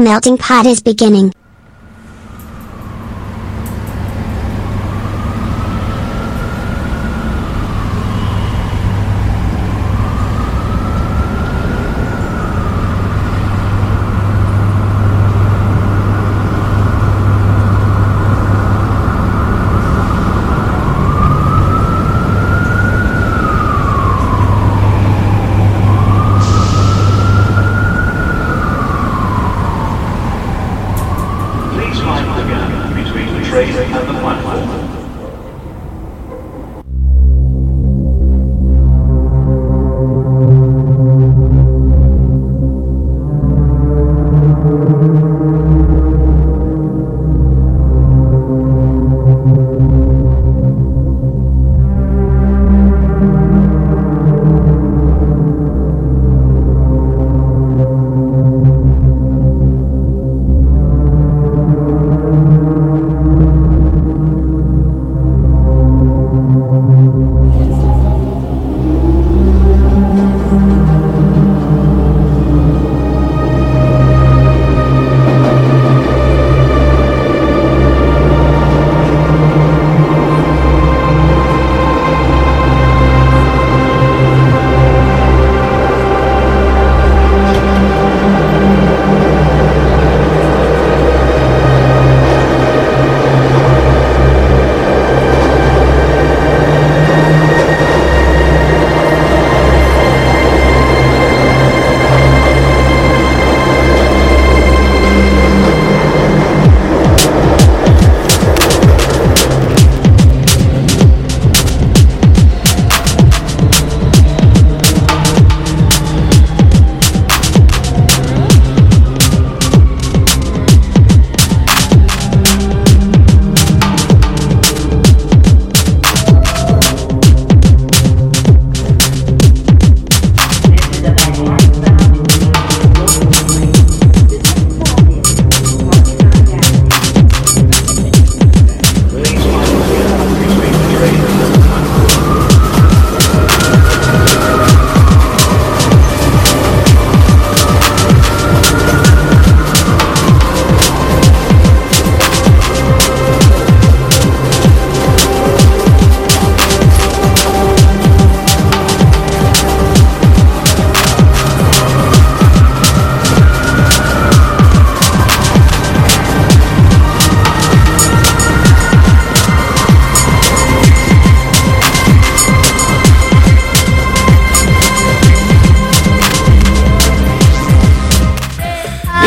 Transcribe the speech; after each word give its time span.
Melting 0.00 0.38
pot 0.38 0.64
is 0.64 0.80
beginning. 0.80 1.30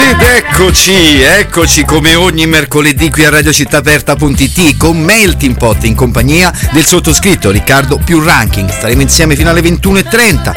Ed 0.05 0.19
eccoci, 0.19 1.21
eccoci 1.21 1.85
come 1.85 2.13
ogni 2.15 2.45
mercoledì 2.45 3.09
qui 3.09 3.23
a 3.23 3.29
radiocittaaperta.it 3.29 4.75
con 4.75 4.99
Melting 4.99 5.55
Pot 5.55 5.85
in 5.85 5.95
compagnia 5.95 6.51
del 6.73 6.83
sottoscritto 6.83 7.51
Riccardo 7.51 7.97
più 8.03 8.19
ranking. 8.19 8.69
Staremo 8.69 9.01
insieme 9.01 9.37
fino 9.37 9.49
alle 9.49 9.61
21.30. 9.61 10.55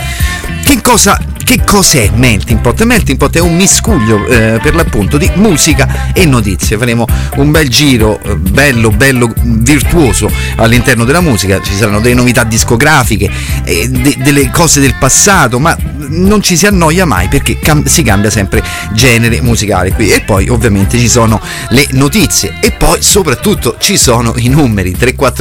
Che 0.65 0.81
cosa 0.83 1.17
che 1.45 1.61
cos'è 1.65 2.11
Melting 2.13 2.61
Pot? 2.61 2.83
Melting 2.83 3.17
Pot 3.17 3.37
è 3.37 3.39
un 3.39 3.55
miscuglio 3.55 4.27
eh, 4.27 4.59
per 4.61 4.75
l'appunto 4.75 5.17
di 5.17 5.31
musica 5.37 6.11
e 6.13 6.27
notizie. 6.27 6.77
Faremo 6.77 7.07
un 7.37 7.53
bel 7.53 7.69
giro 7.69 8.21
eh, 8.25 8.35
bello, 8.35 8.91
bello 8.91 9.33
virtuoso 9.43 10.29
all'interno 10.57 11.05
della 11.05 11.21
musica. 11.21 11.63
Ci 11.63 11.73
saranno 11.73 12.01
delle 12.01 12.17
novità 12.17 12.43
discografiche, 12.43 13.31
eh, 13.63 13.89
de- 13.89 14.17
delle 14.19 14.51
cose 14.51 14.81
del 14.81 14.97
passato, 14.99 15.61
ma 15.61 15.79
non 16.09 16.43
ci 16.43 16.57
si 16.57 16.67
annoia 16.67 17.05
mai 17.05 17.29
perché 17.29 17.59
cam- 17.59 17.87
si 17.87 18.03
cambia 18.03 18.31
sempre 18.31 18.63
genere 18.93 19.41
musicale 19.41 19.93
qui. 19.93 20.11
E 20.11 20.21
poi 20.23 20.49
ovviamente 20.49 20.99
ci 20.99 21.09
sono 21.09 21.41
le 21.71 21.87
notizie 21.93 22.55
e 22.61 22.73
poi 22.73 23.03
soprattutto 23.03 23.77
ci 23.79 23.97
sono 23.97 24.33
i 24.37 24.49
numeri 24.49 24.93
340 24.93 25.35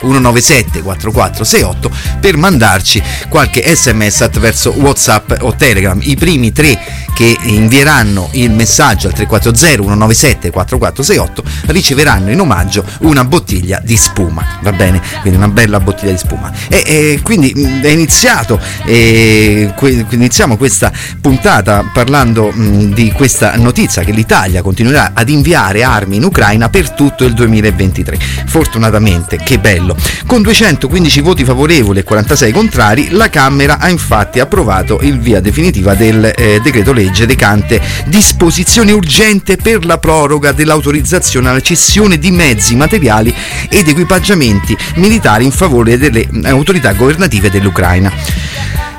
197 0.00 0.82
4468 0.82 1.90
per 2.20 2.36
mandarci 2.36 3.02
qualche 3.28 3.62
sms 3.74 4.20
attraverso 4.22 4.72
WhatsApp 4.76 5.32
o 5.40 5.54
Telegram. 5.54 5.98
I 6.02 6.16
primi 6.16 6.52
tre 6.52 6.78
che 7.14 7.36
invieranno 7.44 8.28
il 8.32 8.50
messaggio 8.50 9.06
al 9.08 9.14
340 9.14 9.66
197 9.82 10.50
4468 10.50 11.72
riceveranno 11.72 12.30
in 12.30 12.40
omaggio 12.40 12.84
una 13.00 13.24
bottiglia 13.24 13.80
di 13.82 13.96
spuma. 13.96 14.58
Va 14.62 14.72
bene? 14.72 15.00
Quindi 15.20 15.38
una 15.38 15.48
bella 15.48 15.80
bottiglia 15.80 16.12
di 16.12 16.18
spuma. 16.18 16.52
E, 16.68 16.82
e 16.86 17.20
quindi 17.22 17.52
mh, 17.54 17.80
è 17.80 17.88
iniziato, 17.88 18.60
e, 18.84 19.72
que- 19.76 19.85
iniziamo 19.88 20.56
questa 20.56 20.92
puntata 21.20 21.84
parlando 21.92 22.52
di 22.54 23.12
questa 23.12 23.56
notizia 23.56 24.02
che 24.02 24.12
l'Italia 24.12 24.62
continuerà 24.62 25.12
ad 25.14 25.28
inviare 25.28 25.82
armi 25.82 26.16
in 26.16 26.24
Ucraina 26.24 26.68
per 26.68 26.90
tutto 26.90 27.24
il 27.24 27.34
2023. 27.34 28.18
Fortunatamente, 28.46 29.36
che 29.36 29.58
bello. 29.58 29.96
Con 30.26 30.42
215 30.42 31.20
voti 31.20 31.44
favorevoli 31.44 32.00
e 32.00 32.04
46 32.04 32.52
contrari, 32.52 33.10
la 33.10 33.28
Camera 33.28 33.78
ha 33.78 33.88
infatti 33.88 34.40
approvato 34.40 35.00
il 35.02 35.18
via 35.18 35.40
definitiva 35.40 35.94
del 35.94 36.32
eh, 36.34 36.60
decreto 36.62 36.92
legge 36.92 37.26
recante 37.26 37.80
disposizione 38.06 38.92
urgente 38.92 39.56
per 39.56 39.84
la 39.84 39.98
proroga 39.98 40.52
dell'autorizzazione 40.52 41.48
alla 41.48 41.60
cessione 41.60 42.18
di 42.18 42.30
mezzi 42.30 42.76
materiali 42.76 43.34
ed 43.68 43.88
equipaggiamenti 43.88 44.76
militari 44.96 45.44
in 45.44 45.52
favore 45.52 45.98
delle 45.98 46.20
eh, 46.20 46.48
autorità 46.48 46.92
governative 46.92 47.50
dell'Ucraina. 47.50 48.12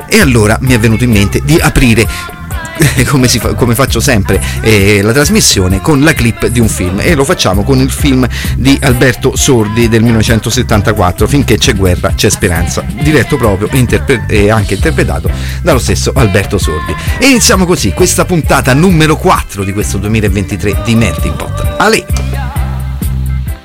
E 0.09 0.19
allora 0.19 0.57
mi 0.61 0.73
è 0.73 0.79
venuto 0.79 1.03
in 1.03 1.11
mente 1.11 1.41
di 1.43 1.59
aprire 1.59 2.35
come, 3.07 3.27
fa- 3.27 3.53
come 3.55 3.75
faccio 3.75 3.99
sempre 3.99 4.41
eh, 4.61 5.01
la 5.01 5.11
trasmissione 5.11 5.81
con 5.81 6.01
la 6.01 6.13
clip 6.13 6.47
di 6.47 6.59
un 6.59 6.69
film. 6.69 6.99
E 6.99 7.15
lo 7.15 7.23
facciamo 7.23 7.63
con 7.63 7.79
il 7.79 7.89
film 7.89 8.27
di 8.55 8.77
Alberto 8.81 9.35
Sordi 9.35 9.89
del 9.89 10.01
1974 10.03 11.27
finché 11.27 11.57
c'è 11.57 11.75
guerra 11.75 12.13
c'è 12.13 12.29
speranza. 12.29 12.85
Diretto 12.87 13.37
proprio 13.37 13.69
interpre- 13.73 14.25
e 14.27 14.49
anche 14.49 14.75
interpretato 14.75 15.29
dallo 15.61 15.79
stesso 15.79 16.11
Alberto 16.15 16.57
Sordi. 16.57 16.95
E 17.19 17.27
iniziamo 17.27 17.65
così 17.65 17.91
questa 17.91 18.25
puntata 18.25 18.73
numero 18.73 19.17
4 19.17 19.63
di 19.63 19.73
questo 19.73 19.97
2023 19.97 20.81
di 20.83 20.95
Melting 20.95 21.35
Pot. 21.35 21.75
Ale! 21.77 22.05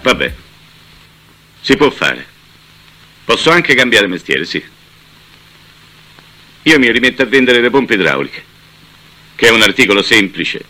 Vabbè, 0.03 0.33
si 1.61 1.77
può 1.77 1.91
fare. 1.91 2.27
Posso 3.25 3.51
anche 3.51 3.75
cambiare 3.75 4.09
mestiere, 4.09 4.45
sì. 4.45 4.63
Io 6.65 6.79
mi 6.79 6.91
rimetto 6.91 7.23
a 7.23 7.27
vendere 7.27 7.61
le 7.61 7.71
pompe 7.71 7.95
idrauliche, 7.95 8.45
che 9.35 9.49
è 9.49 9.51
un 9.51 9.63
articolo 9.63 10.03
semplice, 10.03 10.65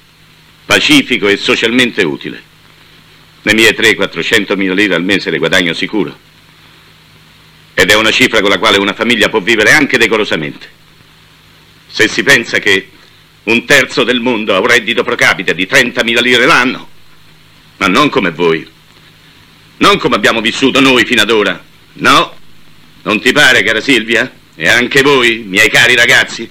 pacifico 0.64 1.28
e 1.28 1.36
socialmente 1.36 2.02
utile. 2.02 2.42
Le 3.42 3.54
mie 3.54 3.74
300-400 3.74 4.56
mila 4.56 4.72
lire 4.72 4.94
al 4.94 5.04
mese 5.04 5.30
le 5.30 5.38
guadagno 5.38 5.74
sicuro. 5.74 6.16
Ed 7.74 7.90
è 7.90 7.94
una 7.94 8.10
cifra 8.10 8.40
con 8.40 8.50
la 8.50 8.58
quale 8.58 8.78
una 8.78 8.94
famiglia 8.94 9.28
può 9.28 9.40
vivere 9.40 9.72
anche 9.72 9.98
decorosamente. 9.98 10.80
Se 11.88 12.08
si 12.08 12.22
pensa 12.22 12.58
che 12.58 12.88
un 13.44 13.64
terzo 13.66 14.04
del 14.04 14.20
mondo 14.20 14.54
ha 14.54 14.60
un 14.60 14.66
reddito 14.66 15.02
pro 15.02 15.16
capite 15.16 15.54
di 15.54 15.66
30.000 15.70 16.22
lire 16.22 16.46
l'anno, 16.46 16.88
ma 17.78 17.88
non 17.88 18.08
come 18.08 18.30
voi. 18.30 18.66
Non 19.78 19.98
come 19.98 20.14
abbiamo 20.14 20.40
vissuto 20.40 20.80
noi 20.80 21.04
fino 21.04 21.22
ad 21.22 21.30
ora. 21.30 21.62
No? 21.94 22.36
Non 23.02 23.20
ti 23.20 23.32
pare, 23.32 23.62
cara 23.62 23.80
Silvia? 23.80 24.40
E 24.62 24.68
anche 24.68 25.02
voi, 25.02 25.42
miei 25.44 25.68
cari 25.68 25.96
ragazzi? 25.96 26.48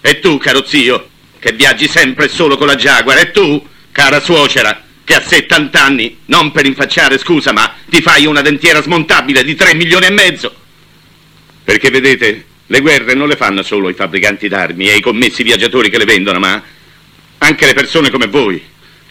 E 0.00 0.18
tu, 0.18 0.36
caro 0.36 0.66
zio, 0.66 1.10
che 1.38 1.52
viaggi 1.52 1.86
sempre 1.86 2.26
solo 2.26 2.56
con 2.56 2.66
la 2.66 2.74
Jaguar? 2.74 3.18
E 3.18 3.30
tu, 3.30 3.64
cara 3.92 4.18
suocera, 4.18 4.82
che 5.04 5.14
a 5.14 5.20
70 5.20 5.80
anni, 5.80 6.18
non 6.24 6.50
per 6.50 6.64
rinfacciare 6.64 7.16
scusa, 7.18 7.52
ma 7.52 7.72
ti 7.88 8.02
fai 8.02 8.26
una 8.26 8.40
dentiera 8.40 8.82
smontabile 8.82 9.44
di 9.44 9.54
3 9.54 9.76
milioni 9.76 10.06
e 10.06 10.10
mezzo? 10.10 10.52
Perché 11.62 11.88
vedete, 11.88 12.46
le 12.66 12.80
guerre 12.80 13.14
non 13.14 13.28
le 13.28 13.36
fanno 13.36 13.62
solo 13.62 13.88
i 13.88 13.94
fabbricanti 13.94 14.48
d'armi 14.48 14.88
e 14.88 14.96
i 14.96 15.00
commessi 15.00 15.44
viaggiatori 15.44 15.90
che 15.90 15.98
le 15.98 16.06
vendono, 16.06 16.40
ma 16.40 16.60
anche 17.38 17.64
le 17.64 17.74
persone 17.74 18.10
come 18.10 18.26
voi, 18.26 18.60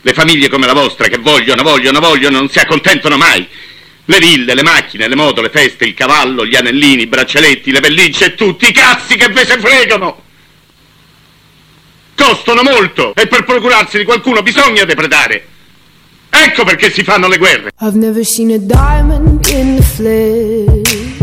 le 0.02 0.14
famiglie 0.14 0.50
come 0.50 0.66
la 0.66 0.74
vostra 0.74 1.08
che 1.08 1.20
vogliono, 1.20 1.64
vogliono, 1.64 2.02
vogliono, 2.02 2.40
non 2.40 2.50
si 2.50 2.60
accontentano 2.60 3.16
mai. 3.16 3.48
Le 4.06 4.20
ville, 4.20 4.54
le 4.54 4.64
macchine, 4.64 5.08
le 5.08 5.16
moto, 5.16 5.42
le 5.42 5.50
feste, 5.50 5.86
il 5.86 5.94
cavallo, 5.94 6.46
gli 6.46 6.56
anellini, 6.56 7.04
i 7.04 7.08
braccialetti, 7.08 7.72
le 7.72 7.80
pellicce 7.80 8.26
e 8.26 8.36
tutti 8.36 8.68
i 8.68 8.74
cazzi 8.74 9.16
che 9.16 9.30
ve 9.30 9.46
se 9.46 9.58
fregano! 9.60 10.22
Costano 12.16 12.64
molto 12.64 13.16
e 13.16 13.28
per 13.28 13.44
procurarsi 13.46 13.98
di 13.98 14.04
qualcuno 14.04 14.42
bisogna 14.42 14.84
depredare. 14.84 15.48
Ecco 16.30 16.64
perché 16.64 16.92
si 16.92 17.04
fanno 17.04 17.28
le 17.28 17.38
guerre. 17.38 17.72
I've 17.80 17.98
never 17.98 18.26
seen 18.26 18.52
a 18.52 18.58
diamond 18.58 19.46
in 19.48 19.78
the 19.78 19.84
flesh. 19.84 21.22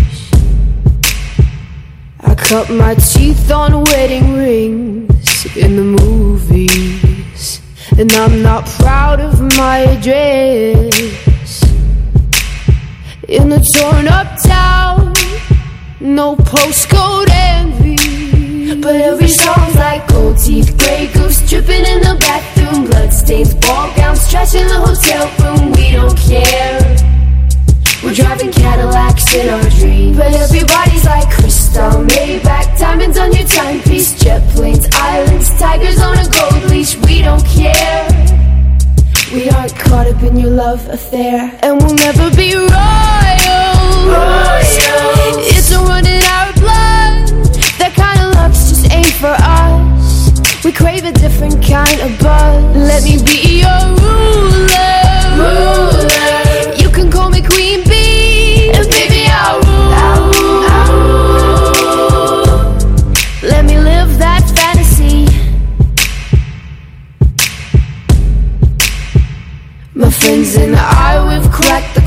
I 2.23 2.35
cut 2.35 2.69
my 2.71 2.95
teeth 2.95 3.51
on 3.51 3.83
wedding 3.85 4.37
rings 4.37 5.45
in 5.55 5.77
the 5.77 6.03
movies. 6.03 7.61
And 7.99 8.11
I'm 8.13 8.41
not 8.41 8.65
proud 8.79 9.21
of 9.21 9.41
my 9.57 9.81
address. 9.81 11.30
In 13.31 13.53
a 13.53 13.63
torn 13.63 14.09
up 14.09 14.27
town, 14.43 15.15
no 16.01 16.35
postcode 16.35 17.31
envy. 17.31 18.75
But 18.75 18.97
every 18.97 19.29
song's 19.29 19.77
like 19.77 20.09
gold 20.09 20.37
teeth, 20.37 20.77
grey 20.77 21.07
goose 21.13 21.49
dripping 21.49 21.87
in 21.87 22.01
the 22.01 22.17
bathroom, 22.19 22.87
bloodstains, 22.87 23.55
ball 23.55 23.95
gowns, 23.95 24.29
trash 24.29 24.57
in 24.57 24.67
the 24.67 24.75
hotel 24.75 25.31
room. 25.39 25.71
We 25.75 25.93
don't 25.93 26.19
care. 26.19 26.81
We're 28.03 28.15
driving 28.15 28.51
Cadillacs 28.51 29.33
in 29.33 29.49
our 29.49 29.71
dreams. 29.79 30.17
But 30.17 30.33
everybody's 30.33 31.05
like 31.05 31.31
crystal, 31.31 32.03
Maybach, 32.11 32.81
diamonds 32.81 33.17
on 33.17 33.33
your 33.33 33.47
timepiece, 33.47 34.19
jet 34.19 34.43
planes, 34.57 34.89
islands, 34.93 35.57
tigers 35.57 36.01
on 36.01 36.19
a 36.19 36.29
gold 36.29 36.65
leash. 36.69 36.97
We 36.97 37.23
don't 37.23 37.47
care. 37.47 38.40
We 39.33 39.49
aren't 39.49 39.77
caught 39.77 40.09
up 40.09 40.21
in 40.25 40.37
your 40.37 40.51
love 40.51 40.89
affair, 40.89 41.57
and 41.63 41.81
we'll 41.81 41.95
never 41.95 42.35
be 42.35 42.53
royal. 42.57 42.67
It's 45.47 45.71
a 45.71 45.79
run 45.79 46.05
in 46.05 46.21
our 46.35 46.53
blood. 46.55 47.31
That 47.79 47.93
kind 47.95 48.19
of 48.27 48.35
luck's 48.35 48.71
just 48.71 48.91
ain't 48.91 49.15
for 49.23 49.31
us. 49.31 50.65
We 50.65 50.73
crave 50.73 51.05
a 51.05 51.13
different 51.13 51.63
kind 51.65 52.01
of 52.01 52.19
buzz. 52.19 52.75
Let 52.75 53.05
me 53.05 53.23
be 53.23 53.61
your 53.63 53.95
ruler. 54.03 54.99
You 55.39 56.30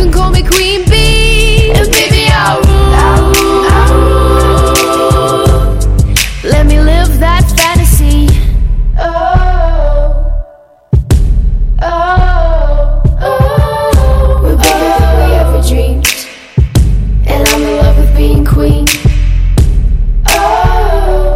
can 0.00 0.10
call 0.10 0.30
me 0.30 0.42
Queen 0.42 0.82
Bee, 0.88 1.72
and 1.72 1.90
baby 1.90 2.26
I'll 2.30 2.62
rule. 2.62 2.80
Let 6.42 6.64
me 6.66 6.80
live 6.80 7.18
that 7.18 7.44
fantasy. 7.54 8.28
Oh. 8.98 10.26
Oh, 11.82 13.02
oh, 13.20 14.40
we're 14.42 14.56
bigger 14.56 14.96
than 15.00 15.12
we 15.18 15.26
ever 15.42 15.60
dreamed, 15.68 16.08
and 17.26 17.48
I'm 17.48 17.62
in 17.62 17.76
love 17.76 17.96
with 17.98 18.12
being 18.16 18.44
queen. 18.46 18.86
Oh, 20.28 21.30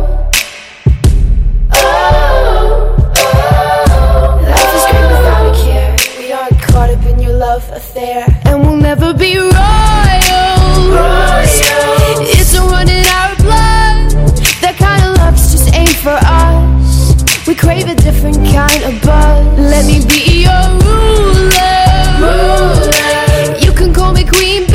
different 18.25 18.54
kind 18.54 18.83
of 18.85 19.02
buzz. 19.02 19.59
Let 19.59 19.85
me 19.85 20.00
be 20.07 20.45
your 20.45 20.64
ruler. 20.81 21.61
You 23.61 23.73
can 23.73 23.93
call 23.93 24.12
me 24.12 24.25
Queen 24.25 24.66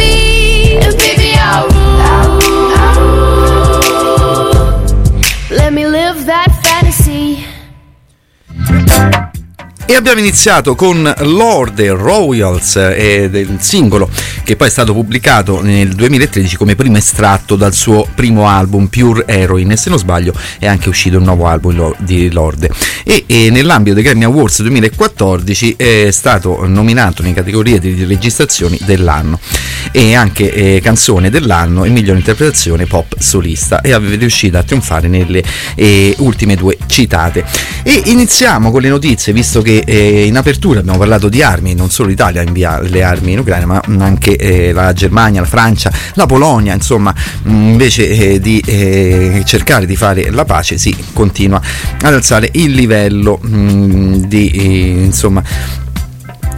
E 9.89 9.95
abbiamo 9.95 10.19
iniziato 10.19 10.75
con 10.75 11.11
Lord 11.21 11.79
e 11.79 11.89
Royals 11.89 12.75
eh, 12.75 13.27
del 13.31 13.57
singolo 13.59 14.07
che 14.43 14.55
poi 14.55 14.67
è 14.67 14.69
stato 14.69 14.93
pubblicato 14.93 15.63
nel 15.63 15.95
2013 15.95 16.57
come 16.57 16.75
primo 16.75 16.97
estratto 16.97 17.55
dal 17.55 17.73
suo 17.73 18.07
primo 18.13 18.47
album 18.47 18.85
Pure 18.85 19.23
Heroin 19.25 19.71
e 19.71 19.77
se 19.77 19.89
non 19.89 19.97
sbaglio 19.97 20.31
è 20.59 20.67
anche 20.67 20.89
uscito 20.89 21.17
un 21.17 21.23
nuovo 21.23 21.47
album 21.47 21.95
di 21.97 22.31
Lord 22.31 22.69
e, 23.03 23.23
e 23.25 23.49
nell'ambito 23.49 23.95
dei 23.95 24.03
Grammy 24.03 24.25
Awards 24.25 24.61
2014 24.61 25.73
è 25.75 26.09
stato 26.11 26.67
nominato 26.67 27.23
in 27.23 27.33
categoria 27.33 27.79
di 27.79 28.03
registrazioni 28.03 28.77
dell'anno. 28.85 29.39
E 29.91 30.13
anche 30.13 30.53
eh, 30.53 30.79
canzone 30.81 31.31
dell'anno 31.31 31.83
e 31.83 31.89
migliore 31.89 32.19
interpretazione 32.19 32.85
pop 32.85 33.15
solista. 33.17 33.81
E 33.81 33.91
è 33.91 33.99
riuscita 33.99 34.59
a 34.59 34.63
trionfare 34.63 35.07
nelle 35.07 35.41
eh, 35.75 36.13
ultime 36.19 36.55
due 36.55 36.77
citate. 36.85 37.43
E 37.81 38.03
iniziamo 38.05 38.69
con 38.69 38.81
le 38.81 38.89
notizie 38.89 39.33
visto 39.33 39.61
che 39.61 39.78
eh, 39.85 40.25
in 40.25 40.37
apertura 40.37 40.79
abbiamo 40.79 40.97
parlato 40.97 41.29
di 41.29 41.41
armi 41.41 41.73
non 41.73 41.89
solo 41.89 42.09
l'Italia 42.09 42.41
invia 42.41 42.79
le 42.79 43.03
armi 43.03 43.33
in 43.33 43.39
Ucraina 43.39 43.65
ma 43.65 43.81
anche 44.05 44.35
eh, 44.35 44.71
la 44.71 44.93
Germania, 44.93 45.41
la 45.41 45.47
Francia, 45.47 45.91
la 46.13 46.25
Polonia 46.25 46.73
insomma 46.73 47.13
mh, 47.43 47.51
invece 47.51 48.09
eh, 48.09 48.39
di 48.39 48.61
eh, 48.65 49.43
cercare 49.45 49.85
di 49.85 49.95
fare 49.95 50.29
la 50.31 50.45
pace 50.45 50.77
si 50.77 50.95
continua 51.13 51.61
ad 52.01 52.13
alzare 52.13 52.49
il 52.53 52.71
livello 52.71 53.37
mh, 53.41 54.27
di 54.27 54.49
eh, 54.49 55.03
insomma 55.05 55.43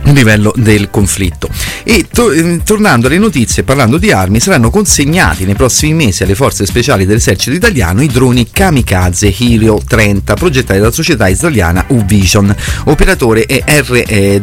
livello 0.03 0.53
del 0.55 0.89
conflitto. 0.89 1.49
E 1.83 2.07
to- 2.11 2.31
eh, 2.31 2.61
tornando 2.63 3.07
alle 3.07 3.17
notizie, 3.17 3.63
parlando 3.63 3.97
di 3.97 4.11
armi, 4.11 4.39
saranno 4.39 4.69
consegnati 4.69 5.45
nei 5.45 5.55
prossimi 5.55 5.93
mesi 5.93 6.23
alle 6.23 6.35
forze 6.35 6.65
speciali 6.65 7.05
dell'esercito 7.05 7.55
italiano 7.55 8.01
i 8.01 8.07
droni 8.07 8.49
kamikaze 8.51 9.33
Hero 9.37 9.81
30 9.85 10.33
progettati 10.35 10.79
dalla 10.79 10.91
società 10.91 11.27
israeliana 11.27 11.85
U-Vision, 11.89 12.55
operatore 12.85 13.45
e 13.45 13.63
RWM 13.65 14.39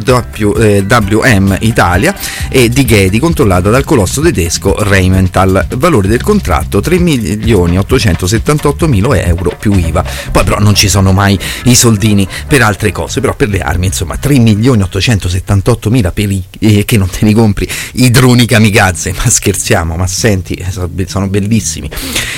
Italia 1.61 2.15
e 2.49 2.69
di 2.69 2.85
Ghedi 2.85 3.19
controllata 3.19 3.69
dal 3.69 3.83
colosso 3.83 4.21
tedesco 4.21 4.75
Rheinmetall. 4.77 5.67
Valore 5.77 6.07
del 6.07 6.23
contratto 6.23 6.79
3.878.000 6.79 9.25
euro 9.25 9.55
più 9.59 9.73
IVA. 9.73 10.03
Poi 10.31 10.43
però 10.43 10.59
non 10.59 10.75
ci 10.75 10.87
sono 10.89 11.11
mai 11.11 11.37
i 11.63 11.73
soldini 11.75 12.27
per 12.47 12.61
altre 12.61 12.91
cose, 12.91 13.19
però 13.21 13.35
per 13.35 13.49
le 13.49 13.59
armi 13.59 13.87
insomma 13.87 14.17
3.878.000 14.21 15.48
78.000 15.55 16.13
peli 16.13 16.43
eh, 16.59 16.85
che 16.85 16.97
non 16.97 17.09
te 17.09 17.25
ne 17.25 17.33
compri, 17.33 17.67
i 17.93 18.11
droni 18.11 18.45
kamikaze, 18.45 19.13
ma 19.15 19.29
scherziamo, 19.29 19.95
ma 19.95 20.07
senti, 20.07 20.53
eh, 20.53 21.05
sono 21.07 21.27
bellissimi. 21.27 21.89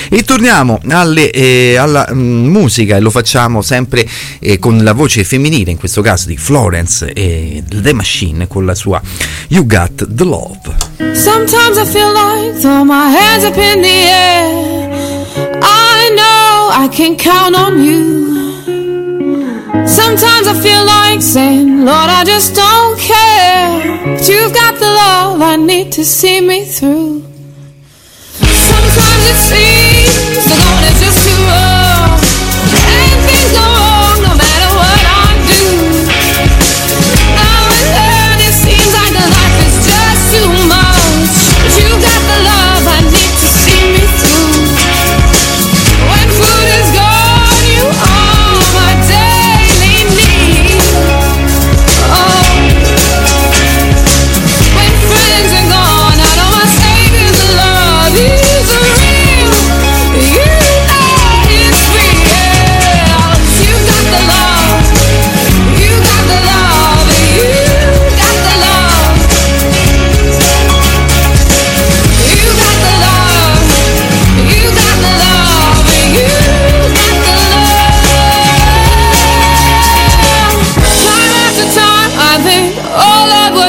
E 0.10 0.24
torniamo 0.24 0.80
alle, 0.88 1.30
eh, 1.32 1.76
alla 1.76 2.08
mh, 2.12 2.20
musica 2.20 2.96
e 2.96 3.00
lo 3.00 3.10
facciamo 3.10 3.62
sempre 3.62 4.08
eh, 4.40 4.60
con 4.60 4.84
la 4.84 4.94
voce 4.94 5.24
femminile, 5.24 5.72
in 5.72 5.78
questo 5.78 6.02
caso 6.02 6.28
di 6.28 6.38
Florence 6.38 7.12
e 7.12 7.64
The 7.68 7.94
Machine 7.94 8.48
con 8.48 8.66
la 8.66 8.76
sua 8.76 9.02
You 9.50 9.66
Got 9.66 10.08
The 10.08 10.24
Love. 10.24 10.60
Sometimes 11.14 11.78
I 11.78 11.86
feel 11.86 12.12
like 12.14 12.60
throw 12.60 12.84
my 12.84 13.10
hands 13.10 13.44
up 13.44 13.58
in 13.58 13.82
the 13.82 13.88
air 13.88 14.90
I 15.62 16.10
know 16.16 16.70
I 16.72 16.88
can 16.90 17.16
count 17.16 17.56
on 17.56 17.84
you 17.84 18.41
Sometimes 19.72 20.48
I 20.48 20.54
feel 20.62 20.86
like 20.86 21.22
saying, 21.22 21.86
Lord, 21.86 22.10
I 22.10 22.24
just 22.26 22.56
don't 22.56 23.00
care. 23.00 24.16
But 24.18 24.28
you've 24.28 24.54
got 24.54 24.76
the 24.80 24.86
love 24.86 25.42
I 25.42 25.56
need 25.56 25.92
to 25.94 26.04
see 26.04 26.42
me 26.42 26.66
through. 26.66 27.22
Sometimes 28.36 29.24
it 29.32 29.40
seems 29.52 30.81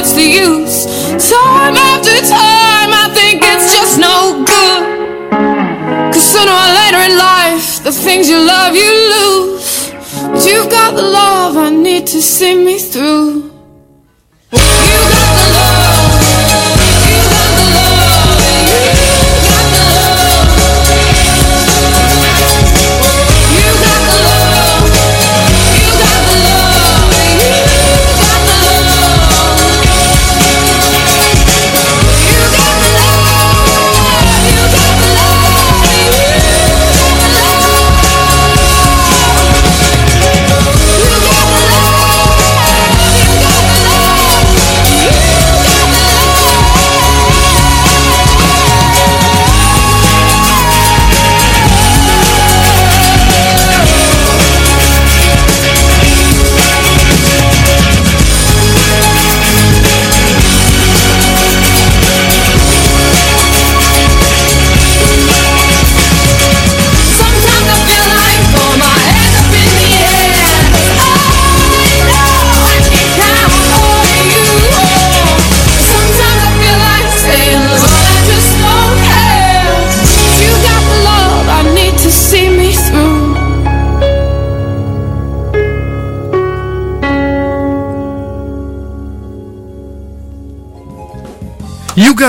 what's 0.03 0.15
the 0.15 0.29
use? 0.49 0.83
Time 1.31 1.75
after 1.77 2.11
time, 2.27 2.91
I 3.03 3.07
think 3.15 3.41
it's 3.41 3.71
just 3.71 3.97
no 3.97 4.43
good. 4.43 4.83
Cause 6.11 6.27
sooner 6.33 6.51
or 6.51 6.69
later 6.81 7.01
in 7.07 7.17
life, 7.17 7.81
the 7.85 7.91
things 7.93 8.29
you 8.29 8.37
love, 8.37 8.75
you 8.75 8.91
lose. 9.15 9.93
But 10.33 10.45
you've 10.45 10.69
got 10.69 10.95
the 10.95 11.03
love 11.03 11.55
I 11.55 11.69
need 11.69 12.05
to 12.07 12.21
see 12.21 12.53
me 12.53 12.79
through. 12.79 13.49
You 14.51 14.92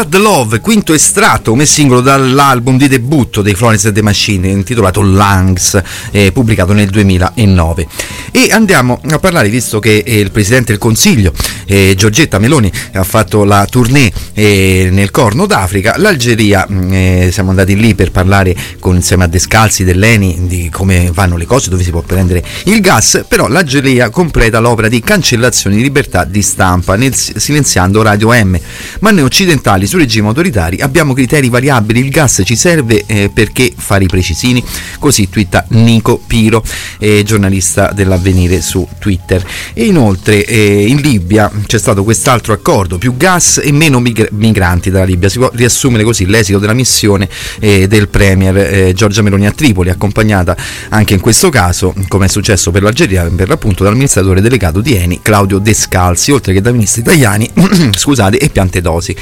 The 0.02 0.18
Love, 0.18 0.58
quinto 0.58 0.92
estratto 0.92 1.52
come 1.52 1.66
singolo 1.66 2.00
dall'album 2.00 2.76
di 2.76 2.88
debutto 2.88 3.42
dei 3.42 3.54
Florence 3.54 3.86
and 3.86 3.94
the 3.94 4.02
Machine 4.02 4.48
intitolato 4.48 5.00
Lungs, 5.00 5.80
eh, 6.10 6.32
pubblicato 6.32 6.72
nel 6.72 6.90
2009. 6.90 7.86
E 8.32 8.48
andiamo 8.50 9.00
a 9.10 9.18
parlare, 9.20 9.48
visto 9.48 9.78
che 9.78 10.02
eh, 10.04 10.18
il 10.18 10.32
Presidente 10.32 10.72
del 10.72 10.80
Consiglio, 10.80 11.32
eh, 11.66 11.94
Giorgetta 11.96 12.40
Meloni, 12.40 12.72
ha 12.94 13.04
fatto 13.04 13.44
la 13.44 13.64
tournée 13.70 14.12
eh, 14.32 14.88
nel 14.90 15.12
Corno 15.12 15.46
d'Africa, 15.46 15.94
l'Algeria, 15.98 16.66
mh, 16.68 16.92
eh, 16.92 17.28
siamo 17.32 17.50
andati 17.50 17.76
lì 17.76 17.94
per 17.94 18.10
parlare 18.10 18.56
con, 18.80 18.96
insieme 18.96 19.24
a 19.24 19.26
Descalzi 19.28 19.84
dell'Eni 19.84 20.48
di 20.48 20.70
come 20.70 21.12
vanno 21.14 21.36
le 21.36 21.46
cose, 21.46 21.70
dove 21.70 21.84
si 21.84 21.90
può 21.90 22.00
prendere 22.00 22.44
il 22.64 22.80
gas, 22.80 23.24
però 23.28 23.46
l'Algeria 23.46 24.10
completa 24.10 24.58
l'opera 24.58 24.88
di 24.88 25.00
cancellazione 25.00 25.76
di 25.76 25.82
libertà 25.82 26.24
di 26.24 26.42
stampa 26.42 26.96
nel, 26.96 27.14
silenziando 27.14 28.02
Radio 28.02 28.30
M, 28.32 28.58
ma 28.98 29.12
noi 29.12 29.22
occidentali 29.22 29.83
su 29.86 29.96
regimi 29.98 30.26
autoritari 30.26 30.80
abbiamo 30.80 31.12
criteri 31.12 31.48
variabili, 31.48 32.00
il 32.00 32.10
gas 32.10 32.42
ci 32.44 32.56
serve 32.56 33.04
eh, 33.06 33.30
perché 33.32 33.72
fare 33.76 34.04
i 34.04 34.06
precisini, 34.06 34.62
così 34.98 35.28
twitta 35.28 35.64
Nico 35.70 36.20
Piro, 36.26 36.62
eh, 36.98 37.22
giornalista 37.24 37.92
dell'avvenire 37.92 38.60
su 38.60 38.86
Twitter. 38.98 39.44
E 39.72 39.84
inoltre 39.84 40.44
eh, 40.44 40.86
in 40.86 41.00
Libia 41.00 41.50
c'è 41.66 41.78
stato 41.78 42.04
quest'altro 42.04 42.52
accordo, 42.52 42.98
più 42.98 43.16
gas 43.16 43.60
e 43.62 43.72
meno 43.72 44.00
mig- 44.00 44.30
migranti 44.30 44.90
dalla 44.90 45.04
Libia, 45.04 45.28
si 45.28 45.38
può 45.38 45.50
riassumere 45.52 46.04
così 46.04 46.26
l'esito 46.26 46.58
della 46.58 46.74
missione 46.74 47.28
eh, 47.60 47.86
del 47.88 48.08
Premier 48.08 48.56
eh, 48.56 48.92
Giorgia 48.94 49.22
Meloni 49.22 49.46
a 49.46 49.52
Tripoli, 49.52 49.90
accompagnata 49.90 50.56
anche 50.90 51.14
in 51.14 51.20
questo 51.20 51.48
caso, 51.48 51.94
come 52.08 52.26
è 52.26 52.28
successo 52.28 52.70
per 52.70 52.82
l'Algeria, 52.82 53.24
per 53.24 53.48
l'appunto 53.48 53.82
dall'amministratore 53.82 54.40
delegato 54.40 54.80
di 54.80 54.94
Eni, 54.96 55.20
Claudio 55.22 55.58
Descalzi, 55.58 56.30
oltre 56.30 56.52
che 56.52 56.60
da 56.60 56.72
ministri 56.72 57.00
italiani, 57.00 57.50
scusate, 57.96 58.38
e 58.38 58.48
Piantedosi. 58.48 59.16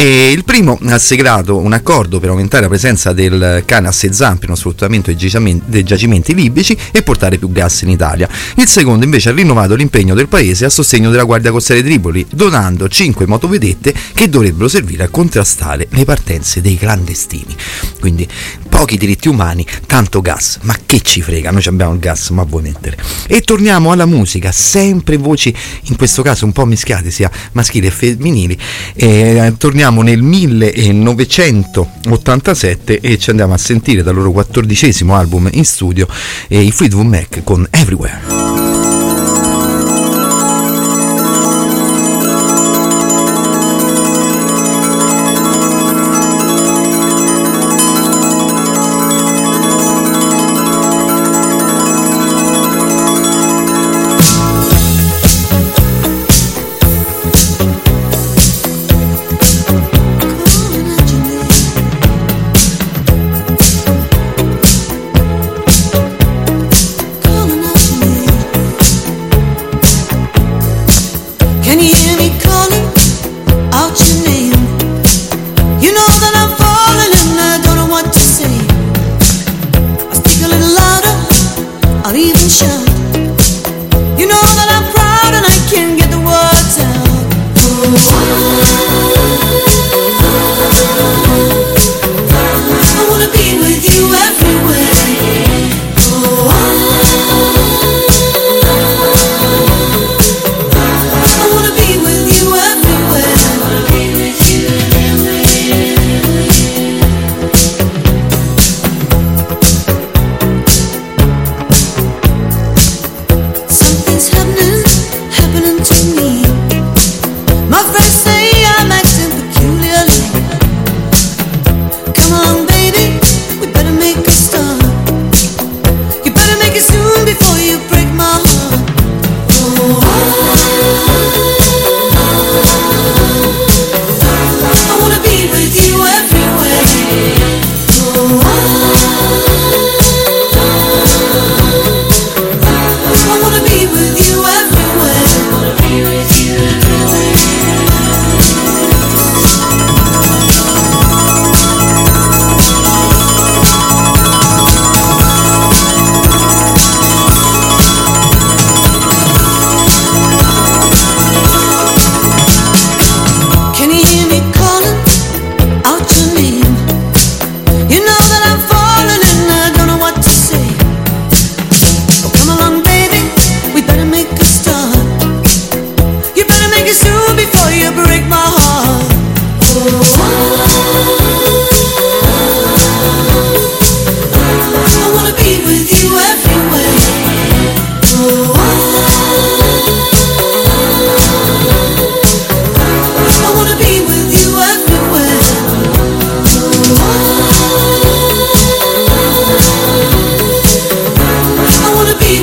E 0.00 0.30
il 0.30 0.44
primo 0.44 0.78
ha 0.86 0.98
segnato 0.98 1.58
un 1.58 1.74
accordo 1.74 2.20
per 2.20 2.30
aumentare 2.30 2.62
la 2.62 2.68
presenza 2.68 3.12
del 3.12 3.62
cane 3.66 3.88
a 3.88 3.92
sé 3.92 4.10
zampe 4.14 4.46
nello 4.46 4.56
sfruttamento 4.56 5.12
dei 5.12 5.82
giacimenti, 5.84 6.34
libici 6.34 6.74
e 6.90 7.02
portare 7.02 7.36
più 7.36 7.52
gas 7.52 7.82
in 7.82 7.90
Italia. 7.90 8.26
Il 8.56 8.66
secondo 8.66 9.04
invece 9.04 9.28
ha 9.28 9.32
rinnovato 9.32 9.74
l'impegno 9.74 10.14
del 10.14 10.28
paese 10.28 10.64
a 10.64 10.70
sostegno 10.70 11.10
della 11.10 11.24
Guardia 11.24 11.50
Costiera 11.50 11.80
essere 11.80 11.82
Tripoli, 11.82 12.26
donando 12.30 12.88
5 12.88 13.26
motovedette 13.26 13.94
che 14.14 14.28
dovrebbero 14.28 14.68
servire 14.68 15.04
a 15.04 15.08
contrastare 15.08 15.88
le 15.90 16.04
partenze 16.04 16.60
dei 16.60 16.76
clandestini. 16.76 17.54
Quindi 17.98 18.28
pochi 18.68 18.96
diritti 18.96 19.28
umani, 19.28 19.66
tanto 19.86 20.20
gas, 20.20 20.58
ma 20.62 20.76
che 20.86 21.00
ci 21.02 21.22
frega, 21.22 21.50
noi 21.50 21.62
abbiamo 21.66 21.92
il 21.94 21.98
gas, 21.98 22.30
ma 22.30 22.42
vuoi 22.44 22.62
mettere. 22.62 22.96
E 23.26 23.40
torniamo 23.40 23.92
alla 23.92 24.06
musica, 24.06 24.52
sempre 24.52 25.16
voci, 25.16 25.54
in 25.84 25.96
questo 25.96 26.22
caso 26.22 26.44
un 26.44 26.52
po' 26.52 26.64
mischiate, 26.64 27.10
sia 27.10 27.30
maschili 27.52 27.86
e 27.86 27.90
femminili. 27.90 28.58
E, 28.94 29.54
torniamo 29.58 29.89
nel 29.98 30.22
1987 30.22 33.00
e 33.00 33.18
ci 33.18 33.30
andiamo 33.30 33.54
a 33.54 33.58
sentire 33.58 34.02
dal 34.02 34.14
loro 34.14 34.32
quattordicesimo 34.32 35.14
album 35.14 35.48
in 35.52 35.64
studio 35.64 36.06
i 36.48 36.70
Fleetwood 36.70 37.06
Mac 37.06 37.42
con 37.44 37.66
Everywhere. 37.70 38.49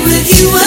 with 0.08 0.40
you 0.40 0.57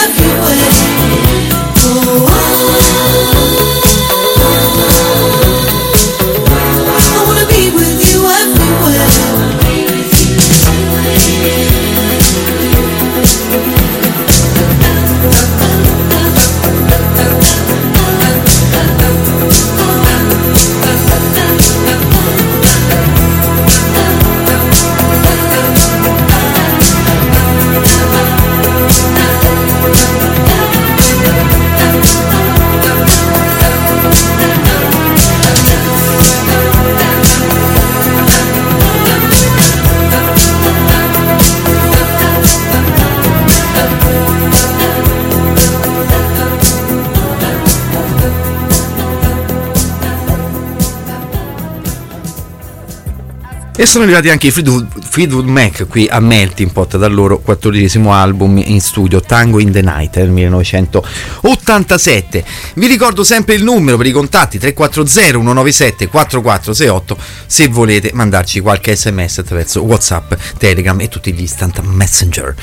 E 53.82 53.86
sono 53.86 54.04
arrivati 54.04 54.28
anche 54.28 54.46
i 54.46 54.52
Fleetwood, 54.52 54.86
Fleetwood 55.10 55.46
Mac 55.46 55.88
qui 55.88 56.06
a 56.08 56.20
Melting 56.20 56.70
Pot 56.70 56.96
dal 56.96 57.12
loro 57.12 57.40
quattordicesimo 57.40 58.14
album 58.14 58.62
in 58.64 58.80
studio 58.80 59.20
Tango 59.20 59.58
in 59.58 59.72
the 59.72 59.82
Night 59.82 60.18
nel 60.18 60.30
1987. 60.30 62.44
Vi 62.76 62.86
ricordo 62.86 63.24
sempre 63.24 63.54
il 63.54 63.64
numero 63.64 63.96
per 63.96 64.06
i 64.06 64.12
contatti 64.12 64.60
340 64.60 65.32
197 65.32 66.06
4468 66.06 67.18
se 67.44 67.66
volete 67.66 68.12
mandarci 68.14 68.60
qualche 68.60 68.94
sms 68.94 69.38
attraverso 69.38 69.82
Whatsapp, 69.82 70.32
Telegram 70.58 71.00
e 71.00 71.08
tutti 71.08 71.32
gli 71.32 71.40
instant 71.40 71.80
messenger. 71.80 72.54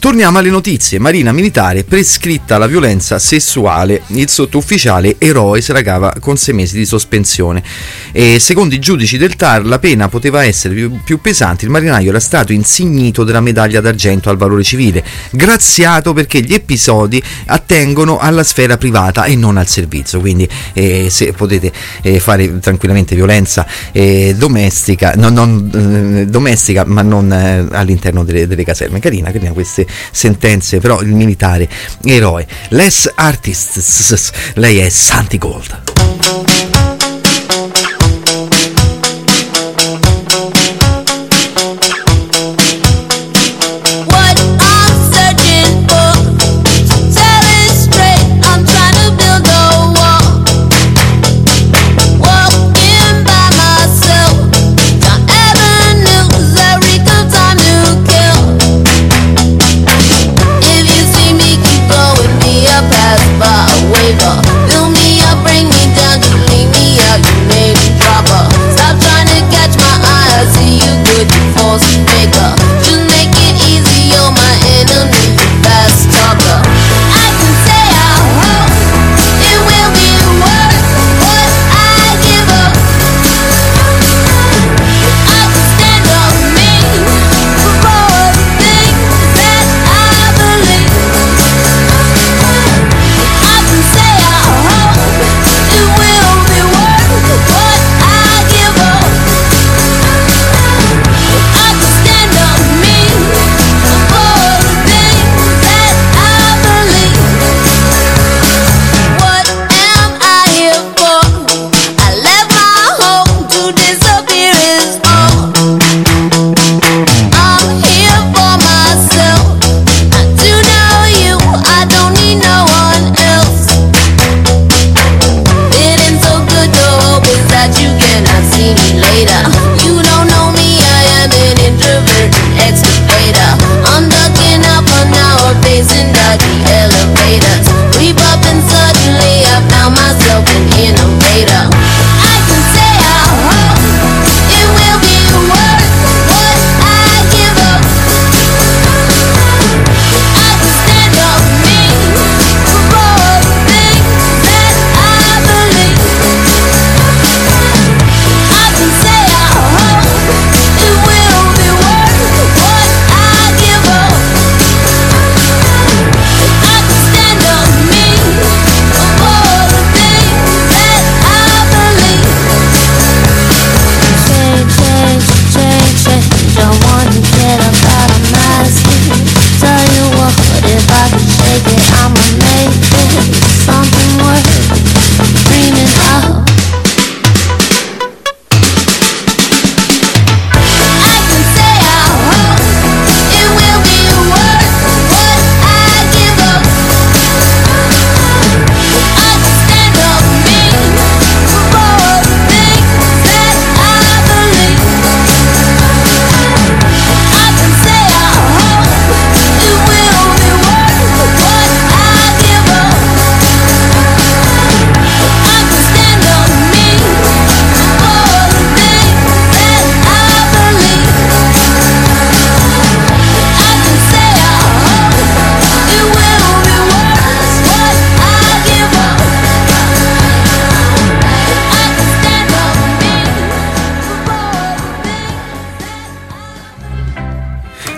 Torniamo 0.00 0.38
alle 0.38 0.50
notizie. 0.50 0.98
Marina 0.98 1.30
militare 1.30 1.84
prescritta 1.84 2.58
la 2.58 2.66
violenza 2.66 3.20
sessuale. 3.20 4.02
Il 4.08 4.28
sottufficiale 4.28 5.14
eroe 5.18 5.60
si 5.60 5.70
ragava 5.70 6.12
con 6.18 6.36
sei 6.36 6.54
mesi 6.54 6.76
di 6.76 6.84
sospensione. 6.84 7.62
E 8.10 8.40
secondo 8.40 8.74
i 8.74 8.80
giudici 8.80 9.18
del 9.18 9.36
TAR 9.36 9.64
la 9.64 9.78
pena 9.78 10.08
poteva 10.08 10.44
essere 10.44 10.62
essere 10.64 10.74
più, 10.74 11.00
più 11.02 11.20
pesanti, 11.20 11.64
il 11.64 11.70
marinaio 11.70 12.08
era 12.08 12.20
stato 12.20 12.52
insignito 12.52 13.24
della 13.24 13.40
medaglia 13.40 13.80
d'argento 13.80 14.30
al 14.30 14.36
valore 14.36 14.62
civile, 14.62 15.04
graziato 15.30 16.12
perché 16.12 16.40
gli 16.40 16.54
episodi 16.54 17.22
attengono 17.46 18.18
alla 18.18 18.42
sfera 18.42 18.76
privata 18.76 19.24
e 19.24 19.36
non 19.36 19.56
al 19.56 19.68
servizio. 19.68 20.20
Quindi 20.20 20.48
eh, 20.72 21.08
se 21.10 21.32
potete 21.32 21.72
eh, 22.02 22.20
fare 22.20 22.58
tranquillamente 22.60 23.14
violenza 23.14 23.66
eh, 23.92 24.34
domestica, 24.36 25.12
no, 25.16 25.28
non, 25.28 25.70
eh, 26.22 26.26
domestica, 26.26 26.84
ma 26.86 27.02
non 27.02 27.32
eh, 27.32 27.66
all'interno 27.70 28.24
delle, 28.24 28.46
delle 28.46 28.64
caserme. 28.64 29.00
Carina, 29.00 29.30
carina 29.30 29.52
queste 29.52 29.86
sentenze, 30.10 30.78
però 30.78 31.00
il 31.00 31.14
militare 31.14 31.68
eroe. 32.04 32.46
Less 32.68 33.10
artist, 33.14 34.52
lei 34.54 34.78
è 34.78 34.88
Santi 34.88 35.38
Gold. 35.38 36.53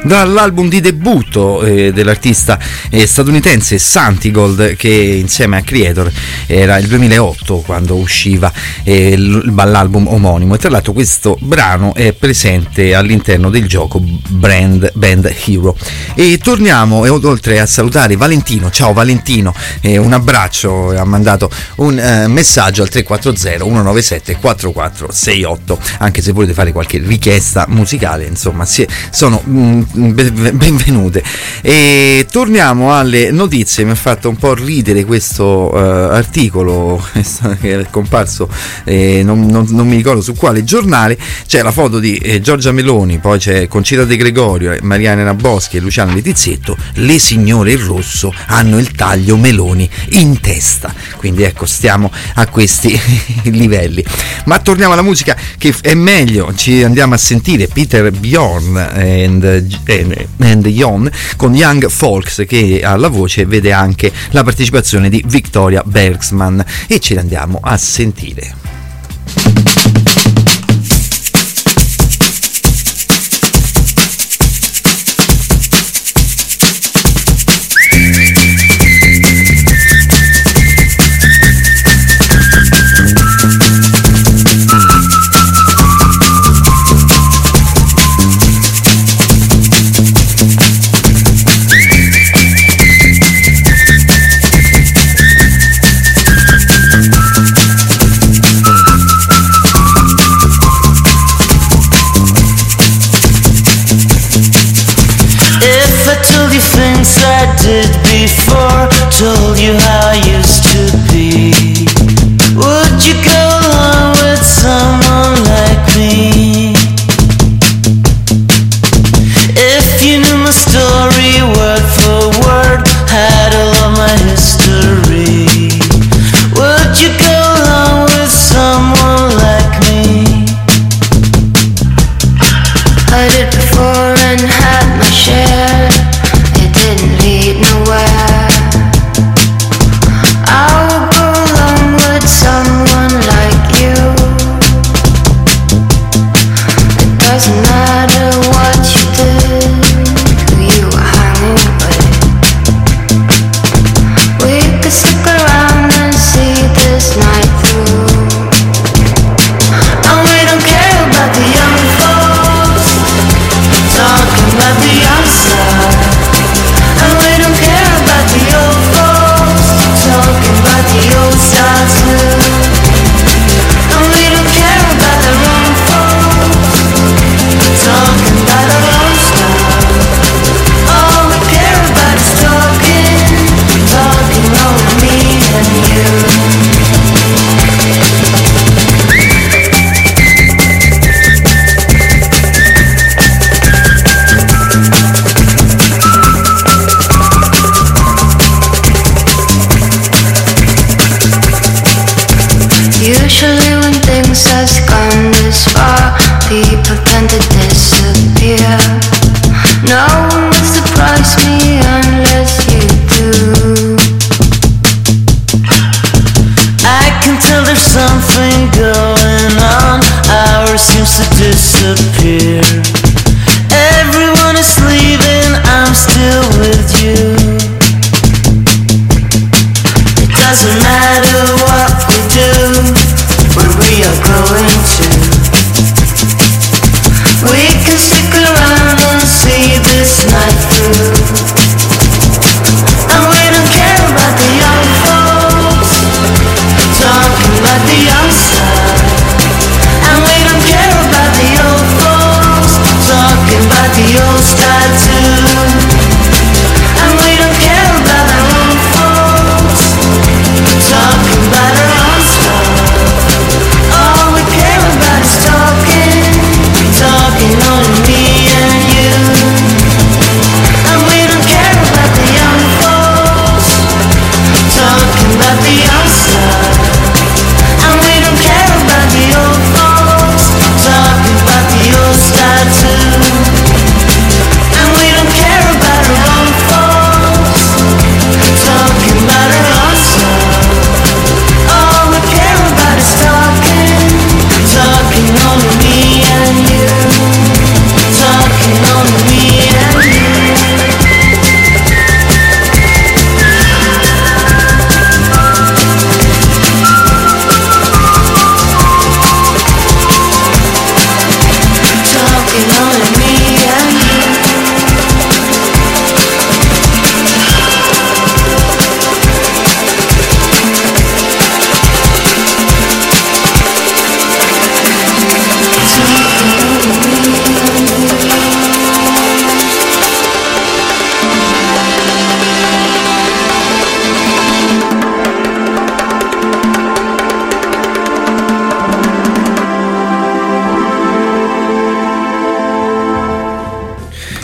Dall'album 0.06 0.68
di 0.68 0.80
debutto 0.80 1.25
eh, 1.36 1.92
dell'artista 1.92 2.58
eh, 2.90 3.06
statunitense 3.06 3.78
Santigold 3.78 4.76
che 4.76 4.88
insieme 4.88 5.58
a 5.58 5.62
Creator 5.62 6.10
era 6.46 6.78
il 6.78 6.86
2008 6.86 7.58
quando 7.58 7.96
usciva 7.96 8.50
eh, 8.82 9.16
l'album 9.16 10.06
omonimo 10.08 10.54
e 10.54 10.58
tra 10.58 10.70
l'altro 10.70 10.92
questo 10.92 11.36
brano 11.40 11.94
è 11.94 12.12
presente 12.12 12.94
all'interno 12.94 13.50
del 13.50 13.66
gioco 13.66 14.00
Brand 14.00 14.90
Band 14.94 15.34
Hero 15.44 15.76
e 16.14 16.38
torniamo 16.38 17.04
e 17.04 17.10
oltre 17.10 17.60
a 17.60 17.66
salutare 17.66 18.16
Valentino 18.16 18.70
ciao 18.70 18.92
Valentino 18.92 19.54
un 19.82 20.12
abbraccio 20.12 20.90
ha 20.90 21.04
mandato 21.04 21.50
un 21.76 21.98
eh, 21.98 22.26
messaggio 22.28 22.82
al 22.82 22.88
340 22.88 23.64
197 23.64 24.36
4468 24.40 25.78
anche 25.98 26.22
se 26.22 26.32
volete 26.32 26.54
fare 26.54 26.72
qualche 26.72 26.98
richiesta 26.98 27.66
musicale 27.68 28.24
insomma 28.24 28.64
sono 29.10 29.42
mm, 29.46 29.82
benvenute. 30.52 31.22
E 31.60 32.26
torniamo 32.30 32.94
alle 32.94 33.30
notizie, 33.30 33.84
mi 33.84 33.90
ha 33.90 33.96
fatto 33.96 34.28
un 34.28 34.36
po' 34.36 34.54
ridere 34.54 35.04
questo 35.04 35.70
uh, 35.72 35.76
articolo 35.76 37.04
che 37.60 37.80
è 37.80 37.86
comparso, 37.90 38.48
eh, 38.84 39.22
non, 39.24 39.46
non, 39.46 39.66
non, 39.70 39.88
mi 39.88 39.96
ricordo 39.96 40.20
su 40.20 40.34
quale 40.34 40.64
giornale, 40.64 41.18
c'è 41.46 41.62
la 41.62 41.72
foto 41.72 41.98
di 41.98 42.16
eh, 42.16 42.40
Giorgia 42.40 42.72
Meloni, 42.72 43.18
poi 43.18 43.38
c'è 43.38 43.66
Concita 43.68 44.04
De 44.04 44.16
Gregorio, 44.16 44.72
eh, 44.72 44.80
Mariana 44.82 45.24
Naboschi 45.24 45.76
e 45.76 45.80
Luciano 45.80 46.14
Letizzetto, 46.14 46.76
le 46.94 47.18
signore 47.18 47.72
in 47.72 47.84
rosso 47.84 48.32
hanno 48.46 48.78
il 48.78 48.92
taglio 48.92 49.36
Meloni 49.36 49.88
in 50.10 50.40
testa, 50.40 50.94
quindi 51.16 51.42
ecco 51.42 51.66
stiamo 51.66 52.10
a 52.34 52.46
questi 52.46 52.98
livelli. 53.44 54.04
Ma 54.44 54.58
torniamo 54.60 54.92
alla 54.92 55.02
musica 55.02 55.36
che 55.58 55.74
è 55.80 55.94
meglio, 55.94 56.54
ci 56.54 56.82
andiamo 56.82 57.14
a 57.14 57.18
sentire 57.18 57.66
Peter 57.66 58.10
Bjorn 58.10 58.76
and, 58.76 59.78
and 60.38 60.66
Yon 60.66 61.10
con 61.36 61.54
Young 61.54 61.88
Folks 61.88 62.44
che 62.46 62.82
alla 62.84 63.08
voce 63.08 63.46
vede 63.46 63.72
anche 63.72 64.12
la 64.30 64.42
partecipazione 64.42 65.08
di 65.08 65.22
Victoria 65.26 65.82
Bergsman 65.84 66.64
e 66.86 67.00
ce 67.00 67.14
l'andiamo 67.14 67.58
a 67.62 67.76
sentire. 67.76 68.75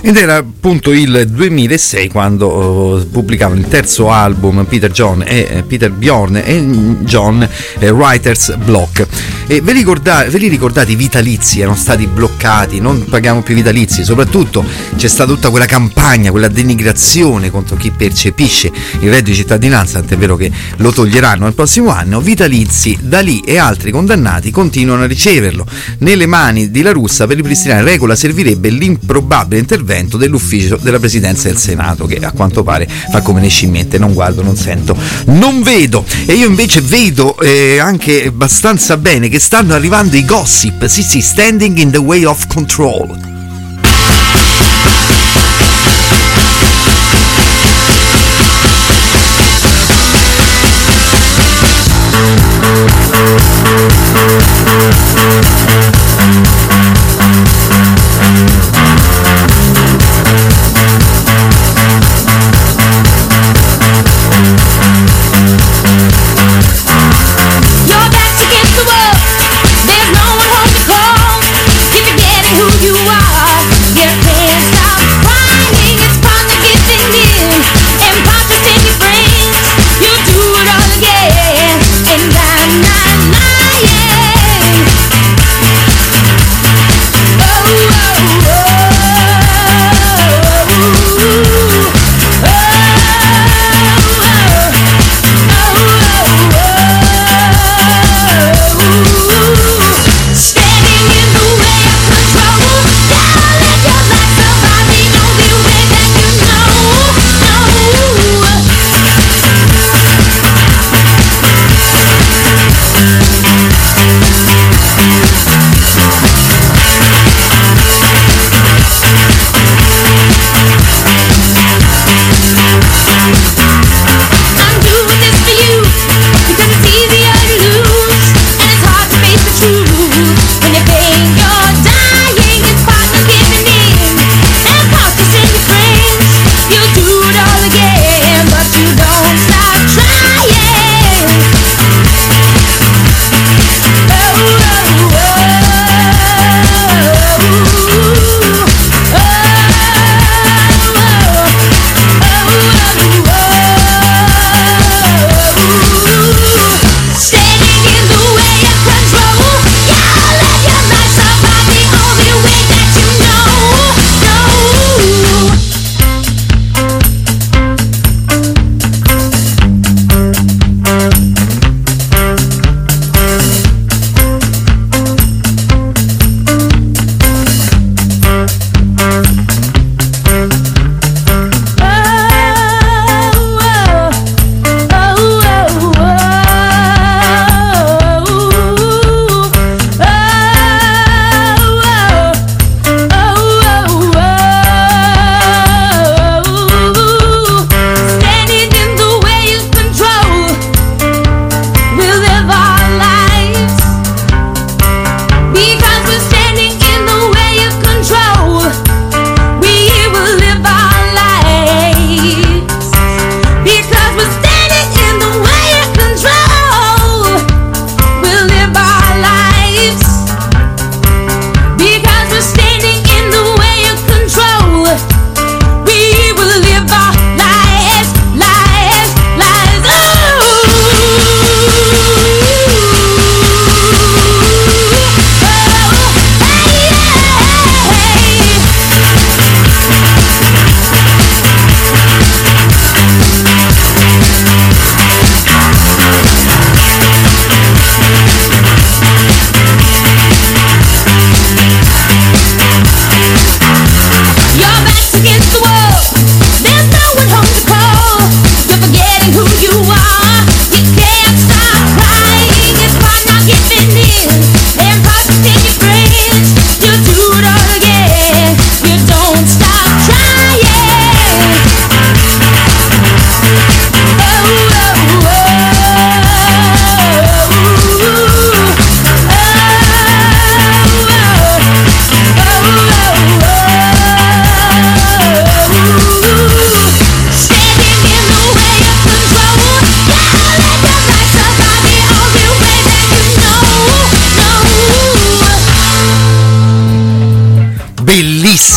ed 0.05 0.17
era 0.17 0.37
appunto 0.37 0.91
il 0.91 1.29
2006 1.31 2.09
quando 2.09 2.47
oh, 2.49 3.07
pubblicavano 3.07 3.61
il 3.61 3.69
terzo 3.69 4.11
album 4.11 4.65
Peter 4.65 4.91
John 4.91 5.23
e 5.25 5.47
eh, 5.49 5.63
Peter 5.63 5.93
Bjorn 5.93 6.43
e 6.45 6.61
mm, 6.61 7.05
John 7.05 7.49
eh, 7.79 7.91
Writer's 7.91 8.55
Block. 8.57 9.07
E 9.53 9.61
ve 9.61 9.75
li, 9.75 9.81
ricordate, 9.81 10.31
ve 10.31 10.39
li 10.39 10.49
ricordate 10.49 10.93
i 10.93 10.97
vitalizi 10.97 11.61
erano 11.61 11.77
stati 11.77 12.07
bloccati, 12.07 12.81
non 12.81 13.05
paghiamo 13.05 13.43
più 13.43 13.55
vitalizi, 13.55 14.03
soprattutto 14.03 14.65
c'è 14.97 15.09
stata 15.09 15.31
tutta 15.31 15.51
quella 15.51 15.67
campagna, 15.67 16.31
quella 16.31 16.49
denigrazione 16.49 17.51
contro 17.51 17.77
chi 17.77 17.91
percepisce 17.91 18.73
il 19.01 19.11
reddito 19.11 19.29
di 19.29 19.35
cittadinanza, 19.35 19.99
tant'è 19.99 20.17
vero 20.17 20.37
che 20.37 20.51
lo 20.77 20.91
toglieranno 20.91 21.45
nel 21.45 21.53
prossimo 21.53 21.91
anno, 21.91 22.23
vitalizi 22.23 22.97
da 23.03 23.21
lì 23.21 23.41
e 23.41 23.59
altri 23.59 23.91
condannati 23.91 24.51
continuano 24.51 25.03
a 25.03 25.07
riceverlo. 25.07 25.67
Nelle 25.99 26.25
mani 26.25 26.71
di 26.71 26.81
La 26.81 26.93
Russa 26.93 27.27
per 27.27 27.37
ripristinare 27.37 27.83
regola 27.83 28.17
servirebbe 28.17 28.71
l'improbabile 28.71 29.61
intervento 29.61 30.17
dell'ufficio 30.17 30.79
della 30.81 30.99
Presidenza 30.99 31.49
del 31.49 31.59
Senato 31.59 32.07
che 32.07 32.17
a 32.17 32.33
quanto 32.33 32.63
pare 32.63 32.89
fa 32.89 33.21
come 33.21 33.43
ne 33.43 33.49
scimmiette, 33.49 33.99
non 33.99 34.15
guardo, 34.15 34.43
non 34.43 34.57
sento, 34.57 34.97
non 35.27 35.63
vedo. 35.63 36.07
E 36.25 36.33
io 36.33 36.47
invece 36.47 36.81
vedo 36.81 37.39
eh, 37.39 37.79
anche 37.79 38.29
abbastanza 38.29 38.97
bene 38.97 39.29
che 39.29 39.41
stanno 39.43 39.75
arrivando 39.75 40.15
i 40.15 40.25
gossip, 40.25 40.87
sì 40.87 41.03
sì, 41.03 41.21
Standing 41.21 41.77
in 41.79 41.91
the 41.91 41.99
Way 41.99 42.25
of 42.25 42.47
Control. 42.47 43.32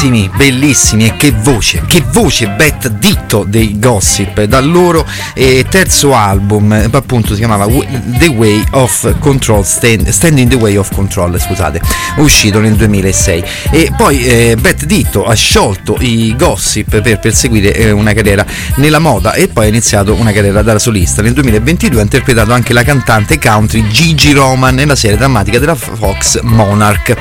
Bellissimi, 0.06 0.30
bellissimi 0.36 1.06
e 1.08 1.16
che 1.16 1.32
voce, 1.32 1.84
che 1.88 2.04
voce 2.12 2.50
Bet 2.50 2.90
Ditto 2.90 3.44
dei 3.48 3.80
Gossip 3.80 4.44
dal 4.44 4.70
loro 4.70 5.06
eh, 5.34 5.66
terzo 5.68 6.14
album, 6.14 6.90
appunto 6.92 7.34
si 7.34 7.40
chiamava 7.40 7.66
The 7.66 8.28
Way 8.28 8.64
of 8.72 9.18
Control, 9.20 9.66
Stand, 9.66 10.10
Stand 10.10 10.38
in 10.38 10.50
the 10.50 10.56
Way 10.56 10.76
of 10.76 10.94
Control, 10.94 11.40
scusate, 11.40 11.82
uscito 12.18 12.60
nel 12.60 12.76
2006 12.76 13.44
e 13.72 13.92
poi 13.96 14.26
eh, 14.26 14.58
Bet 14.60 14.86
Ditto 14.86 15.26
ha 15.26 15.34
sciolto 15.34 15.98
i 16.00 16.36
Gossip 16.38 17.02
per 17.02 17.20
perseguire 17.20 17.74
eh, 17.74 17.92
una 17.92 18.14
carriera 18.14 18.46
nella 18.76 19.00
moda 19.00 19.34
e 19.34 19.48
poi 19.48 19.66
ha 19.66 19.68
iniziato 19.70 20.14
una 20.14 20.32
carriera 20.32 20.62
da 20.62 20.80
solista. 20.80 21.22
Nel 21.22 21.34
2022 21.34 22.00
ha 22.00 22.04
interpretato 22.04 22.54
anche 22.54 22.74
la 22.74 22.84
cantante 22.84 23.40
country 23.40 23.88
Gigi 23.88 24.32
Roman 24.32 24.76
nella 24.76 24.96
serie 24.96 25.18
drammatica 25.18 25.60
della 25.60 25.76
Fox 25.76 26.42
Monarch. 26.42 27.16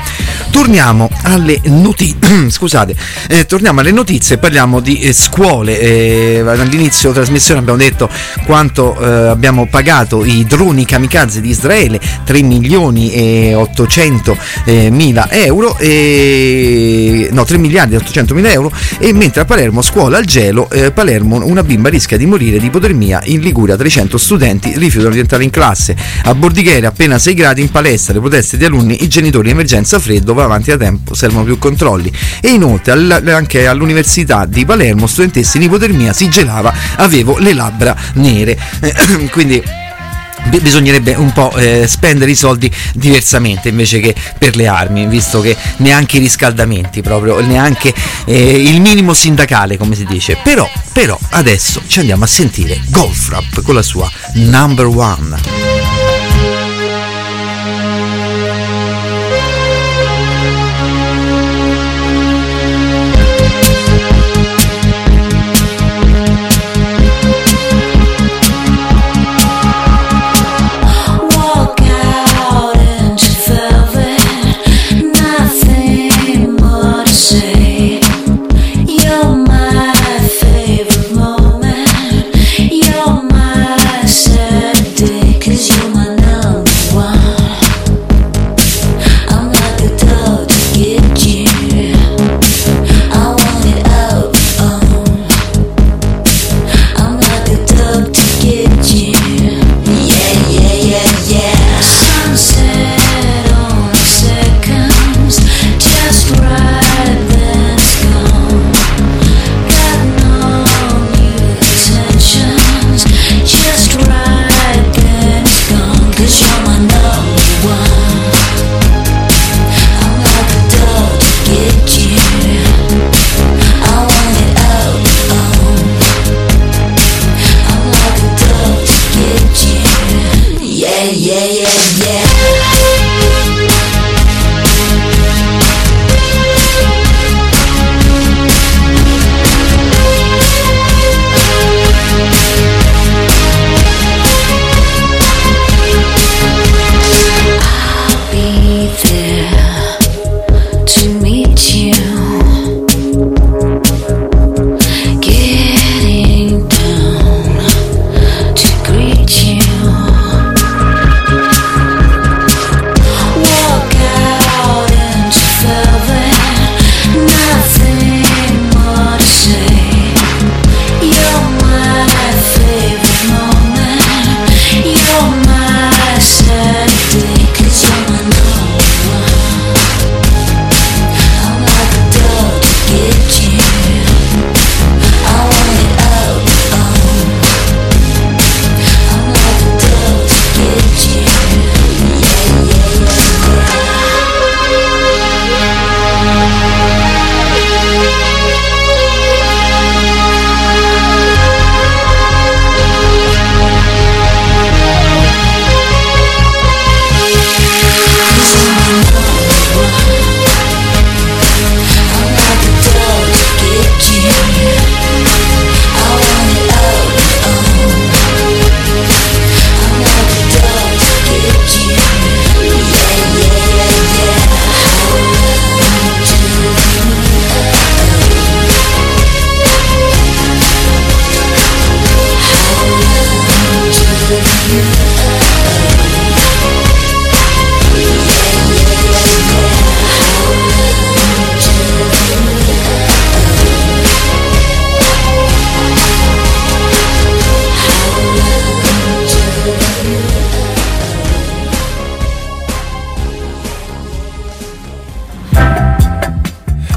Torniamo 0.51 1.09
alle 1.23 1.59
notizie, 1.65 2.49
scusate, 2.49 2.95
eh, 3.27 3.45
torniamo 3.45 3.81
alle 3.81 3.91
notizie 3.91 4.35
e 4.35 4.37
parliamo 4.37 4.79
di 4.79 4.99
eh, 4.99 5.13
scuole. 5.13 5.79
Eh, 5.79 6.43
all'inizio 6.45 7.11
della 7.11 7.23
trasmissione 7.23 7.59
abbiamo 7.59 7.77
detto 7.77 8.09
quanto 8.45 8.97
eh, 8.99 9.27
abbiamo 9.27 9.67
pagato 9.67 10.23
i 10.23 10.45
droni 10.45 10.85
kamikaze 10.85 11.41
di 11.41 11.49
Israele, 11.49 11.99
3 12.23 12.41
milioni 12.41 13.11
e 13.11 13.53
800 13.53 14.37
eh, 14.65 14.84
mila 14.89 15.29
euro, 15.31 15.77
e, 15.77 17.29
no 17.31 17.43
3 17.43 17.57
miliardi 17.57 17.95
e 17.95 17.97
800 17.97 18.33
mila 18.33 18.51
euro. 18.51 18.71
E 18.97 19.13
mentre 19.13 19.41
a 19.41 19.45
Palermo 19.45 19.81
scuola 19.81 20.17
al 20.17 20.25
gelo, 20.25 20.69
eh, 20.69 20.91
Palermo 20.91 21.45
una 21.45 21.63
bimba 21.63 21.89
rischia 21.89 22.17
di 22.17 22.25
morire 22.25 22.59
di 22.59 22.67
ipotermia, 22.67 23.21
in 23.25 23.41
Liguria. 23.41 23.75
300 23.75 24.17
studenti 24.17 24.73
rifiutano 24.77 25.13
di 25.13 25.19
entrare 25.19 25.43
in 25.43 25.49
classe, 25.49 25.95
a 26.23 26.33
Bordighera 26.33 26.89
appena 26.89 27.17
6 27.17 27.33
gradi 27.33 27.61
in 27.61 27.71
palestra, 27.71 28.13
le 28.13 28.19
proteste 28.19 28.57
di 28.57 28.65
alunni, 28.65 29.03
i 29.03 29.07
genitori 29.07 29.49
emergenza 29.49 29.99
freddo, 29.99 30.33
va 30.33 30.43
avanti 30.43 30.69
da 30.69 30.77
tempo, 30.77 31.13
servono 31.13 31.43
più 31.43 31.57
controlli. 31.57 32.11
E 32.41 32.49
inoltre 32.49 32.93
anche 33.31 33.67
all'università 33.67 34.45
di 34.45 34.65
Palermo 34.65 35.07
studentessa 35.07 35.57
in 35.57 35.63
ipotermia 35.63 36.13
si 36.13 36.29
gelava, 36.29 36.73
avevo 36.97 37.37
le 37.37 37.53
labbra 37.53 37.95
nere, 38.13 38.57
quindi 39.31 39.83
bisognerebbe 40.49 41.13
un 41.15 41.31
po' 41.31 41.55
eh, 41.55 41.87
spendere 41.87 42.31
i 42.31 42.35
soldi 42.35 42.71
diversamente 42.93 43.69
invece 43.69 43.99
che 43.99 44.15
per 44.37 44.55
le 44.55 44.67
armi, 44.67 45.07
visto 45.07 45.41
che 45.41 45.55
neanche 45.77 46.17
i 46.17 46.19
riscaldamenti, 46.19 47.01
proprio 47.01 47.39
neanche 47.41 47.93
eh, 48.25 48.61
il 48.61 48.81
minimo 48.81 49.13
sindacale, 49.13 49.77
come 49.77 49.95
si 49.95 50.05
dice. 50.05 50.37
Però, 50.43 50.69
però 50.91 51.17
adesso 51.31 51.81
ci 51.87 51.99
andiamo 51.99 52.23
a 52.23 52.27
sentire 52.27 52.81
Golf 52.89 53.29
Rap 53.29 53.61
con 53.61 53.75
la 53.75 53.83
sua 53.83 54.09
number 54.33 54.85
one. 54.85 55.84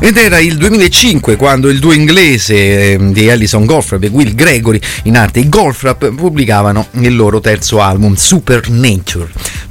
Ed 0.08 0.16
era 0.16 0.38
il 0.38 0.56
2005 0.56 1.36
quando 1.36 1.68
il 1.68 1.80
duo 1.80 1.92
inglese 1.92 2.92
ehm, 2.92 3.12
di 3.12 3.28
Alison 3.28 3.66
Goldfrapp 3.66 4.04
e 4.04 4.06
Will 4.06 4.34
Gregory, 4.34 4.80
in 5.02 5.18
arte 5.18 5.46
Goldfrapp, 5.50 6.06
pubblicavano 6.06 6.86
il 6.92 7.14
loro 7.14 7.40
terzo 7.40 7.82
album, 7.82 8.14
Supernature. 8.14 9.28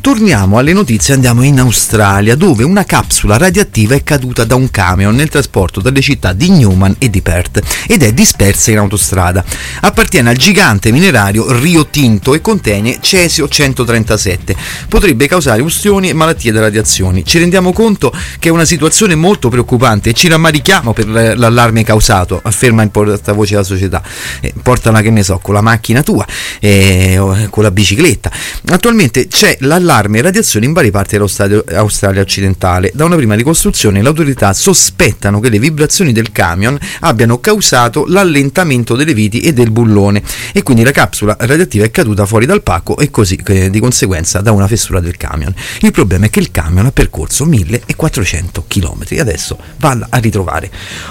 Torniamo 0.08 0.58
alle 0.58 0.72
notizie, 0.72 1.16
andiamo 1.16 1.44
in 1.44 1.60
Australia, 1.60 2.38
dove 2.38 2.64
una 2.64 2.86
capsula 2.86 3.36
radioattiva 3.36 3.94
è 3.94 4.04
caduta 4.04 4.46
da 4.46 4.56
un 4.56 4.72
camion 4.72 5.14
nel 5.14 5.28
trasporto 5.28 5.82
dalle 5.82 6.00
città 6.00 6.32
di 6.32 6.50
Newman 6.50 6.96
e 6.98 7.10
di 7.10 7.22
Perth 7.22 7.62
ed 7.90 8.02
è 8.02 8.14
dispersa 8.14 8.72
in 8.72 8.78
autostrada. 8.78 9.44
Appartiene 9.82 10.30
al 10.30 10.38
gigante 10.38 10.94
minerario 10.94 11.52
Rio 11.60 11.88
Tinto 11.88 12.34
e 12.34 12.40
contiene 12.40 13.00
cesio 13.02 13.50
137. 13.50 14.56
Potrebbe 14.88 15.28
causare 15.28 15.62
ustioni 15.62 16.08
e 16.08 16.14
malattie 16.14 16.54
da 16.54 16.62
radiazioni. 16.62 17.26
Ci 17.26 17.40
rendiamo 17.40 17.74
conto 17.74 18.14
che 18.40 18.48
è 18.48 18.52
una 18.52 18.64
situazione 18.64 19.14
molto 19.14 19.50
preoccupante 19.50 20.12
e 20.12 20.14
ci 20.14 20.30
rammarichiamo 20.30 20.94
per 20.94 21.06
l'allarme 21.38 21.84
causato, 21.84 22.40
afferma 22.42 22.82
in 22.82 22.92
portavoce 22.92 23.56
della 23.56 23.66
società. 23.66 24.02
Eh, 24.40 24.54
portala 24.64 25.02
che 25.02 25.10
ne 25.10 25.24
so, 25.24 25.38
con 25.40 25.54
la 25.54 25.62
macchina 25.62 26.02
tua, 26.02 26.26
eh, 26.62 27.18
o 27.18 27.48
con 27.50 27.64
la 27.64 27.72
bicicletta. 27.72 28.32
Attualmente 28.70 29.28
c'è 29.28 29.58
l'allarme 29.60 29.96
radiazioni 30.02 30.66
in 30.66 30.74
varie 30.74 30.92
parti 30.92 31.18
dell'Australia 31.18 32.22
occidentale. 32.22 32.92
Da 32.94 33.06
una 33.06 33.16
prima 33.16 33.36
ricostruzione 33.36 34.02
le 34.02 34.08
autorità 34.08 34.54
sospettano 34.54 35.40
che 35.40 35.50
le 35.50 35.60
vibrazioni 35.60 36.12
del 36.12 36.32
camion 36.32 36.78
abbiano 37.02 37.40
causato 37.40 38.06
l'allentamento 38.08 38.96
delle 38.96 39.14
viti 39.14 39.40
e 39.40 39.54
del 39.54 39.72
bullone 39.72 40.22
e 40.54 40.64
quindi 40.64 40.84
la 40.84 40.92
capsula 40.92 41.36
radioattiva 41.40 41.86
è 41.86 41.92
caduta 41.92 42.26
fuori 42.26 42.46
dal 42.46 42.62
pacco 42.62 42.98
e 42.98 43.10
così 43.10 43.40
eh, 43.48 43.70
di 43.70 43.80
conseguenza 43.80 44.40
da 44.42 44.52
una 44.52 44.68
fessura 44.68 45.00
del 45.00 45.18
camion. 45.18 45.54
Il 45.82 45.92
problema 45.92 46.26
è 46.26 46.30
che 46.30 46.40
il 46.40 46.52
camion 46.52 46.86
ha 46.86 46.92
percorso 46.92 47.46
1400 47.46 48.66
km. 48.68 49.06
Adesso 49.20 49.58
valla 49.78 50.08
a 50.10 50.18
ritrovare. 50.18 50.70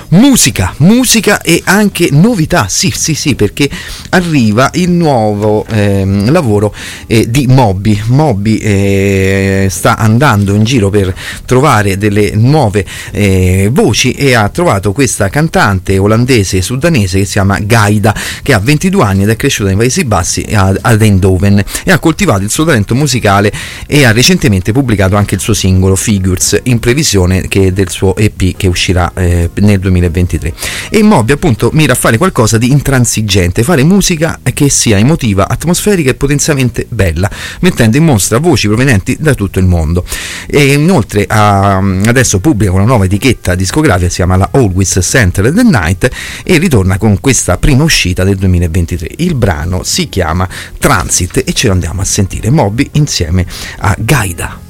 Musica, 0.08 0.72
musica 0.78 1.40
e 1.40 1.62
anche 1.64 2.08
novità. 2.12 2.68
Sì, 2.68 2.92
sì, 2.94 3.14
sì, 3.14 3.34
perché 3.34 3.68
arriva 4.10 4.70
il 4.74 4.90
nuovo 4.90 5.64
ehm, 5.66 6.30
lavoro 6.30 6.74
eh, 7.06 7.28
di 7.28 7.46
Moby. 7.46 8.00
Moby 8.06 8.58
eh, 8.66 9.68
sta 9.70 9.96
andando 9.96 10.52
in 10.54 10.64
giro 10.64 10.90
per 10.90 11.14
trovare 11.44 11.96
delle 11.96 12.32
nuove 12.34 12.84
eh, 13.12 13.68
voci 13.70 14.10
e 14.10 14.34
ha 14.34 14.48
trovato 14.48 14.90
questa 14.90 15.28
cantante 15.28 15.98
olandese 15.98 16.60
sudanese 16.62 17.20
che 17.20 17.26
si 17.26 17.32
chiama 17.32 17.60
Gaida, 17.60 18.12
che 18.42 18.52
ha 18.52 18.58
22 18.58 19.04
anni 19.04 19.22
ed 19.22 19.28
è 19.28 19.36
cresciuta 19.36 19.68
nei 19.68 19.78
Paesi 19.78 20.04
Bassi 20.04 20.44
ad 20.50 21.00
Eindhoven 21.00 21.62
e 21.84 21.92
ha 21.92 22.00
coltivato 22.00 22.42
il 22.42 22.50
suo 22.50 22.64
talento 22.64 22.96
musicale 22.96 23.52
e 23.86 24.04
ha 24.04 24.10
recentemente 24.10 24.72
pubblicato 24.72 25.14
anche 25.14 25.36
il 25.36 25.40
suo 25.40 25.54
singolo 25.54 25.94
Figures 25.94 26.58
in 26.64 26.80
previsione 26.80 27.46
del 27.48 27.88
suo 27.88 28.16
EP 28.16 28.56
che 28.56 28.66
uscirà 28.66 29.12
eh, 29.14 29.48
nel 29.60 29.78
2023. 29.78 30.52
E 30.90 31.02
Moby 31.04 31.32
appunto 31.32 31.70
mira 31.72 31.92
a 31.92 31.96
fare 31.96 32.18
qualcosa 32.18 32.58
di 32.58 32.72
intransigente, 32.72 33.62
fare 33.62 33.84
musica 33.84 34.40
che 34.52 34.68
sia 34.68 34.98
emotiva, 34.98 35.48
atmosferica 35.48 36.10
e 36.10 36.14
potenzialmente 36.14 36.86
bella, 36.88 37.30
mettendo 37.60 37.96
in 37.96 38.04
mostra 38.04 38.38
voci 38.38 38.55
provenienti 38.66 39.16
da 39.18 39.34
tutto 39.34 39.58
il 39.58 39.66
mondo. 39.66 40.04
E 40.46 40.72
inoltre 40.72 41.26
ha, 41.28 41.76
adesso 41.76 42.40
pubblica 42.40 42.72
una 42.72 42.84
nuova 42.84 43.04
etichetta 43.04 43.54
discografica, 43.54 44.08
si 44.08 44.16
chiama 44.16 44.36
la 44.36 44.48
Always 44.52 44.98
Center 45.02 45.52
the 45.52 45.62
Night 45.62 46.08
e 46.42 46.58
ritorna 46.58 46.98
con 46.98 47.20
questa 47.20 47.56
prima 47.58 47.82
uscita 47.82 48.24
del 48.24 48.36
2023. 48.36 49.08
Il 49.18 49.34
brano 49.34 49.82
si 49.82 50.08
chiama 50.08 50.48
Transit 50.78 51.42
e 51.44 51.52
ce 51.52 51.66
lo 51.66 51.74
andiamo 51.74 52.00
a 52.00 52.04
sentire 52.04 52.50
Moby 52.50 52.88
insieme 52.92 53.46
a 53.78 53.94
Gaida. 53.98 54.64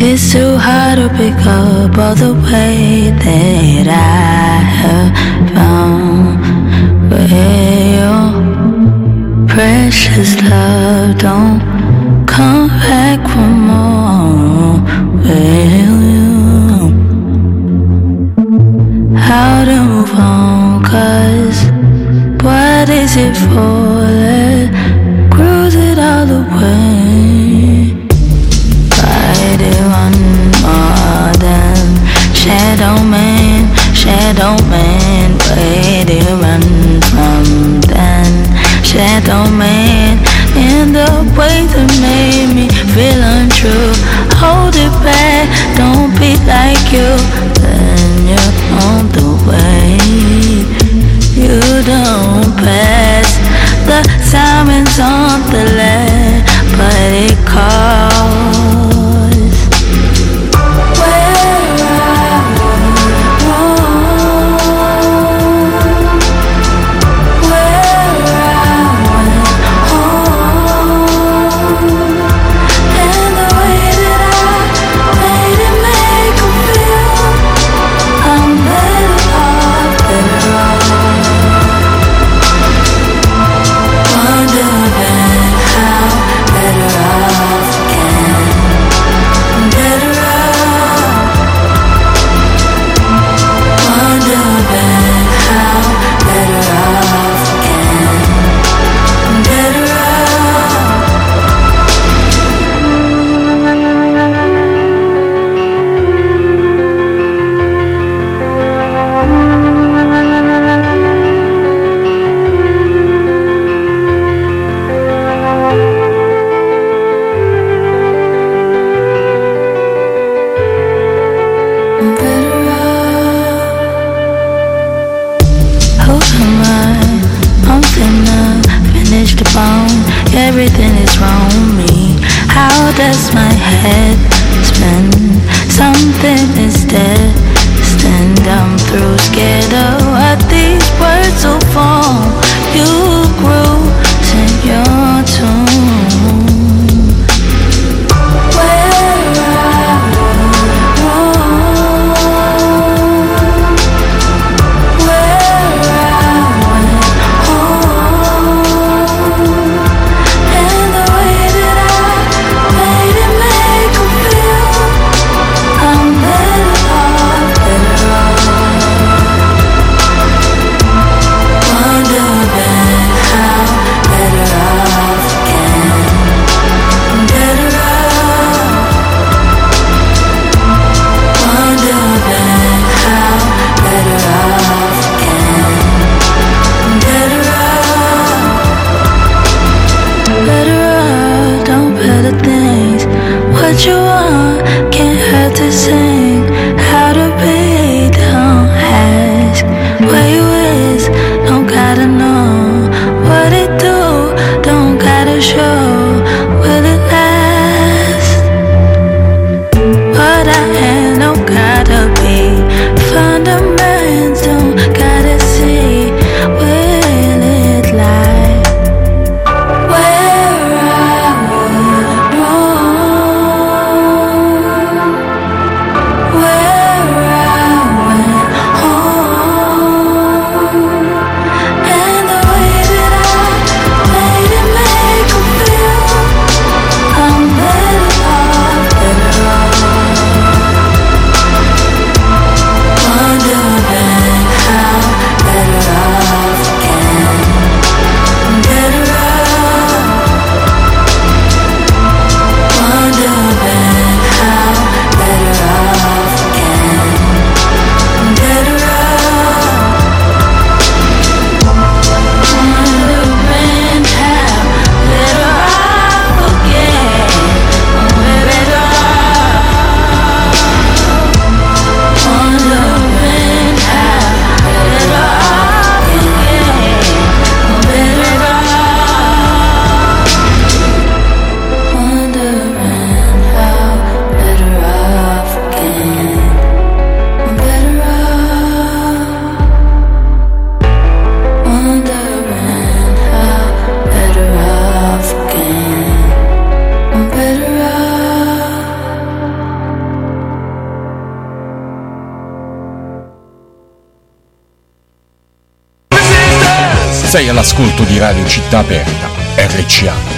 It's 0.00 0.32
too 0.32 0.56
hard 0.56 0.98
to 0.98 1.08
pick 1.16 1.34
up 1.44 1.98
all 1.98 2.14
the 2.14 2.32
way 2.32 3.10
that 3.10 3.88
I 3.88 4.62
have 4.80 5.52
found 5.52 6.27
your 7.18 8.30
precious 9.48 10.40
love 10.42 11.18
don't 11.18 11.60
come 12.26 12.68
back 12.68 13.20
for 13.28 13.50
more. 13.68 14.78
You? 16.14 16.28
How 19.16 19.64
to 19.64 19.76
move 19.82 20.14
on? 20.14 20.84
Cause 20.84 21.64
what 22.42 22.88
is 22.88 23.16
it 23.16 23.36
for 23.36 24.04
it 25.74 25.98
all 25.98 26.24
the 26.24 26.42
way? 26.56 26.98
Shadow 32.32 33.02
man, 33.04 33.76
shadow 33.92 34.56
man 34.70 34.98
run 36.40 36.97
then? 37.86 38.30
Shadow 38.84 39.44
man 39.50 40.18
In 40.56 40.92
the 40.92 41.10
way 41.36 41.66
that 41.72 41.90
made 42.00 42.50
me 42.56 42.66
feel 42.94 43.20
untrue 43.20 43.92
Hold 44.40 44.74
it 44.76 44.94
back, 45.04 45.46
don't 45.76 46.12
be 46.16 46.32
like 46.48 46.88
you 46.88 47.10
Then 47.60 48.32
you're 48.32 48.54
on 48.88 49.04
the 49.12 49.28
way. 49.48 49.98
You 51.36 51.60
don't 51.84 52.56
pass 52.56 53.28
The 53.86 54.00
sirens 54.24 54.98
on 54.98 55.27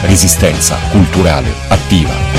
Resistenza 0.02 0.76
Culturale 0.90 1.52
Attiva. 1.68 2.29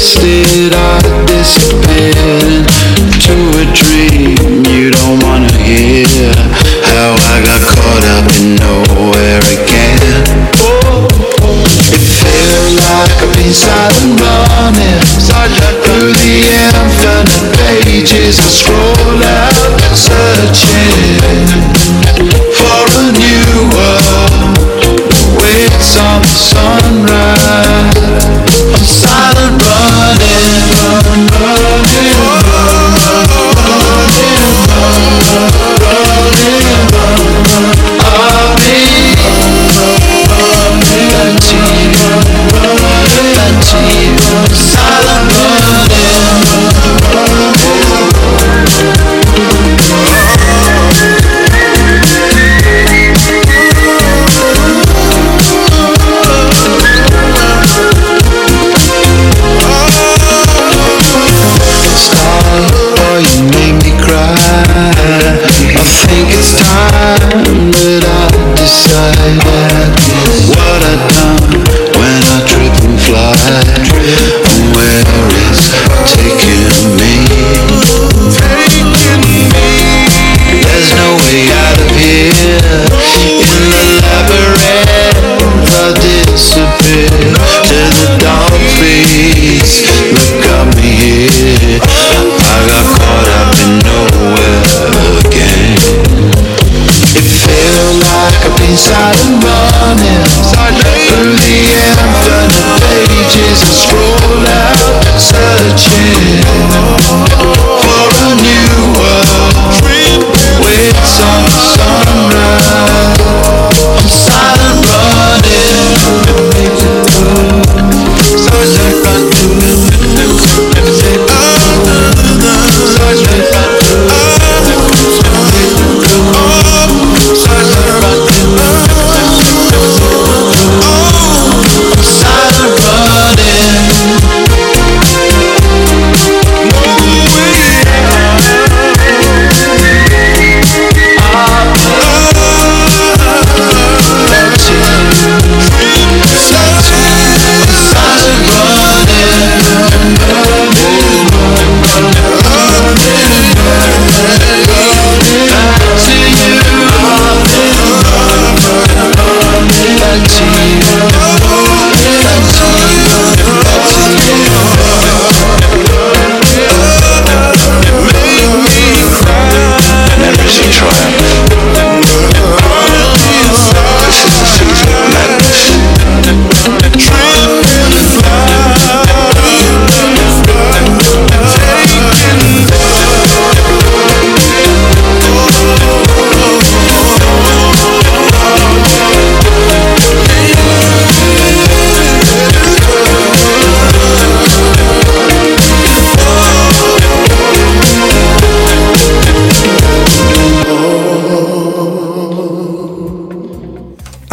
wasted. 0.00 0.89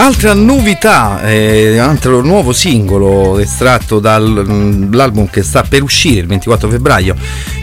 Altra 0.08 0.34
novità, 0.34 1.22
eh, 1.24 1.78
altro 1.80 2.22
nuovo 2.22 2.53
singolo 2.53 3.39
estratto 3.39 3.99
dall'album 3.99 5.28
che 5.30 5.43
sta 5.43 5.64
per 5.68 5.84
uscire 5.84 6.22
il 6.22 6.28
24 6.28 6.70
febbraio. 6.70 7.14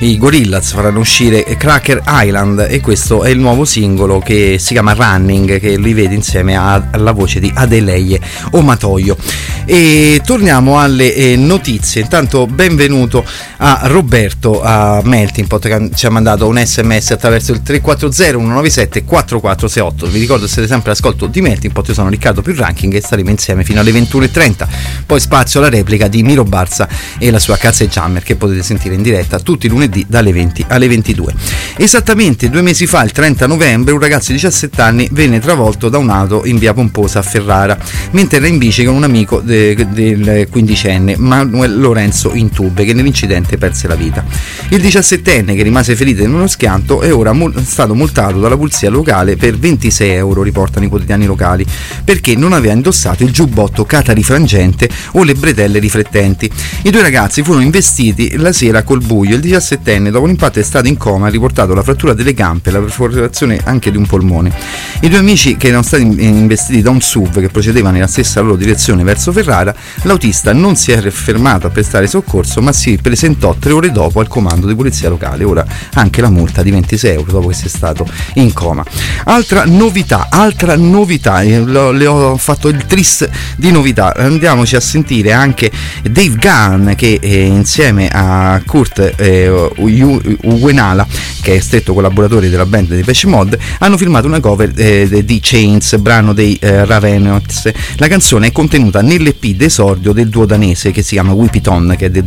I 0.00 0.18
Gorillaz 0.18 0.72
faranno 0.72 0.98
uscire 0.98 1.42
Cracker 1.56 2.02
Island 2.06 2.66
e 2.68 2.80
questo 2.82 3.22
è 3.22 3.30
il 3.30 3.38
nuovo 3.38 3.64
singolo 3.64 4.18
che 4.18 4.58
si 4.58 4.74
chiama 4.74 4.92
Running, 4.92 5.58
che 5.58 5.78
li 5.78 5.94
vede 5.94 6.14
insieme 6.14 6.54
a- 6.54 6.88
alla 6.90 7.12
voce 7.12 7.40
di 7.40 7.50
Adeleie 7.52 8.20
Omatoio. 8.50 9.16
E 9.64 10.20
torniamo 10.22 10.78
alle 10.78 11.14
eh, 11.14 11.36
notizie. 11.36 12.02
Intanto 12.02 12.46
benvenuto 12.46 13.24
a 13.58 13.80
Roberto 13.84 14.62
a 14.62 15.00
Melting 15.02 15.46
Pot 15.46 15.68
che 15.68 15.90
ci 15.94 16.06
ha 16.06 16.10
mandato 16.10 16.46
un 16.46 16.58
sms 16.64 17.12
attraverso 17.12 17.52
il 17.52 17.62
340 17.62 18.14
197 18.14 19.04
4468. 19.04 20.06
Vi 20.06 20.18
ricordo 20.18 20.46
siete 20.46 20.68
sempre 20.68 20.90
all'ascolto 20.90 21.26
di 21.26 21.40
Melting 21.40 21.72
Pot, 21.72 21.88
io 21.88 21.94
sono 21.94 22.08
Riccardo 22.08 22.42
più 22.42 22.54
ranking 22.54 22.92
e 22.94 23.00
staremo 23.00 23.30
insieme 23.30 23.64
fino 23.64 23.80
alle 23.80 23.92
21.30. 23.92 24.66
Poi 25.06 25.20
spazio 25.20 25.60
alla 25.60 25.68
replica 25.68 26.08
di 26.08 26.22
Miro 26.22 26.44
Barza 26.44 26.88
e 27.18 27.30
la 27.30 27.38
sua 27.38 27.56
Cazze 27.56 27.88
Jammer 27.88 28.22
che 28.22 28.36
potete 28.36 28.62
sentire 28.62 28.94
in 28.94 29.02
diretta 29.02 29.38
tutti 29.38 29.66
i 29.66 29.68
lunedì 29.68 30.04
dalle 30.08 30.32
20 30.32 30.66
alle 30.68 30.88
22. 30.88 31.34
Esattamente 31.76 32.50
due 32.50 32.62
mesi 32.62 32.86
fa, 32.86 33.02
il 33.02 33.12
30 33.12 33.46
novembre, 33.46 33.92
un 33.92 34.00
ragazzo 34.00 34.28
di 34.28 34.34
17 34.34 34.80
anni 34.80 35.08
venne 35.12 35.40
travolto 35.40 35.88
da 35.88 35.98
un'auto 35.98 36.44
in 36.44 36.58
via 36.58 36.72
Pomposa 36.72 37.18
a 37.20 37.22
Ferrara 37.22 37.76
mentre 38.12 38.38
era 38.38 38.46
in 38.46 38.58
bici 38.58 38.84
con 38.84 38.94
un 38.94 39.04
amico 39.04 39.40
de- 39.40 39.86
del 39.90 40.48
quindicenne 40.50 41.16
Manuel 41.16 41.78
Lorenzo 41.78 42.32
Intube 42.34 42.84
che 42.84 42.92
nell'incidente 42.92 43.53
perse 43.58 43.88
la 43.88 43.94
vita. 43.94 44.24
Il 44.68 44.80
17enne 44.82 45.54
che 45.54 45.62
rimase 45.62 45.96
ferito 45.96 46.22
in 46.22 46.32
uno 46.32 46.46
schianto 46.46 47.00
è 47.00 47.12
ora 47.12 47.32
mul- 47.32 47.64
stato 47.64 47.94
multato 47.94 48.40
dalla 48.40 48.56
polizia 48.56 48.90
locale 48.90 49.36
per 49.36 49.58
26 49.58 50.10
euro, 50.10 50.42
riportano 50.42 50.86
i 50.86 50.88
quotidiani 50.88 51.26
locali, 51.26 51.64
perché 52.04 52.36
non 52.36 52.52
aveva 52.52 52.74
indossato 52.74 53.22
il 53.22 53.30
giubbotto 53.30 53.84
catarifrangente 53.84 54.88
o 55.12 55.22
le 55.22 55.34
bretelle 55.34 55.78
riflettenti. 55.78 56.50
I 56.82 56.90
due 56.90 57.02
ragazzi 57.02 57.42
furono 57.42 57.62
investiti 57.62 58.36
la 58.36 58.52
sera 58.52 58.82
col 58.82 59.02
buio. 59.02 59.36
Il 59.36 59.40
17enne, 59.40 60.10
dopo 60.10 60.26
l'impatto, 60.26 60.58
è 60.58 60.62
stato 60.62 60.88
in 60.88 60.96
coma 60.96 61.26
e 61.26 61.28
ha 61.28 61.32
riportato 61.32 61.74
la 61.74 61.82
frattura 61.82 62.12
delle 62.14 62.34
gambe 62.34 62.70
e 62.70 62.72
la 62.72 62.80
perforazione 62.80 63.60
anche 63.64 63.90
di 63.90 63.96
un 63.96 64.06
polmone. 64.06 64.52
I 65.00 65.08
due 65.08 65.18
amici 65.18 65.56
che 65.56 65.68
erano 65.68 65.82
stati 65.82 66.02
investiti 66.02 66.82
da 66.82 66.90
un 66.90 67.00
SUV 67.00 67.40
che 67.40 67.48
procedeva 67.48 67.90
nella 67.90 68.06
stessa 68.06 68.40
loro 68.40 68.56
direzione 68.56 69.02
verso 69.02 69.32
Ferrara, 69.32 69.74
l'autista 70.02 70.52
non 70.52 70.76
si 70.76 70.92
è 70.92 71.10
fermato 71.10 71.66
a 71.66 71.70
prestare 71.70 72.06
soccorso, 72.06 72.60
ma 72.62 72.72
si 72.72 72.98
presentò 73.00 73.33
tre 73.36 73.72
ore 73.72 73.90
dopo 73.90 74.20
al 74.20 74.28
comando 74.28 74.66
di 74.66 74.74
polizia 74.74 75.08
locale. 75.08 75.44
Ora 75.44 75.64
anche 75.94 76.20
la 76.20 76.30
multa 76.30 76.62
di 76.62 76.70
26 76.70 77.10
euro 77.12 77.32
dopo 77.32 77.48
che 77.48 77.54
sia 77.54 77.68
stato 77.68 78.06
in 78.34 78.52
coma. 78.52 78.84
Altra 79.24 79.64
novità, 79.66 80.28
altra 80.30 80.76
novità, 80.76 81.42
eh, 81.42 81.64
le 81.64 82.06
ho 82.06 82.36
fatto 82.36 82.68
il 82.68 82.84
tris 82.86 83.28
di 83.56 83.70
novità. 83.70 84.14
Andiamoci 84.14 84.76
a 84.76 84.80
sentire 84.80 85.32
anche 85.32 85.70
Dave 86.02 86.36
Gunn 86.36 86.92
che 86.92 87.18
eh, 87.20 87.44
insieme 87.44 88.08
a 88.08 88.60
Kurt 88.64 89.14
eh, 89.16 89.48
U- 89.48 90.22
Uguenala, 90.42 91.06
che 91.40 91.56
è 91.56 91.60
stretto 91.60 91.94
collaboratore 91.94 92.48
della 92.48 92.66
band 92.66 92.88
di 92.88 92.96
Depeche 92.96 93.26
Mod, 93.26 93.56
hanno 93.78 93.96
filmato 93.96 94.26
una 94.26 94.40
cover 94.40 94.72
eh, 94.74 95.24
di 95.24 95.38
Chains, 95.40 95.96
brano 95.96 96.32
dei 96.32 96.56
eh, 96.60 96.84
Ravenous. 96.84 97.70
La 97.96 98.08
canzone 98.08 98.48
è 98.48 98.52
contenuta 98.52 99.02
nell'EP 99.02 99.46
d'esordio 99.46 100.12
del 100.12 100.28
duo 100.28 100.46
danese 100.46 100.90
che 100.90 101.02
si 101.02 101.14
chiama 101.14 101.32
Whip 101.32 101.54
It 101.54 101.66
On, 101.68 101.94
che 101.96 102.06
è 102.06 102.10
del 102.10 102.24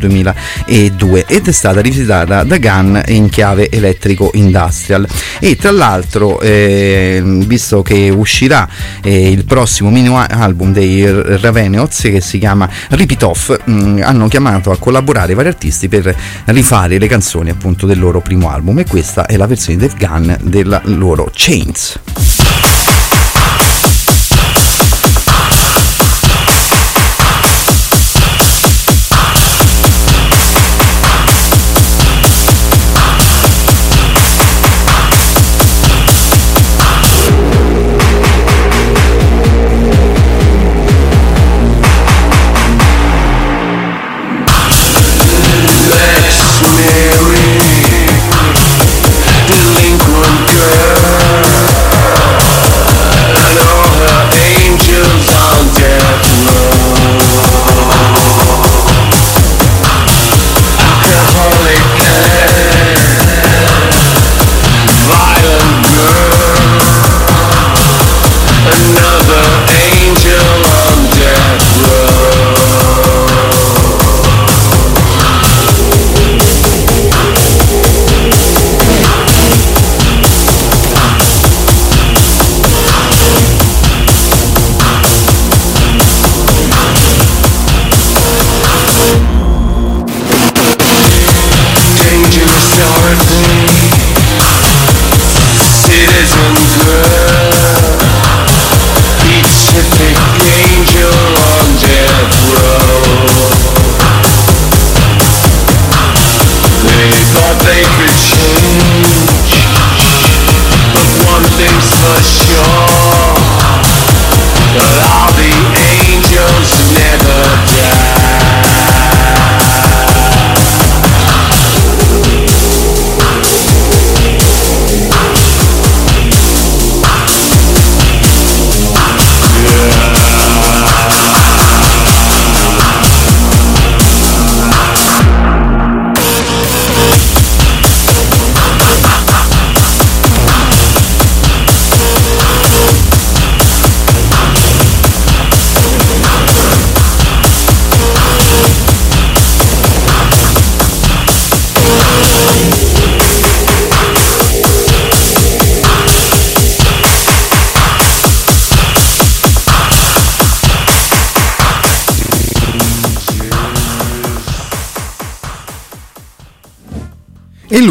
2002 0.98 1.26
ed 1.28 1.48
è 1.48 1.52
stata 1.52 1.80
rivisitata 1.80 2.44
da 2.44 2.58
Gunn 2.58 2.98
in 3.08 3.30
chiave 3.30 3.70
elettrico 3.70 4.32
industrial. 4.34 5.08
E 5.40 5.56
tra 5.56 5.72
l'altro, 5.72 6.42
eh, 6.42 7.22
visto 7.24 7.82
che 7.82 8.10
uscirà 8.10 8.68
eh, 9.02 9.32
il 9.32 9.46
prossimo 9.46 9.90
mini 9.90 10.08
album 10.08 10.74
dei 10.74 11.06
R- 11.06 11.40
Ravenous 11.42 12.02
che 12.02 12.22
si 12.22 12.40
chiama 12.40 12.70
Rip 12.90 13.12
It 13.12 13.24
Off, 13.24 13.56
mh, 13.64 14.02
hanno 14.04 14.28
chiamato 14.28 14.72
a 14.72 14.78
collaborare 14.78 15.34
vari 15.34 15.48
artisti 15.48 15.88
per 15.88 16.14
rifare 16.46 16.98
le 16.98 17.08
canzoni 17.08 17.50
appunto 17.50 17.86
del 17.86 18.00
loro 18.00 18.20
primo 18.20 18.50
album 18.50 18.80
e 18.80 18.86
questa 18.86 19.26
è 19.26 19.38
la 19.38 19.48
versione 19.48 19.78
Dave 19.78 19.94
Gunn 19.98 20.32
della 20.42 20.82
loro 20.86 21.30
Chains. 21.32 22.47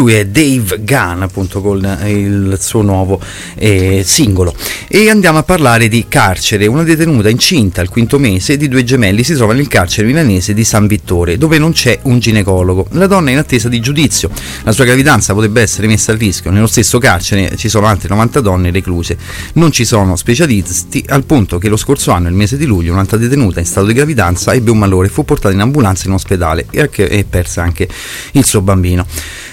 Lui 0.07 0.13
è 0.13 0.25
Dave 0.25 0.83
Gunn, 0.83 1.21
appunto, 1.21 1.61
con 1.61 1.79
il 2.05 2.57
suo 2.61 2.81
nuovo 2.81 3.19
eh, 3.55 4.03
singolo. 4.05 4.55
E 4.87 5.09
andiamo 5.09 5.39
a 5.39 5.43
parlare 5.43 5.89
di 5.89 6.05
carcere. 6.07 6.65
Una 6.65 6.83
detenuta 6.83 7.27
incinta 7.27 7.81
al 7.81 7.89
quinto 7.89 8.17
mese 8.17 8.55
di 8.55 8.69
due 8.69 8.85
gemelli 8.85 9.25
si 9.25 9.33
trova 9.33 9.53
nel 9.53 9.67
carcere 9.67 10.07
milanese 10.07 10.53
di 10.53 10.63
San 10.63 10.87
Vittore, 10.87 11.37
dove 11.37 11.57
non 11.57 11.73
c'è 11.73 11.99
un 12.03 12.19
ginecologo. 12.19 12.87
La 12.91 13.05
donna 13.07 13.31
è 13.31 13.33
in 13.33 13.39
attesa 13.39 13.67
di 13.67 13.81
giudizio. 13.81 14.29
La 14.63 14.71
sua 14.71 14.85
gravidanza 14.85 15.33
potrebbe 15.33 15.61
essere 15.61 15.87
messa 15.87 16.13
a 16.13 16.15
rischio. 16.15 16.51
Nello 16.51 16.67
stesso 16.67 16.99
carcere 16.99 17.57
ci 17.57 17.67
sono 17.67 17.87
altre 17.87 18.07
90 18.07 18.39
donne 18.39 18.71
recluse. 18.71 19.17
Non 19.53 19.73
ci 19.73 19.83
sono 19.83 20.15
specialisti, 20.15 21.03
al 21.09 21.25
punto 21.25 21.57
che 21.57 21.67
lo 21.67 21.75
scorso 21.75 22.11
anno, 22.11 22.29
il 22.29 22.33
mese 22.33 22.55
di 22.55 22.65
luglio, 22.65 22.93
un'altra 22.93 23.17
detenuta 23.17 23.59
in 23.59 23.65
stato 23.65 23.87
di 23.87 23.93
gravidanza 23.93 24.53
ebbe 24.53 24.71
un 24.71 24.77
malore 24.77 25.09
fu 25.09 25.25
portata 25.25 25.53
in 25.53 25.59
ambulanza 25.59 26.07
in 26.07 26.13
ospedale 26.13 26.65
e 26.71 27.25
perse 27.29 27.59
anche 27.59 27.89
il 28.31 28.45
suo 28.45 28.61
bambino. 28.61 29.05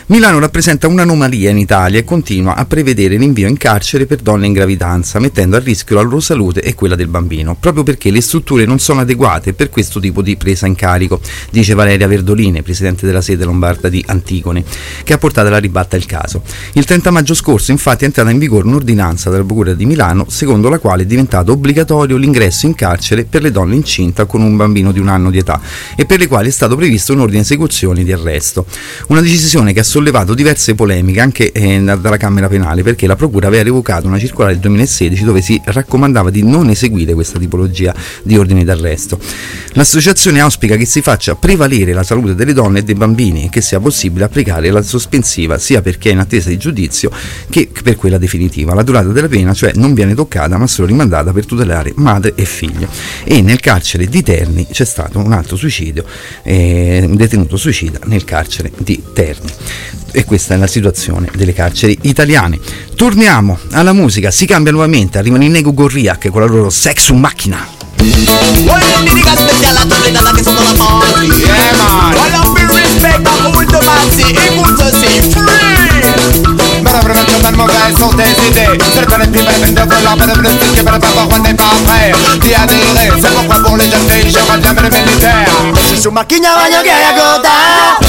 Milano 0.07 0.38
rappresenta 0.38 0.86
un'anomalia 0.86 1.48
in 1.48 1.57
Italia 1.57 1.98
e 1.98 2.05
continua 2.05 2.57
a 2.57 2.66
prevedere 2.66 3.16
l'invio 3.16 3.48
in 3.48 3.57
carcere 3.57 4.05
per 4.05 4.20
donne 4.20 4.44
in 4.44 4.52
gravidanza, 4.52 5.18
mettendo 5.18 5.57
a 5.57 5.61
rischio 5.61 5.96
la 5.96 6.02
loro 6.02 6.20
salute 6.20 6.61
e 6.61 6.74
quella 6.74 6.94
del 6.94 7.07
bambino, 7.09 7.57
proprio 7.59 7.84
perché 7.84 8.11
le 8.11 8.20
strutture 8.20 8.66
non 8.66 8.78
sono 8.78 9.00
adeguate 9.00 9.55
per 9.55 9.70
questo 9.70 10.00
tipo 10.00 10.20
di 10.20 10.36
presa 10.36 10.66
in 10.66 10.74
carico, 10.74 11.22
dice 11.48 11.72
Valeria 11.72 12.07
Verdoline, 12.07 12.62
presidente 12.62 13.07
della 13.07 13.22
sede 13.22 13.46
lombarda 13.46 13.88
di 13.88 14.05
Antigone, 14.07 14.62
che 15.05 15.14
ha 15.14 15.18
portato 15.18 15.48
alla 15.48 15.57
ribatta 15.57 15.96
il 15.96 16.05
caso. 16.05 16.42
Il 16.72 16.84
30 16.84 17.11
maggio 17.11 17.32
scorso 17.32 17.70
infatti 17.70 18.02
è 18.02 18.07
entrata 18.07 18.28
in 18.28 18.36
vigore 18.36 18.66
un'ordinanza 18.66 19.30
della 19.30 19.42
Procura 19.42 19.72
di 19.72 19.86
Milano 19.86 20.26
secondo 20.28 20.68
la 20.68 20.80
quale 20.80 21.05
è 21.05 21.07
diventato 21.07 21.52
obbligatorio 21.52 22.18
l'ingresso 22.18 22.66
in 22.66 22.74
carcere 22.74 23.24
per 23.24 23.40
le 23.40 23.50
donne 23.50 23.74
incinta 23.74 24.26
con 24.26 24.42
un 24.42 24.55
bambino 24.55 24.92
di 24.92 24.98
un 24.98 25.09
anno 25.09 25.30
di 25.30 25.38
età 25.38 25.59
e 25.96 26.05
per 26.05 26.18
le 26.18 26.26
quali 26.26 26.48
è 26.48 26.52
stato 26.52 26.76
previsto 26.76 27.14
un 27.14 27.20
ordine 27.20 27.38
di 27.38 27.46
esecuzione 27.46 28.05
di 28.05 28.12
arresto. 28.12 28.66
Una 29.07 29.22
decisione 29.22 29.72
che 29.72 29.80
ha 29.80 29.92
sollevato 29.95 30.34
diverse 30.34 30.74
polemiche 30.74 31.20
anche 31.20 31.53
eh, 31.53 31.80
dalla 31.80 32.16
Camera 32.16 32.49
Penale 32.49 32.82
perché 32.82 33.07
la 33.07 33.14
Procura 33.14 33.47
aveva 33.47 33.62
revocato 33.62 34.09
una 34.09 34.18
circolare 34.18 34.55
del 34.55 34.62
2016 34.62 35.22
dove 35.22 35.40
si 35.40 35.61
raccomandava 35.64 36.30
di 36.30 36.42
non 36.42 36.68
eseguire 36.68 37.14
questa 37.14 37.38
tipologia 37.38 37.95
di 38.24 38.36
ordini 38.36 38.64
d'arresto. 38.64 39.20
L'associazione 39.74 40.40
auspica 40.40 40.74
che 40.74 40.84
si 40.84 41.01
faccia 41.01 41.36
prevalere 41.36 41.92
la 41.92 42.03
salute 42.03 42.34
delle 42.34 42.53
donne 42.53 42.80
e 42.80 42.82
dei 42.82 42.97
bambini 42.97 43.45
e 43.45 43.49
che 43.51 43.61
sia 43.61 43.78
possibile 43.78 44.24
applicare 44.24 44.68
la 44.72 44.82
sospensiva 44.82 45.59
sia 45.59 45.80
per 45.80 45.97
chi 45.97 46.09
è 46.09 46.12
in 46.12 46.18
attesa 46.18 46.49
di 46.49 46.57
giudizio 46.57 47.12
che 47.49 47.70
per 47.80 47.95
quella 47.95 48.18
definitiva. 48.18 48.74
La 48.74 48.82
durata 48.82 49.11
della 49.11 49.28
pena 49.28 49.55
cioè 49.55 49.74
non 49.76 49.95
viene 49.95 50.16
toccata 50.16 50.59
ma 50.59 50.66
solo 50.66 50.88
rimandata 50.88 51.32
per 51.32 51.47
tutelare 51.47 51.92
madre 51.95 52.32
e 52.34 52.45
figlio. 52.45 52.88
E 53.22 53.42
nel 53.42 53.61
carcere 53.61 54.09
di 54.09 54.24
Terni 54.24 54.66
c'è 54.66 54.84
stato 54.84 55.20
un 55.20 55.30
altro 55.30 55.55
suicidio, 55.55 56.05
eh, 56.42 57.05
un 57.07 57.14
detenuto 57.14 57.57
suicida 57.57 58.01
nel 58.07 58.24
carcere 58.24 58.72
di 58.76 59.01
Terni 59.12 59.53
e 60.12 60.24
questa 60.24 60.55
è 60.55 60.57
la 60.57 60.66
situazione 60.66 61.28
delle 61.35 61.53
carceri 61.53 61.99
italiane. 62.03 62.59
Torniamo 62.95 63.59
alla 63.72 63.93
musica, 63.93 64.30
si 64.30 64.47
cambia 64.47 64.72
nuovamente, 64.72 65.18
arrivano 65.18 65.45
i 65.45 65.49
Nego 65.49 65.72
Gorriak 65.72 66.30
con 66.30 66.41
la 66.41 66.47
loro 66.47 66.70
Sexu 66.70 67.14
Macchina. 67.14 67.66
Voglio 67.97 69.01
dedica 69.03 69.37
speciale 69.37 69.78
a 69.78 69.82
tutte 69.82 70.11
le 70.11 70.12
donne 70.12 70.32
che 70.32 70.43
sono 70.43 70.61
la 70.61 70.72
party 70.72 71.26
Yeah 71.26 71.76
man 71.76 72.12
Voglio 72.12 72.53
più 72.53 72.66
rispetto 72.66 73.30
a 73.30 73.49
molto 73.49 73.80
mazzi 73.82 74.22
e 74.22 74.55
molto 74.55 74.85
si 74.85 75.30
free 75.30 75.74
le 76.05 76.14
Prozesu 85.95 86.11
makina 86.11 86.57
baino 86.59 86.82
gehiago 86.82 87.38
da. 87.38 87.55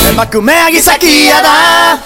Emakumea 0.10 0.72
gizakia 0.74 1.38
da. 1.46 1.54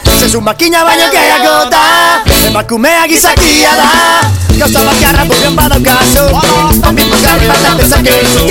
Prozesu 0.03 0.41
makina 0.41 0.83
baino 0.83 1.07
gehiago 1.07 1.69
da. 1.71 2.19
Emakumea 2.47 3.07
gizakia 3.07 3.71
da. 3.79 3.87
Gauza 4.59 4.83
bakarra 4.83 5.23
burren 5.23 5.55
badaukazu. 5.55 6.25
Amikuzgarri 6.83 7.47
bat 7.47 7.63
atezak 7.71 8.09
egizu 8.11 8.43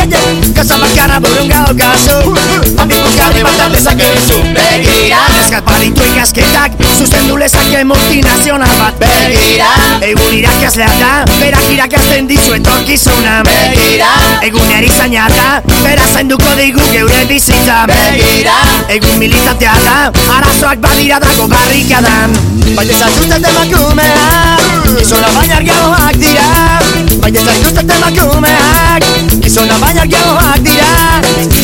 Gauza 0.57 0.79
bakarra 0.81 1.21
burren 1.21 1.53
gaukazu. 1.53 2.33
Amikuzgarri 2.81 3.45
bat 3.45 3.61
atezak 3.67 4.01
egizu 4.01 4.41
Begira. 4.57 5.21
Eskat 5.45 5.69
baritu 5.69 6.09
ikasketak. 6.15 6.81
Zuzten 6.97 7.29
du 7.29 7.37
lezake 7.37 7.85
multinazional 7.85 8.73
bat. 8.81 8.97
Begira. 9.05 9.69
Egun 10.01 10.33
irakazlea 10.33 10.89
da. 10.97 11.13
Berak 11.37 11.69
irakazten 11.77 12.27
dizu 12.27 12.57
etorkizuna. 12.57 13.43
Begira. 13.45 14.17
Egun 14.49 14.73
erizainata 14.79 15.61
Bera 15.85 16.09
zainduko 16.15 16.57
digu 16.57 16.81
geure 16.93 17.18
bizitza 17.27 17.87
Begira 17.87 18.55
Egun 18.89 19.19
militantea 19.19 19.75
da 19.85 20.13
Arazoak 20.37 20.79
badira 20.79 21.19
dago 21.21 21.49
barrikadan 21.49 22.33
Baina 22.77 22.99
zaituzten 22.99 23.45
emakumeak 23.45 24.67
Gizona 24.99 25.29
baina 25.35 25.57
argiagoak 25.57 26.17
dira. 26.17 26.47
Baina 27.23 27.41
zaituzten 27.45 27.91
emakumeak 27.97 29.03
Gizona 29.43 29.79
baina 29.83 30.01
argiagoak 30.07 30.59
dira. 30.65 30.93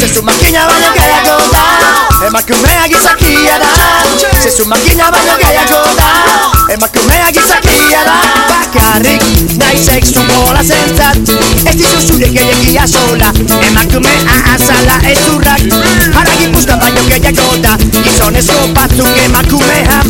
Zezu 0.00 0.22
makina 0.22 0.66
baina 0.68 0.90
gehiago 0.94 1.36
da 1.52 1.64
Emakumea 2.26 2.88
gizakia 2.88 3.58
da. 3.58 3.70
Zezu 4.42 4.64
makina 4.66 5.10
baina 5.10 5.36
gehiago 5.38 5.80
da 5.98 6.10
Emakumea 6.74 7.30
gizakia 7.32 8.04
da. 8.04 8.16
Bakarrik 8.50 9.22
nahi 9.58 9.78
sexu 9.78 10.22
bola 10.28 10.62
zentzat 10.62 11.16
Ez 11.66 11.76
dizu 11.76 12.00
zure 12.06 12.28
gehiagia 12.28 12.86
sola. 12.88 13.32
Emakumea 13.68 14.38
azala 14.54 14.98
ez 15.10 15.18
urrak 15.44 15.60
Haragi 16.14 16.46
puzka 16.52 16.76
baino 16.76 17.02
gehiago 17.08 17.56
da. 17.60 17.76
Gizonezko 17.76 18.68
batzuk 18.74 19.08
emakumea 19.24 20.00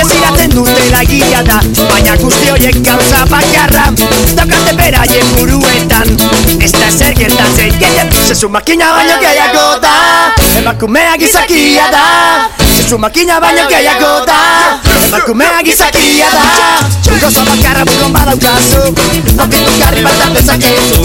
Ez 0.00 0.08
iraten 0.16 0.50
dutela 0.50 1.02
egia 1.02 1.42
da. 1.46 1.60
Baina 1.90 2.16
guzti 2.16 2.50
horiek 2.50 2.82
gauza 2.82 3.24
bakarra 3.30 3.90
Daukate 4.36 4.74
beraien 4.76 5.34
buruetan. 5.36 6.16
Ez 6.60 6.72
da 6.72 6.90
zer 6.90 7.14
gertatzen 7.14 7.78
gehien 7.78 8.12
Zezu 8.26 8.48
makina 8.48 8.92
baino 8.96 9.18
gehiago 9.22 9.78
da. 9.82 9.94
Emakumea 10.58 11.16
gizakia 11.18 11.90
da 11.92 12.71
Baina 13.40 13.66
gehiago 13.68 14.26
da 14.26 14.80
Bakumeak 15.10 15.66
izakia 15.66 16.26
da 16.32 17.18
Gozo 17.20 17.40
bakarra 17.46 17.84
buruan 17.84 18.12
badaukazu 18.12 18.82
Apitu 19.38 19.72
garri 19.78 20.02
bat 20.02 20.20
artezakezu 20.26 20.96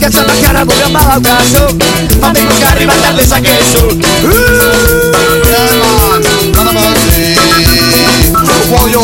Gozo 0.00 0.22
bakarra 0.26 0.64
badaukazu 0.64 1.64
garri 2.60 2.86
bat 2.86 3.02
más 6.72 6.94
de 7.06 7.36
Woyo 8.70 9.02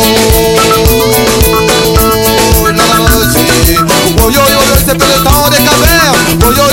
Nada 2.71 2.99
más 2.99 3.33
de 3.33 3.39
Woyo, 4.21 4.41
yo, 4.49 4.59
este 4.77 4.95
peu 4.95 5.07
de 5.07 5.23
temps 5.23 5.49
de 5.49 5.57
cabère 5.57 6.13
yo, 6.41 6.65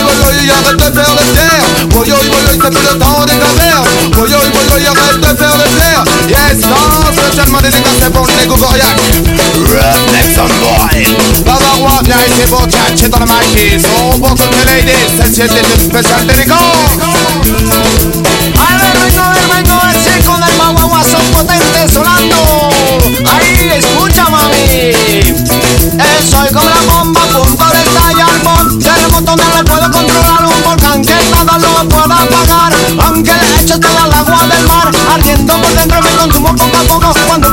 de 0.76 0.92
faire 0.92 1.10
de 3.50 3.55
the 7.70 7.78
niggas 7.78 7.96
step 7.98 8.14
on 8.14 8.26
nigga 8.38 8.56
go 8.62 8.70
ya 8.78 8.90
boy. 10.60 11.02
Baba 11.44 11.72
wap 11.82 12.06
ya 12.06 12.16
ise 12.26 12.46
bo 12.50 12.66
chan 12.66 12.96
chin 12.96 13.12
on 13.14 13.26
my 13.26 13.42
keys 13.52 13.82
So 13.82 14.18
box 14.20 14.40
on 14.40 14.50
the 14.50 14.58
oh, 14.58 14.70
ladies 14.70 15.10
Sen 15.18 15.32
chin 15.34 15.48
dedim 15.48 15.80
special 15.90 16.26
dedico 16.26 16.58
vengo, 18.56 19.22
a 19.22 19.30
ver 19.32 19.46
vengo, 19.50 19.76
el 19.88 19.96
circo 20.04 20.34
del 20.38 20.54
guagua 20.56 21.02
son 21.04 21.24
potentes 21.32 21.92
sonando. 21.92 22.70
Ahí 23.26 23.70
escucha 23.76 24.28
mami. 24.28 24.92
Soy 26.30 26.48
como 26.52 26.68
la 26.68 26.80
bomba, 26.92 27.20
punto 27.32 27.64
de 27.70 27.82
estallar 27.82 28.42
Por 28.42 28.78
terremoto 28.78 29.36
me 29.36 29.44
lo 29.44 29.64
puedo 29.64 29.90
controlar 29.92 30.44
Un 30.44 30.62
volcán 30.64 31.02
que 31.02 31.14
nada 31.30 31.58
lo 31.58 31.88
pueda 31.88 32.04
apagar. 32.04 32.72
Aunque 33.04 33.30
le 33.32 33.62
eches 33.62 33.80
de 33.80 33.88
la 33.88 34.18
agua 34.18 34.46
del 34.46 34.66
mar 34.66 34.90
Ardiendo 35.14 35.54
por 35.54 35.74
dentro 35.74 36.02
me 36.02 36.10
consumo 36.10 36.56
poco 36.56 36.76
a 36.76 36.82
poco. 36.82 37.14
Cuando 37.26 37.45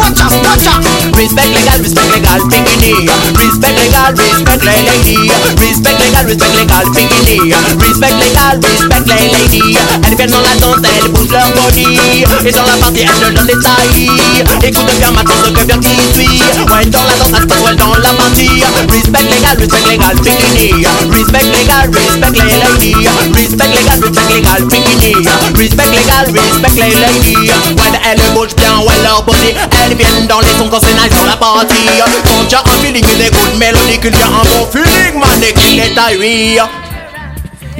guacha, 0.00 0.26
guacha. 0.42 0.74
Respect 1.12 1.52
legal, 1.52 1.78
respect 1.84 2.08
legal, 2.14 2.40
bikini. 2.48 2.92
Respect 3.36 3.76
legal, 3.76 4.12
respect 4.16 4.64
la 4.64 4.72
lady. 4.88 5.16
Respect 5.60 5.98
legal, 6.00 6.24
respect 6.24 6.54
legal, 6.56 6.84
bikini. 6.96 7.36
Respect 7.76 8.16
legal, 8.16 8.56
respect 8.64 9.04
la 9.06 9.16
lady. 9.36 9.76
Elle 10.06 10.16
vient 10.16 10.26
dans 10.26 10.40
la 10.40 10.54
danse, 10.56 10.80
elle 10.88 11.08
bouge 11.12 11.30
leur 11.30 11.48
body. 11.52 12.24
Et 12.46 12.52
dans 12.52 12.64
la 12.64 12.76
partie, 12.80 13.04
elle 13.04 13.34
donne 13.34 13.46
les 13.46 13.60
tailles. 13.60 14.08
Écoute 14.64 14.90
bien 14.98 15.10
maintenant 15.10 15.34
ce 15.44 15.50
que 15.50 15.62
vient 15.66 15.78
qui 15.78 15.92
suit. 16.14 16.40
Ouais, 16.72 16.86
dans 16.86 17.04
la 17.04 17.14
danse, 17.20 17.34
elle 17.36 17.48
se 17.50 17.56
ouais, 17.60 17.76
dans 17.76 17.94
la 17.94 18.12
partie. 18.14 18.48
Respect 18.88 19.26
legal, 19.28 19.56
respect 19.58 19.86
legal, 19.90 20.16
bikini. 20.16 20.84
Respect 21.12 21.46
legal, 21.52 21.90
respect 21.92 22.48
la 22.48 22.56
lady. 22.64 22.94
Respect 23.36 23.70
legal, 23.76 23.98
respect 24.00 24.28
legal, 24.32 24.60
bikini. 24.64 25.12
Respect 25.60 25.90
legal, 25.92 26.24
respect 26.32 26.76
la 26.78 27.08
lady. 27.12 27.36
Ouais, 27.36 28.00
elle 28.08 28.22
bouge 28.34 28.54
bien, 28.56 28.78
ouais, 28.78 28.98
leur 29.02 29.22
body. 29.22 29.52
Vient 29.96 30.24
dans 30.28 30.40
les 30.40 30.46
sons 30.56 30.68
quand 30.70 30.80
c'est 30.80 30.94
nice 30.94 31.18
dans 31.18 31.26
la 31.26 31.36
partie. 31.36 31.74
Quand 32.24 32.56
un 32.64 32.82
feeling 32.82 33.04
des 33.18 33.28
good 33.28 33.58
mélodies, 33.58 33.98
qu'il 33.98 34.16
y 34.16 34.22
a 34.22 34.26
un 34.26 34.44
bon 34.44 34.70
feeling, 34.70 35.18
man, 35.18 35.42
et 35.42 35.52
qu'il 35.52 35.80
est 35.80 35.94
taillé. 35.94 36.60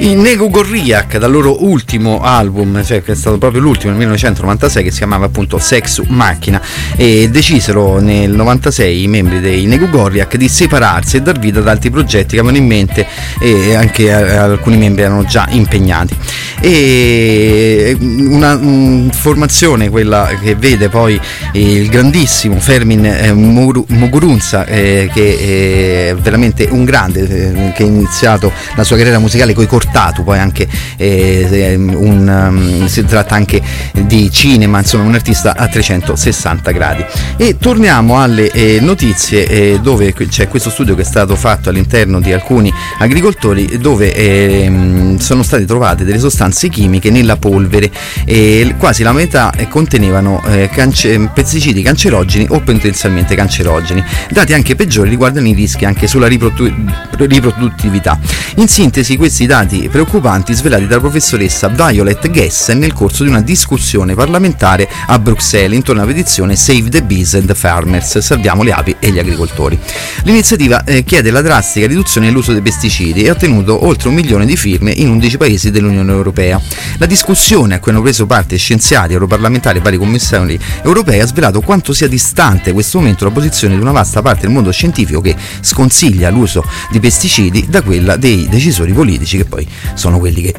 I 0.01 0.15
Nego 0.15 0.49
Gorriak 0.49 1.19
dal 1.19 1.29
loro 1.29 1.63
ultimo 1.63 2.21
album, 2.23 2.83
cioè 2.83 3.03
che 3.03 3.11
è 3.11 3.15
stato 3.15 3.37
proprio 3.37 3.61
l'ultimo 3.61 3.91
nel 3.91 3.99
1996 3.99 4.83
che 4.83 4.89
si 4.89 4.97
chiamava 4.97 5.27
appunto 5.27 5.59
Sex 5.59 6.01
Macchina 6.07 6.59
e 6.95 7.29
decisero 7.29 7.99
nel 7.99 8.31
96 8.31 9.03
i 9.03 9.07
membri 9.07 9.39
dei 9.39 9.67
Nego 9.67 9.87
Gorriak 9.87 10.37
di 10.37 10.47
separarsi 10.47 11.17
e 11.17 11.21
dar 11.21 11.37
vita 11.37 11.59
ad 11.59 11.67
altri 11.67 11.91
progetti 11.91 12.33
che 12.33 12.39
avevano 12.39 12.57
in 12.57 12.65
mente 12.65 13.05
e 13.39 13.75
anche 13.75 14.11
alcuni 14.11 14.77
membri 14.77 15.03
erano 15.03 15.23
già 15.23 15.45
impegnati. 15.51 16.17
E 16.61 17.95
una 17.99 18.55
um, 18.55 19.11
formazione 19.11 19.89
quella 19.89 20.31
che 20.41 20.55
vede 20.55 20.89
poi 20.89 21.19
il 21.53 21.89
grandissimo 21.89 22.59
Fermin 22.59 23.05
eh, 23.05 23.33
Muguruza 23.33 24.65
eh, 24.65 25.09
che 25.13 26.09
è 26.09 26.15
veramente 26.15 26.67
un 26.71 26.85
grande 26.85 27.21
eh, 27.21 27.71
che 27.73 27.83
ha 27.83 27.85
iniziato 27.85 28.51
la 28.75 28.83
sua 28.83 28.95
carriera 28.95 29.19
musicale 29.19 29.53
coi 29.53 29.67
Cortatu, 29.91 30.23
poi 30.23 30.39
anche 30.39 30.67
eh, 30.95 31.75
un, 31.75 32.27
um, 32.27 32.87
si 32.87 33.03
tratta 33.03 33.35
anche 33.35 33.61
di 34.05 34.31
cinema, 34.31 34.79
insomma 34.79 35.03
un 35.03 35.13
artista 35.13 35.53
a 35.55 35.67
360 35.67 36.71
gradi. 36.71 37.05
E 37.35 37.57
torniamo 37.57 38.21
alle 38.21 38.49
eh, 38.51 38.79
notizie 38.79 39.45
eh, 39.45 39.79
dove 39.81 40.13
c'è 40.13 40.47
questo 40.47 40.69
studio 40.69 40.95
che 40.95 41.01
è 41.01 41.05
stato 41.05 41.35
fatto 41.35 41.69
all'interno 41.69 42.21
di 42.21 42.31
alcuni 42.31 42.71
agricoltori 42.99 43.77
dove 43.79 44.13
ehm, 44.13 45.17
sono 45.17 45.43
state 45.43 45.65
trovate 45.65 46.05
delle 46.05 46.19
sostanze 46.19 46.69
chimiche 46.69 47.11
nella 47.11 47.35
polvere 47.35 47.91
e 48.25 48.75
quasi 48.77 49.03
la 49.03 49.11
metà 49.11 49.51
eh, 49.51 49.67
contenevano 49.67 50.41
eh, 50.47 50.69
cance- 50.71 51.29
pesticidi 51.33 51.81
cancerogeni 51.81 52.47
o 52.49 52.61
potenzialmente 52.61 53.35
cancerogeni. 53.35 54.03
Dati 54.29 54.53
anche 54.53 54.75
peggiori 54.75 55.09
riguardano 55.09 55.47
i 55.47 55.53
rischi 55.53 55.83
anche 55.83 56.07
sulla 56.07 56.27
riprodu- 56.27 56.73
riproduttività. 57.17 58.17
In 58.55 58.67
sintesi 58.67 59.17
questi 59.17 59.45
dati 59.45 59.70
preoccupanti 59.79 60.53
svelati 60.53 60.85
dalla 60.85 60.99
professoressa 60.99 61.67
Violet 61.69 62.29
Gessen 62.29 62.77
nel 62.77 62.93
corso 62.93 63.23
di 63.23 63.29
una 63.29 63.41
discussione 63.41 64.15
parlamentare 64.15 64.87
a 65.07 65.17
Bruxelles 65.17 65.77
intorno 65.77 66.01
alla 66.01 66.11
petizione 66.11 66.55
Save 66.55 66.89
the 66.89 67.03
Bees 67.03 67.35
and 67.35 67.45
the 67.45 67.55
Farmers, 67.55 68.17
salviamo 68.17 68.63
le 68.63 68.71
api 68.71 68.95
e 68.99 69.11
gli 69.11 69.19
agricoltori. 69.19 69.79
L'iniziativa 70.23 70.83
eh, 70.83 71.03
chiede 71.03 71.31
la 71.31 71.41
drastica 71.41 71.87
riduzione 71.87 72.27
dell'uso 72.27 72.51
dei 72.51 72.61
pesticidi 72.61 73.23
e 73.23 73.29
ha 73.29 73.31
ottenuto 73.31 73.85
oltre 73.85 74.09
un 74.09 74.15
milione 74.15 74.45
di 74.45 74.57
firme 74.57 74.91
in 74.91 75.09
11 75.09 75.37
paesi 75.37 75.71
dell'Unione 75.71 76.11
Europea. 76.11 76.61
La 76.97 77.05
discussione 77.05 77.75
a 77.75 77.79
cui 77.79 77.91
hanno 77.91 78.01
preso 78.01 78.25
parte 78.25 78.57
scienziati, 78.57 79.13
europarlamentari 79.13 79.79
e 79.79 79.81
vari 79.81 79.97
commissari 79.97 80.59
europei 80.83 81.19
ha 81.19 81.25
svelato 81.25 81.61
quanto 81.61 81.93
sia 81.93 82.07
distante 82.07 82.69
in 82.69 82.75
questo 82.75 82.99
momento 82.99 83.23
la 83.25 83.31
posizione 83.31 83.75
di 83.75 83.81
una 83.81 83.91
vasta 83.91 84.21
parte 84.21 84.41
del 84.41 84.51
mondo 84.51 84.71
scientifico 84.71 85.21
che 85.21 85.35
sconsiglia 85.61 86.29
l'uso 86.29 86.63
di 86.89 86.99
pesticidi 86.99 87.67
da 87.69 87.81
quella 87.81 88.15
dei 88.17 88.47
decisori 88.49 88.91
politici 88.93 89.37
che 89.37 89.45
poi 89.45 89.60
sono 89.93 90.19
quelli 90.19 90.41
che 90.41 90.55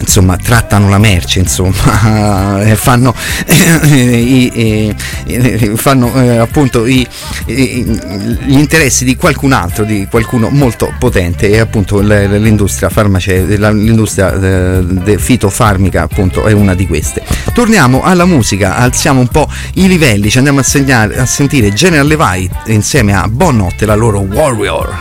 insomma 0.00 0.36
trattano 0.36 0.88
la 0.88 0.98
merce 0.98 1.40
insomma 1.40 2.62
fanno, 2.74 3.14
i, 3.82 4.94
i, 5.26 5.72
fanno 5.74 6.14
eh, 6.14 6.36
appunto 6.36 6.86
i, 6.86 7.06
gli 7.46 8.56
interessi 8.56 9.04
di 9.04 9.16
qualcun 9.16 9.52
altro 9.52 9.84
di 9.84 10.06
qualcuno 10.10 10.48
molto 10.50 10.92
potente. 10.98 11.50
E 11.50 11.58
appunto 11.58 12.00
l'industria 12.00 12.88
farmaceutica 12.88 13.70
l'industria 13.70 14.32
eh, 14.32 15.18
fitofarmica 15.18 16.02
appunto 16.02 16.46
è 16.46 16.52
una 16.52 16.74
di 16.74 16.86
queste. 16.86 17.22
Torniamo 17.52 18.02
alla 18.02 18.24
musica 18.24 18.76
alziamo 18.76 19.20
un 19.20 19.28
po' 19.28 19.50
i 19.74 19.88
livelli 19.88 20.30
ci 20.30 20.38
andiamo 20.38 20.60
a, 20.60 20.62
segnare, 20.62 21.18
a 21.18 21.26
sentire 21.26 21.72
General 21.72 22.06
Levi 22.06 22.48
insieme 22.66 23.14
a 23.14 23.28
Bonnotte 23.28 23.86
la 23.86 23.94
loro 23.94 24.20
Warrior 24.20 25.00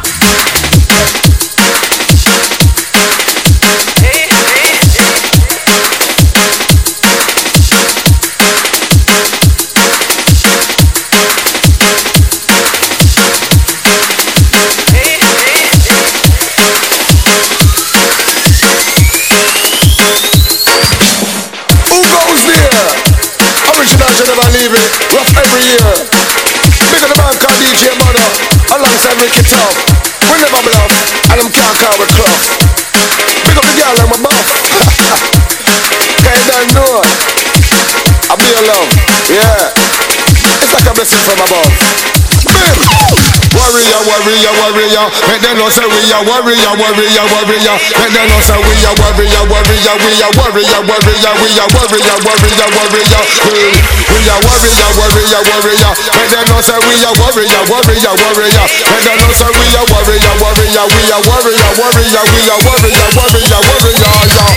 blessing 41.07 41.23
from 41.23 41.39
above. 41.39 41.71
Warrior, 43.55 43.96
warrior, 44.07 44.53
warrior. 44.63 45.05
Make 45.27 45.43
them 45.43 45.59
know 45.59 45.67
say 45.67 45.83
we 45.83 45.99
are 46.15 46.23
warrior, 46.23 46.71
warrior, 46.79 47.25
warrior. 47.27 47.75
Make 47.99 48.13
them 48.15 48.25
know 48.31 48.39
say 48.39 48.55
we 48.55 48.73
are 48.87 48.95
warrior, 48.95 49.43
warrior, 49.51 49.95
we 49.99 50.15
are 50.23 50.31
warrior, 50.39 50.79
warrior, 50.87 51.31
we 51.43 51.51
are 51.59 51.67
warrior, 51.67 52.15
warrior, 52.23 52.67
warrior. 52.71 53.21
We 54.07 54.23
are 54.31 54.39
warrior, 54.47 54.87
warrior, 54.95 55.41
warrior. 55.43 55.91
Make 56.15 56.31
them 56.31 56.45
know 56.47 56.61
say 56.63 56.79
we 56.87 56.95
are 57.03 57.15
warrior, 57.19 57.61
warrior, 57.67 58.13
warrior. 58.15 58.65
Make 58.87 59.03
them 59.03 59.17
know 59.19 59.31
say 59.35 59.49
we 59.51 59.65
are 59.75 59.85
warrior, 59.91 60.33
warrior, 60.39 60.85
we 60.87 61.03
are 61.11 61.21
warrior, 61.27 61.69
warrior, 61.75 62.23
we 62.31 62.39
are 62.47 62.59
warrior, 62.63 63.05
warrior, 63.11 63.59
warrior. 63.67 64.47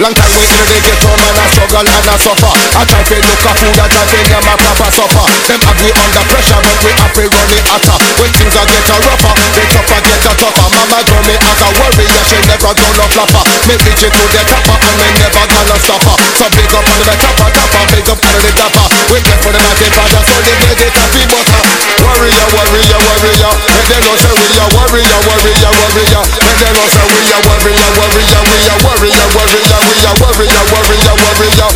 Long 0.00 0.14
time 0.16 0.32
we 0.34 0.42
in 0.42 0.64
the 0.66 0.78
ghetto, 0.82 1.12
man, 1.14 1.36
I 1.36 1.46
struggle 1.52 1.84
and 1.84 2.08
I 2.08 2.16
suffer. 2.16 2.52
I 2.74 2.82
try 2.88 3.02
to 3.04 3.16
look 3.20 3.44
a 3.44 3.52
food, 3.60 3.76
I 3.76 3.86
try 3.92 4.04
to 4.08 4.16
name 4.16 4.48
a 4.48 4.54
proper 4.56 4.90
supper. 4.90 5.24
Them 5.46 5.60
have 5.60 5.78
me 5.78 5.90
under 5.92 6.24
pressure, 6.32 6.60
but 6.64 6.78
we 6.80 6.90
have 6.96 7.12
to 7.12 7.24
run 7.28 7.50
it 7.52 7.64
hotter. 7.68 7.96
When 8.20 8.32
things 8.32 8.56
are 8.56 8.66
get 8.80 8.96
a 8.96 8.96
rougher, 9.04 9.34
the 9.52 9.62
tougher 9.68 10.00
get 10.00 10.24
a 10.24 10.32
tougher. 10.40 10.68
Mama 10.72 10.98
told 11.04 11.24
me 11.28 11.36
as 11.36 11.60
a 11.60 11.68
warrior, 11.76 12.22
she 12.24 12.38
never 12.48 12.72
gonna 12.72 13.06
flopper. 13.12 13.42
Me 13.68 13.74
it 13.76 13.96
to 14.00 14.08
the 14.08 14.42
topper, 14.48 14.76
and 14.80 14.96
me 14.96 15.08
never 15.20 15.44
gonna 15.52 15.76
stop 15.84 16.00
her. 16.00 16.16
So 16.40 16.46
big 16.56 16.72
up 16.72 16.88
on 16.88 17.00
the 17.04 17.14
topper, 17.20 17.48
topper, 17.52 17.84
big 17.92 18.08
up 18.08 18.20
on 18.24 18.38
the 18.40 18.50
topper. 18.56 18.86
We 19.12 19.20
get 19.20 19.38
for 19.44 19.52
the 19.52 19.60
mighty 19.60 19.88
father, 19.92 20.22
so 20.24 20.36
they 20.40 20.56
make 20.64 20.80
it 20.80 20.94
happy 20.96 21.24
butter. 21.28 21.60
Warrior, 22.00 22.46
warrior, 22.56 23.00
warrior. 23.04 23.52
And 23.68 23.84
then 23.90 24.00
no 24.00 24.12
say 24.16 24.32
we 24.32 24.48
are 24.56 24.70
warrior, 24.72 25.18
warrior, 25.28 25.72
warrior. 25.76 26.22
And 26.40 26.56
then 26.56 26.72
no 26.72 26.84
say 26.88 27.04
we 27.04 27.20
are 27.36 27.42
warrior, 27.44 27.88
warrior, 28.00 28.40
we 28.48 28.58
are 28.64 28.80
warrior, 28.80 29.26
warrior, 29.36 29.78
we 29.92 29.96
are 30.08 30.16
warrior, 30.24 30.62
warrior, 30.72 31.14
warrior. 31.20 31.68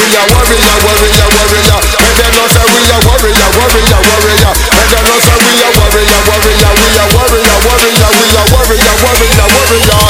We 0.00 0.16
are 0.16 0.26
warrior, 0.36 0.76
warrior, 0.84 1.28
warrior. 1.32 1.78
And 1.96 2.12
then 2.18 2.32
no 2.36 2.44
say 2.50 2.64
we 2.68 2.82
are 2.92 3.02
warrior, 3.08 3.48
warrior, 3.56 4.00
warrior. 4.04 4.52
And 4.70 4.86
then 4.90 5.04
no 5.08 5.16
say 5.16 5.36
we 5.40 5.54
are 5.64 5.72
warrior, 5.80 6.09
warrior, 6.26 6.70
we 6.74 6.86
are 6.98 7.08
warrior, 7.14 7.56
warrior, 7.66 8.10
we 8.18 8.26
are 8.34 8.46
warrior, 8.50 8.94
warrior, 9.02 9.46
warrior. 9.54 10.09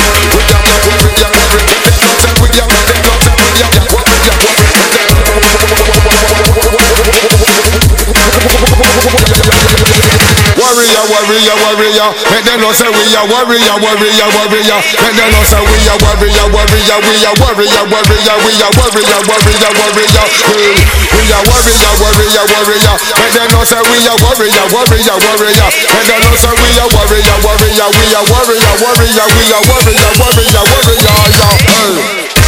Warrior, 10.71 11.03
warrior, 11.11 11.55
warrior. 11.67 12.07
Make 12.31 12.47
them 12.47 12.63
know 12.63 12.71
say 12.71 12.87
we 12.87 13.03
are 13.11 13.27
warrior, 13.27 13.75
warrior, 13.83 14.27
warrior. 14.39 14.79
Make 15.03 15.19
them 15.19 15.27
know 15.35 15.43
say 15.43 15.59
we 15.59 15.75
are 15.91 15.99
warrior, 15.99 16.47
warrior, 16.47 16.95
we 17.03 17.11
are 17.27 17.35
warrior, 17.43 17.83
warrior, 17.91 18.35
we 18.39 18.55
are 18.55 18.71
warrior, 18.79 19.19
warrior, 19.27 19.71
warrior. 19.75 20.23
We 21.11 21.27
are 21.27 21.43
warrior, 21.43 21.91
warrior, 21.99 22.43
warrior. 22.55 22.95
Make 23.19 23.35
them 23.35 23.51
know 23.51 23.67
say 23.67 23.83
we 23.83 23.99
are 24.07 24.15
warrior, 24.23 24.63
warrior, 24.71 25.15
warrior. 25.19 25.67
Make 25.91 26.07
them 26.07 26.23
know 26.23 26.39
say 26.39 26.55
we 26.55 26.71
are 26.79 26.87
warrior, 26.87 27.35
warrior, 27.43 27.87
we 27.91 28.07
are 28.15 28.23
warrior, 28.31 28.71
warrior, 28.79 29.27
we 29.27 29.43
are 29.51 29.63
warrior, 29.67 30.07
warrior, 30.23 30.63
warrior. 30.71 31.51
Hey. 31.67 32.40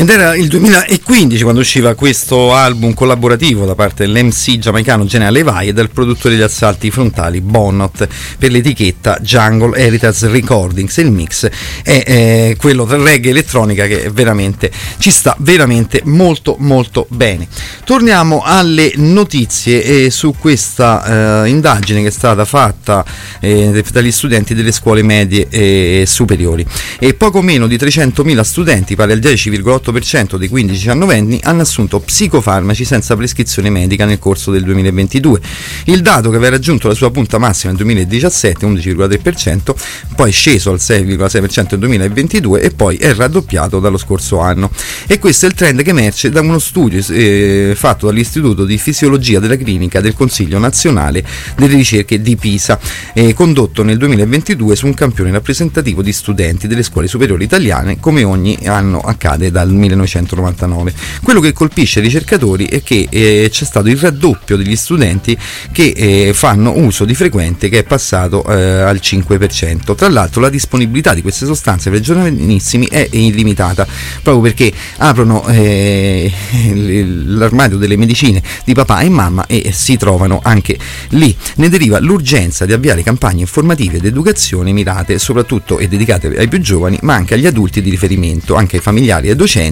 Ed 0.00 0.08
era 0.08 0.34
il 0.34 0.48
2015 0.48 1.42
quando 1.42 1.60
usciva 1.60 1.94
questo 1.94 2.54
album 2.54 2.94
collaborativo 2.94 3.66
da 3.66 3.74
parte 3.74 4.06
dell'MC 4.06 4.56
giamaicano 4.56 5.04
General 5.04 5.42
Vai 5.42 5.68
e 5.68 5.72
dal 5.74 5.90
produttore 5.90 6.36
degli 6.36 6.42
assalti 6.42 6.90
frontali 6.90 7.42
Bonnot 7.42 8.08
per 8.38 8.50
l'etichetta 8.50 9.18
Jungle 9.20 9.78
Heritage 9.78 10.28
Recordings. 10.28 10.96
Il 10.96 11.10
mix 11.10 11.50
è 11.82 12.02
eh, 12.06 12.56
quello 12.56 12.86
tra 12.86 12.96
reggae 12.96 13.28
elettronica 13.28 13.86
che 13.86 14.08
veramente 14.10 14.70
ci 14.96 15.10
sta 15.10 15.36
veramente 15.40 16.00
molto 16.04 16.56
molto 16.60 17.04
bene. 17.10 17.46
Torniamo 17.84 18.40
alle 18.42 18.92
notizie 18.96 19.82
e 20.06 20.10
su 20.10 20.34
questa 20.38 21.44
eh, 21.44 21.50
indagine 21.50 22.00
che 22.00 22.08
è 22.08 22.10
stata 22.10 22.46
fatta 22.46 23.04
eh, 23.38 23.84
dagli 23.92 24.10
studenti 24.10 24.54
delle 24.54 24.72
scuole 24.72 25.02
medie 25.02 25.46
e 25.50 26.04
superiori. 26.06 26.64
E 26.98 27.12
poco 27.12 27.42
meno 27.42 27.66
di 27.66 27.76
300.000 27.76 28.40
studenti, 28.40 28.94
pari 28.94 29.12
al 29.12 29.18
10,8% 29.18 29.88
dei 29.90 30.48
15-19 30.48 31.10
anni, 31.10 31.40
hanno 31.42 31.62
assunto 31.62 32.00
psicofarmaci 32.00 32.84
senza 32.84 33.16
prescrizione 33.16 33.70
medica 33.70 34.04
nel 34.04 34.18
corso 34.18 34.50
del 34.50 34.62
2022. 34.64 35.40
Il 35.84 36.02
dato 36.02 36.30
che 36.30 36.36
aveva 36.36 36.56
raggiunto 36.56 36.88
la 36.88 36.94
sua 36.94 37.10
punta 37.10 37.38
massima 37.38 37.72
nel 37.72 37.82
2017, 37.82 38.66
11,3%, 38.66 39.74
poi 40.14 40.32
sceso 40.32 40.70
al 40.70 40.78
6,6% 40.78 41.66
nel 41.70 41.78
2022 41.78 42.60
e 42.60 42.70
poi 42.70 42.96
è 42.96 43.14
raddoppiato 43.14 43.80
dallo 43.80 43.98
scorso 43.98 44.40
anno. 44.40 44.70
E 45.06 45.18
questo 45.18 45.46
è 45.46 45.48
il 45.48 45.54
trend 45.54 45.82
che 45.82 45.90
emerge 45.90 46.30
da 46.30 46.40
uno 46.40 46.58
studio 46.58 47.02
eh, 47.10 47.72
fatto 47.76 48.06
dall'Istituto 48.06 48.64
di 48.64 48.78
Fisiologia 48.78 49.40
della 49.40 49.56
Clinica 49.56 50.00
del 50.00 50.14
Consiglio 50.14 50.58
Nazionale 50.58 51.24
delle 51.56 51.74
Ricerche 51.74 52.20
di 52.20 52.36
Pisa, 52.36 52.78
eh, 53.14 53.34
condotto 53.34 53.82
nel 53.82 53.96
2022 53.98 54.76
su 54.76 54.86
un 54.86 54.94
campione 54.94 55.30
rappresentativo 55.30 56.02
di 56.02 56.12
studenti 56.12 56.66
delle 56.66 56.82
scuole 56.82 57.06
superiori 57.06 57.44
italiane, 57.44 57.98
come 58.00 58.24
ogni 58.24 58.58
anno 58.64 59.00
accade 59.00 59.50
dal 59.50 59.70
1999. 59.80 60.94
Quello 61.22 61.40
che 61.40 61.52
colpisce 61.52 61.98
i 61.98 62.02
ricercatori 62.02 62.66
è 62.66 62.82
che 62.82 63.08
eh, 63.10 63.48
c'è 63.50 63.64
stato 63.64 63.88
il 63.88 63.96
raddoppio 63.96 64.56
degli 64.56 64.76
studenti 64.76 65.36
che 65.72 65.92
eh, 65.96 66.32
fanno 66.34 66.72
uso 66.76 67.04
di 67.04 67.14
frequente 67.14 67.68
che 67.68 67.80
è 67.80 67.84
passato 67.84 68.44
eh, 68.44 68.80
al 68.80 69.00
5%. 69.02 69.94
Tra 69.94 70.08
l'altro 70.08 70.40
la 70.40 70.48
disponibilità 70.48 71.14
di 71.14 71.22
queste 71.22 71.46
sostanze 71.46 71.90
per 71.90 72.00
i 72.00 72.02
giovanissimi 72.02 72.86
è 72.86 73.08
illimitata, 73.10 73.86
proprio 74.22 74.42
perché 74.42 74.72
aprono 74.98 75.46
eh, 75.48 76.30
l'armadio 76.74 77.76
delle 77.76 77.96
medicine 77.96 78.42
di 78.64 78.74
papà 78.74 79.00
e 79.00 79.08
mamma 79.08 79.46
e 79.46 79.72
si 79.72 79.96
trovano 79.96 80.40
anche 80.42 80.78
lì. 81.10 81.34
Ne 81.56 81.68
deriva 81.68 81.98
l'urgenza 81.98 82.66
di 82.66 82.72
avviare 82.72 83.02
campagne 83.02 83.40
informative 83.40 83.96
ed 83.96 84.04
educazione 84.04 84.72
mirate 84.72 85.18
soprattutto 85.18 85.78
e 85.78 85.88
dedicate 85.88 86.28
ai 86.36 86.48
più 86.48 86.60
giovani, 86.60 86.98
ma 87.02 87.14
anche 87.14 87.34
agli 87.34 87.46
adulti 87.46 87.80
di 87.82 87.90
riferimento, 87.90 88.54
anche 88.54 88.76
ai 88.76 88.82
familiari 88.82 89.28
e 89.28 89.36
docenti, 89.36 89.69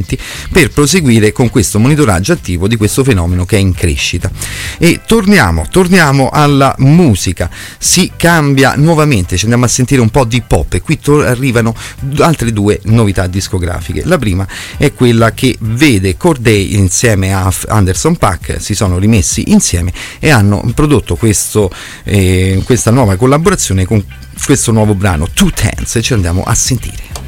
per 0.51 0.71
proseguire 0.71 1.33
con 1.33 1.51
questo 1.51 1.79
monitoraggio 1.79 2.33
attivo 2.33 2.69
di 2.69 2.77
questo 2.77 3.03
fenomeno 3.05 3.45
che 3.45 3.57
è 3.57 3.61
in 3.61 3.75
crescita. 3.75 4.31
E 4.79 5.01
torniamo, 5.07 5.67
torniamo 5.71 6.29
alla 6.31 6.75
musica. 6.79 7.51
Si 7.79 8.13
cambia 8.17 8.75
nuovamente, 8.77 9.37
ci 9.37 9.45
andiamo 9.45 9.65
a 9.65 9.69
sentire 9.69 10.01
un 10.01 10.11
po' 10.11 10.25
di 10.25 10.43
pop 10.43 10.75
e 10.75 10.81
qui 10.81 10.99
to- 10.99 11.25
arrivano 11.25 11.75
altre 12.19 12.53
due 12.53 12.81
novità 12.85 13.27
discografiche. 13.27 14.03
La 14.05 14.19
prima 14.19 14.47
è 14.77 14.93
quella 14.93 15.33
che 15.33 15.57
vede 15.61 16.17
Corday 16.17 16.75
insieme 16.75 17.35
a 17.35 17.53
Anderson 17.69 18.17
Pack, 18.17 18.61
si 18.61 18.75
sono 18.75 18.99
rimessi 18.99 19.51
insieme 19.51 19.93
e 20.19 20.31
hanno 20.31 20.71
prodotto 20.75 21.17
questo, 21.17 21.71
eh, 22.05 22.63
questa 22.65 22.91
nuova 22.91 23.17
collaborazione 23.17 23.85
con 23.85 24.05
questo 24.45 24.73
nuovo 24.73 24.95
brano 24.95 25.29
Two 25.33 25.51
Hands 25.61 25.97
e 25.97 26.03
ci 26.03 26.13
andiamo 26.13 26.43
a 26.43 26.55
sentire. 26.55 27.28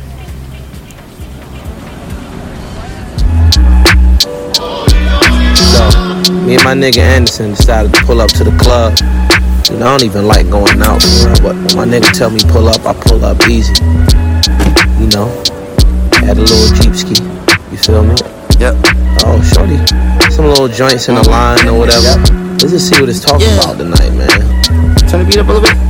Me 6.51 6.57
and 6.57 6.65
my 6.65 6.75
nigga 6.75 6.99
Anderson 6.99 7.51
decided 7.51 7.95
to 7.95 8.03
pull 8.03 8.21
up 8.21 8.29
to 8.31 8.43
the 8.43 8.51
club. 8.59 8.99
You 9.71 9.79
know, 9.79 9.87
I 9.87 9.99
don't 9.99 10.03
even 10.03 10.27
like 10.27 10.51
going 10.51 10.83
out, 10.83 10.99
but 11.47 11.55
when 11.55 11.77
my 11.79 11.87
nigga 11.87 12.11
tell 12.11 12.29
me 12.29 12.41
pull 12.51 12.67
up, 12.67 12.85
I 12.85 12.93
pull 12.93 13.25
up 13.25 13.39
easy. 13.47 13.73
You 14.99 15.07
know, 15.15 15.31
had 16.19 16.39
a 16.39 16.43
little 16.43 16.75
Jeep 16.75 16.91
ski. 16.99 17.15
You 17.71 17.79
feel 17.79 18.03
me? 18.03 18.17
Yep. 18.59 18.75
Oh, 19.23 19.39
shorty, 19.47 19.79
some 20.35 20.47
little 20.47 20.67
joints 20.67 21.09
in 21.09 21.15
the 21.15 21.29
line 21.31 21.69
or 21.69 21.79
whatever. 21.79 22.19
Yep. 22.19 22.19
Let's 22.59 22.75
just 22.75 22.89
see 22.91 23.01
what 23.01 23.09
it's 23.09 23.21
talking 23.21 23.47
Yeah. 23.47 23.63
about 23.63 23.79
tonight, 23.79 24.11
man. 24.11 24.29
Turn 25.07 25.23
the 25.23 25.27
beat 25.31 25.39
up 25.39 25.47
a 25.47 25.53
little 25.53 25.63
bit. 25.63 25.90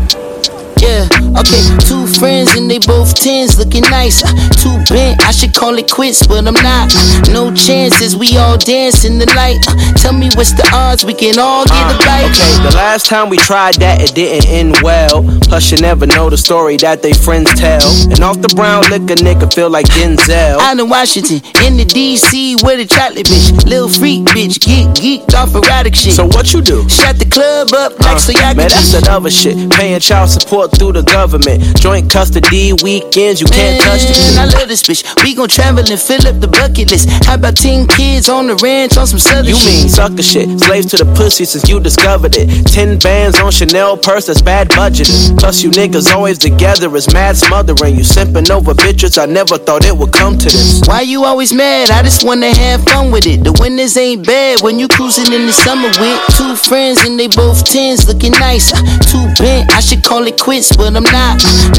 Okay, 1.40 1.64
two 1.88 2.06
friends 2.20 2.54
and 2.56 2.70
they 2.70 2.78
both 2.78 3.14
tens 3.14 3.58
looking 3.58 3.82
nice. 3.88 4.22
Uh, 4.22 4.28
Too 4.60 4.76
bent, 4.92 5.22
I 5.24 5.30
should 5.32 5.54
call 5.54 5.78
it 5.78 5.90
quits, 5.90 6.26
but 6.26 6.46
I'm 6.46 6.52
not. 6.54 6.92
Uh, 6.92 7.32
No 7.32 7.54
chances, 7.54 8.14
we 8.14 8.36
all 8.36 8.58
dance 8.58 9.04
in 9.04 9.18
the 9.18 9.26
light. 9.34 9.56
Uh, 9.66 9.74
Tell 9.96 10.12
me 10.12 10.28
what's 10.36 10.52
the 10.52 10.68
odds, 10.72 11.04
we 11.04 11.14
can 11.14 11.38
all 11.38 11.64
get 11.64 11.80
a 11.94 11.96
bite. 12.04 12.28
Okay, 12.28 12.68
the 12.68 12.76
last 12.76 13.06
time 13.06 13.30
we 13.30 13.38
tried 13.38 13.76
that, 13.76 14.02
it 14.02 14.14
didn't 14.14 14.48
end 14.50 14.76
well. 14.82 15.24
Plus, 15.48 15.70
you 15.72 15.78
never 15.78 16.06
know 16.06 16.28
the 16.28 16.36
story 16.36 16.76
that 16.78 17.00
they 17.02 17.12
friends 17.14 17.52
tell. 17.54 17.80
And 18.12 18.20
off 18.20 18.40
the 18.42 18.52
brown 18.54 18.84
liquor, 18.90 19.16
nigga 19.16 19.52
feel 19.52 19.70
like 19.70 19.86
Denzel. 19.86 20.58
Out 20.60 20.78
in 20.78 20.88
Washington, 20.90 21.40
in 21.64 21.76
the 21.78 21.86
DC, 21.88 22.62
with 22.62 22.80
a 22.80 22.86
chocolate 22.86 23.26
bitch. 23.26 23.64
Lil 23.64 23.88
freak 23.88 24.24
bitch, 24.28 24.60
get 24.60 24.92
geeked 24.94 25.32
off 25.34 25.54
erotic 25.54 25.94
shit. 25.96 26.12
So 26.12 26.26
what 26.26 26.52
you 26.52 26.60
do? 26.60 26.86
Shut 26.88 27.18
the 27.18 27.24
club 27.24 27.72
up 27.72 27.98
like 28.00 28.18
so 28.18 28.32
y'all 28.32 28.54
Man, 28.54 28.68
that's 28.68 28.92
that 28.92 29.08
other 29.08 29.30
shit. 29.30 29.56
Paying 29.72 30.00
child 30.00 30.28
support 30.28 30.72
through 30.76 30.92
the 30.92 31.02
government. 31.02 31.29
Joint 31.30 32.10
custody 32.10 32.72
weekends, 32.82 33.40
you 33.40 33.46
can't 33.46 33.80
touch 33.80 34.02
the 34.02 34.34
Man, 34.34 34.48
I 34.48 34.58
love 34.58 34.66
this 34.68 34.82
bitch. 34.82 35.06
We 35.22 35.34
gon' 35.34 35.48
travel 35.48 35.78
and 35.88 36.00
fill 36.00 36.26
up 36.26 36.40
the 36.40 36.48
bucket 36.48 36.90
list. 36.90 37.08
How 37.24 37.34
about 37.36 37.56
10 37.56 37.86
kids 37.86 38.28
on 38.28 38.48
the 38.48 38.56
ranch 38.56 38.96
on 38.98 39.06
some 39.06 39.20
southern 39.20 39.46
You 39.46 39.54
shit? 39.54 39.66
mean 39.70 39.88
sucker 39.88 40.22
shit. 40.22 40.58
Slaves 40.58 40.86
to 40.86 40.96
the 40.98 41.06
pussy 41.14 41.44
since 41.44 41.68
you 41.68 41.78
discovered 41.78 42.34
it. 42.36 42.48
Ten 42.66 42.98
bands 42.98 43.38
on 43.38 43.52
Chanel 43.52 43.96
purse, 43.96 44.26
that's 44.26 44.42
bad 44.42 44.70
budgeting. 44.70 45.38
Plus, 45.38 45.62
you 45.62 45.70
niggas 45.70 46.12
always 46.12 46.36
together 46.38 46.94
is 46.96 47.06
mad 47.14 47.36
smothering. 47.36 47.94
You 47.96 48.02
simping 48.02 48.50
over 48.50 48.74
bitches, 48.74 49.16
I 49.16 49.26
never 49.26 49.56
thought 49.56 49.84
it 49.86 49.96
would 49.96 50.12
come 50.12 50.36
to 50.36 50.44
this. 50.50 50.82
Why 50.86 51.02
you 51.02 51.24
always 51.24 51.52
mad? 51.52 51.90
I 51.90 52.02
just 52.02 52.24
wanna 52.26 52.50
have 52.58 52.82
fun 52.84 53.12
with 53.12 53.26
it. 53.26 53.44
The 53.44 53.52
winters 53.60 53.96
ain't 53.96 54.26
bad 54.26 54.62
when 54.62 54.80
you 54.80 54.88
cruising 54.88 55.32
in 55.32 55.46
the 55.46 55.52
summer 55.52 55.88
with 56.02 56.18
two 56.36 56.56
friends 56.56 57.04
and 57.06 57.18
they 57.18 57.28
both 57.28 57.62
tens 57.64 58.08
looking 58.08 58.32
nice. 58.32 58.72
Uh, 58.74 58.82
Too 59.06 59.26
bent, 59.38 59.70
I 59.72 59.78
should 59.80 60.02
call 60.02 60.26
it 60.26 60.38
quits, 60.40 60.74
but 60.76 60.96
I'm 60.96 61.04
not. 61.04 61.19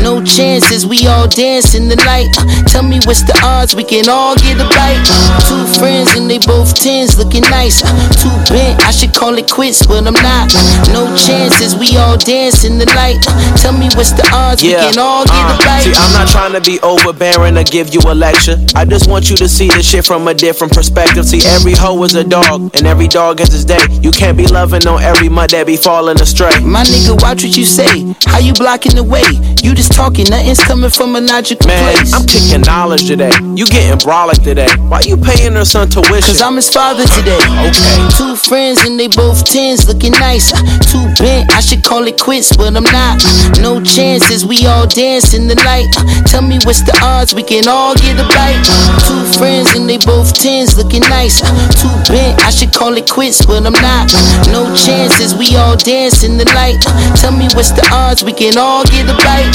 No 0.01 0.23
chances, 0.23 0.85
we 0.85 1.05
all 1.07 1.27
dance 1.27 1.75
in 1.75 1.87
the 1.87 1.95
light. 2.05 2.29
Uh, 2.37 2.63
Tell 2.65 2.83
me 2.83 2.99
what's 3.05 3.21
the 3.23 3.37
odds, 3.43 3.75
we 3.75 3.83
can 3.83 4.09
all 4.09 4.35
get 4.35 4.57
a 4.57 4.65
bite. 4.69 5.01
Two 5.45 5.61
friends 5.79 6.15
and 6.17 6.29
they 6.29 6.39
both 6.39 6.73
tens 6.73 7.17
looking 7.17 7.41
nice. 7.53 7.81
Too 8.17 8.33
bent, 8.49 8.81
I 8.81 8.91
should 8.91 9.13
call 9.13 9.37
it 9.37 9.49
quits, 9.49 9.85
but 9.85 10.05
I'm 10.07 10.17
not. 10.17 10.49
No 10.89 11.05
chances, 11.15 11.75
we 11.75 11.97
all 11.97 12.17
dance 12.17 12.63
in 12.65 12.77
the 12.77 12.85
light. 12.97 13.21
Uh, 13.27 13.57
Tell 13.57 13.73
me 13.77 13.89
what's 13.93 14.11
the 14.13 14.25
odds, 14.33 14.63
we 14.63 14.71
can 14.73 14.97
all 14.97 15.25
get 15.25 15.37
uh, 15.37 15.53
a 15.53 15.57
bite. 15.65 15.85
See, 15.85 15.93
I'm 15.95 16.13
not 16.13 16.27
trying 16.29 16.53
to 16.53 16.61
be 16.61 16.79
overbearing 16.81 17.57
or 17.57 17.63
give 17.63 17.93
you 17.93 18.01
a 18.07 18.15
lecture. 18.15 18.57
I 18.75 18.85
just 18.85 19.07
want 19.09 19.29
you 19.29 19.37
to 19.37 19.47
see 19.47 19.67
this 19.69 19.85
shit 19.87 20.05
from 20.05 20.27
a 20.27 20.33
different 20.33 20.73
perspective. 20.73 21.25
See, 21.25 21.41
every 21.45 21.73
hoe 21.73 22.01
is 22.03 22.15
a 22.15 22.23
dog, 22.23 22.73
and 22.75 22.87
every 22.87 23.07
dog 23.07 23.39
has 23.39 23.51
his 23.51 23.65
day. 23.65 23.81
You 24.01 24.11
can't 24.11 24.37
be 24.37 24.47
loving 24.47 24.85
on 24.87 25.01
every 25.01 25.29
mud 25.29 25.51
that 25.51 25.67
be 25.67 25.77
falling 25.77 26.19
astray. 26.21 26.57
My 26.61 26.83
nigga, 26.83 27.21
watch 27.21 27.43
what 27.43 27.55
you 27.57 27.65
say. 27.65 28.13
How 28.25 28.39
you 28.39 28.53
blocking 28.53 28.95
the 28.95 29.03
way? 29.03 29.20
You 29.61 29.75
just 29.75 29.91
talking, 29.93 30.25
nothing's 30.29 30.59
coming 30.63 30.89
from 30.89 31.15
a 31.15 31.21
logical 31.21 31.67
Man, 31.67 31.93
place. 31.95 32.13
I'm 32.13 32.25
kicking 32.25 32.61
knowledge 32.61 33.07
today. 33.07 33.31
You 33.55 33.65
getting 33.67 33.97
brolic 33.99 34.43
today. 34.43 34.67
Why 34.89 35.01
you 35.01 35.17
paying 35.17 35.53
her 35.53 35.65
son 35.65 35.89
tuition? 35.89 36.21
Cause 36.33 36.41
I'm 36.41 36.55
his 36.55 36.69
father 36.69 37.05
today. 37.05 37.37
Okay. 37.37 37.97
Two 38.17 38.35
friends 38.35 38.81
and 38.85 38.99
they 38.99 39.07
both 39.07 39.43
tens 39.45 39.87
looking 39.87 40.11
nice. 40.13 40.51
Uh, 40.53 40.61
Too 40.89 41.05
bent, 41.21 41.51
I 41.53 41.61
should 41.61 41.83
call 41.83 42.07
it 42.07 42.19
quits, 42.19 42.55
but 42.57 42.75
I'm 42.75 42.83
not. 42.89 43.21
Uh, 43.23 43.61
No 43.61 43.81
chances, 43.83 44.45
we 44.45 44.65
all 44.65 44.87
dance 44.87 45.33
in 45.33 45.47
the 45.47 45.55
light. 45.63 45.87
Uh, 45.97 46.23
Tell 46.25 46.41
me 46.41 46.57
what's 46.65 46.81
the 46.81 46.97
odds, 47.03 47.33
we 47.35 47.43
can 47.43 47.67
all 47.67 47.93
get 47.95 48.17
a 48.19 48.25
bite. 48.33 48.65
Two 49.05 49.21
friends 49.37 49.75
and 49.75 49.87
they 49.87 49.97
both 49.99 50.33
tens 50.33 50.75
looking 50.77 51.01
nice. 51.13 51.39
Too 51.79 51.93
bent, 52.11 52.41
I 52.41 52.49
should 52.49 52.73
call 52.73 52.97
it 52.97 53.09
quits, 53.09 53.45
but 53.45 53.61
I'm 53.65 53.77
not. 53.77 54.09
No 54.49 54.65
chances, 54.75 55.35
we 55.35 55.55
all 55.55 55.77
dance 55.77 56.23
in 56.23 56.37
the 56.37 56.45
light. 56.57 56.81
Uh, 56.87 57.15
Tell 57.15 57.31
me 57.31 57.45
what's 57.53 57.71
the 57.71 57.85
odds, 57.93 58.23
we 58.23 58.33
can 58.33 58.57
all 58.57 58.83
get 58.85 59.07
a 59.07 59.10
bite. 59.17 59.53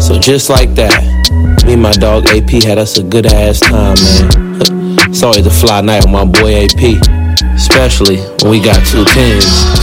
So 0.00 0.18
just 0.18 0.50
like 0.50 0.74
that, 0.74 1.62
me 1.66 1.74
and 1.74 1.82
my 1.82 1.92
dog 1.92 2.26
AP 2.28 2.62
had 2.62 2.78
us 2.78 2.98
a 2.98 3.02
good 3.02 3.26
ass 3.26 3.60
time, 3.60 3.96
man. 3.96 4.96
It's 5.10 5.22
always 5.22 5.46
a 5.46 5.50
fly 5.50 5.80
night 5.80 6.04
with 6.04 6.12
my 6.12 6.24
boy 6.24 6.64
AP, 6.64 7.00
especially 7.54 8.18
when 8.42 8.50
we 8.50 8.60
got 8.60 8.84
two 8.86 9.04
tens. 9.04 9.77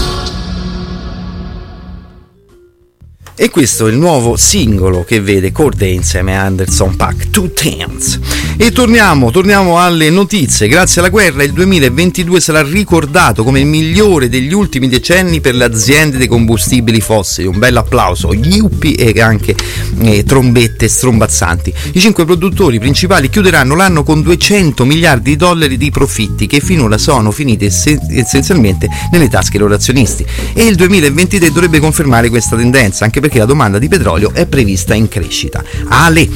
E 3.38 3.50
questo 3.50 3.88
è 3.88 3.92
il 3.92 3.98
nuovo 3.98 4.38
singolo 4.38 5.04
che 5.04 5.20
vede 5.20 5.52
Corday 5.52 5.94
insieme 5.94 6.38
a 6.38 6.44
Anderson 6.44 6.96
Pack, 6.96 7.32
Two 7.32 7.52
Tens. 7.52 8.18
E 8.56 8.72
torniamo, 8.72 9.30
torniamo 9.30 9.78
alle 9.78 10.10
notizie. 10.10 10.70
Grazie 10.70 11.02
alla 11.02 11.10
guerra 11.10 11.44
il 11.44 11.52
2022 11.52 12.40
sarà 12.40 12.62
ricordato 12.64 13.44
come 13.44 13.60
il 13.60 13.66
migliore 13.66 14.30
degli 14.30 14.54
ultimi 14.54 14.88
decenni 14.88 15.42
per 15.42 15.54
le 15.54 15.66
aziende 15.66 16.18
dei 16.18 16.28
combustibili 16.28 17.02
fossili. 17.02 17.48
Un 17.48 17.60
bel 17.60 17.76
applauso, 17.76 18.34
yuppi 18.34 18.94
e 18.94 19.20
anche 19.20 19.54
eh, 20.00 20.24
trombette 20.24 20.88
strombazzanti. 20.88 21.74
I 21.92 22.00
cinque 22.00 22.24
produttori 22.24 22.80
principali 22.80 23.30
chiuderanno 23.30 23.76
l'anno 23.76 24.04
con 24.04 24.22
200 24.22 24.86
miliardi 24.86 25.32
di 25.32 25.36
dollari 25.36 25.76
di 25.76 25.92
profitti 25.92 26.48
che 26.48 26.62
finora 26.62 26.98
sono 26.98 27.32
finiti 27.32 27.66
essen- 27.66 28.00
essenzialmente 28.12 28.88
nelle 29.12 29.28
tasche 29.28 29.52
dei 29.52 29.60
loro 29.60 29.74
azionisti. 29.74 30.26
E 30.54 30.64
il 30.64 30.76
2023 30.76 31.52
dovrebbe 31.52 31.80
confermare 31.80 32.30
questa 32.30 32.56
tendenza, 32.56 33.04
anche 33.04 33.24
perché 33.26 33.40
la 33.40 33.46
domanda 33.46 33.80
di 33.80 33.88
petrolio 33.88 34.32
è 34.34 34.46
prevista 34.46 34.94
in 34.94 35.08
crescita. 35.08 35.64
Ale, 35.88 36.30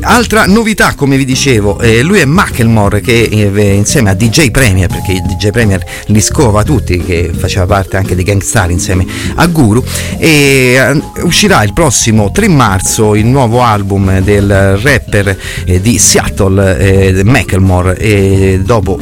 altra 0.00 0.46
novità, 0.46 0.94
come 0.96 1.16
vi 1.16 1.24
dicevo, 1.24 1.78
eh, 1.78 2.02
lui 2.02 2.18
è 2.18 2.24
Macklemore 2.24 3.00
che 3.00 3.28
eh, 3.30 3.74
insieme 3.74 4.10
a 4.10 4.14
DJ 4.14 4.50
Premier, 4.50 4.88
perché 4.88 5.22
DJ 5.24 5.50
Premier 5.50 5.84
li 6.06 6.20
scova 6.20 6.64
tutti, 6.64 6.98
che 6.98 7.30
faceva 7.32 7.66
parte 7.66 7.96
anche 7.96 8.16
di 8.16 8.24
Gangstar 8.24 8.72
insieme 8.72 9.06
a 9.36 9.46
Guru, 9.46 9.84
e 10.18 10.74
eh, 10.74 11.02
uscirà 11.22 11.62
il 11.62 11.72
prossimo 11.72 12.32
3 12.32 12.48
marzo 12.48 13.14
il 13.14 13.26
nuovo 13.26 13.62
album 13.62 14.18
del 14.18 14.78
rapper 14.78 15.38
eh, 15.64 15.80
di 15.80 15.96
Seattle, 15.96 16.78
eh, 16.78 17.22
Macklemore, 17.22 18.60
dopo 18.64 18.98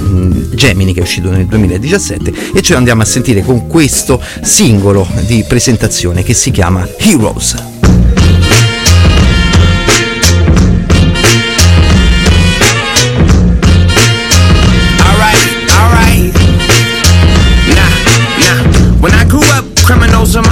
Gemini 0.52 0.92
che 0.92 1.00
è 1.00 1.02
uscito 1.02 1.30
nel 1.30 1.46
2017 1.46 2.32
e 2.54 2.60
ce 2.60 2.72
lo 2.72 2.78
andiamo 2.78 3.00
a 3.00 3.06
sentire 3.06 3.42
con 3.42 3.66
questo 3.66 4.20
singolo 4.42 5.06
di 5.26 5.42
presentazione 5.48 6.22
che 6.22 6.34
si 6.34 6.50
chiama 6.50 6.86
Heroes. 6.98 7.29
Souza. 7.38 7.69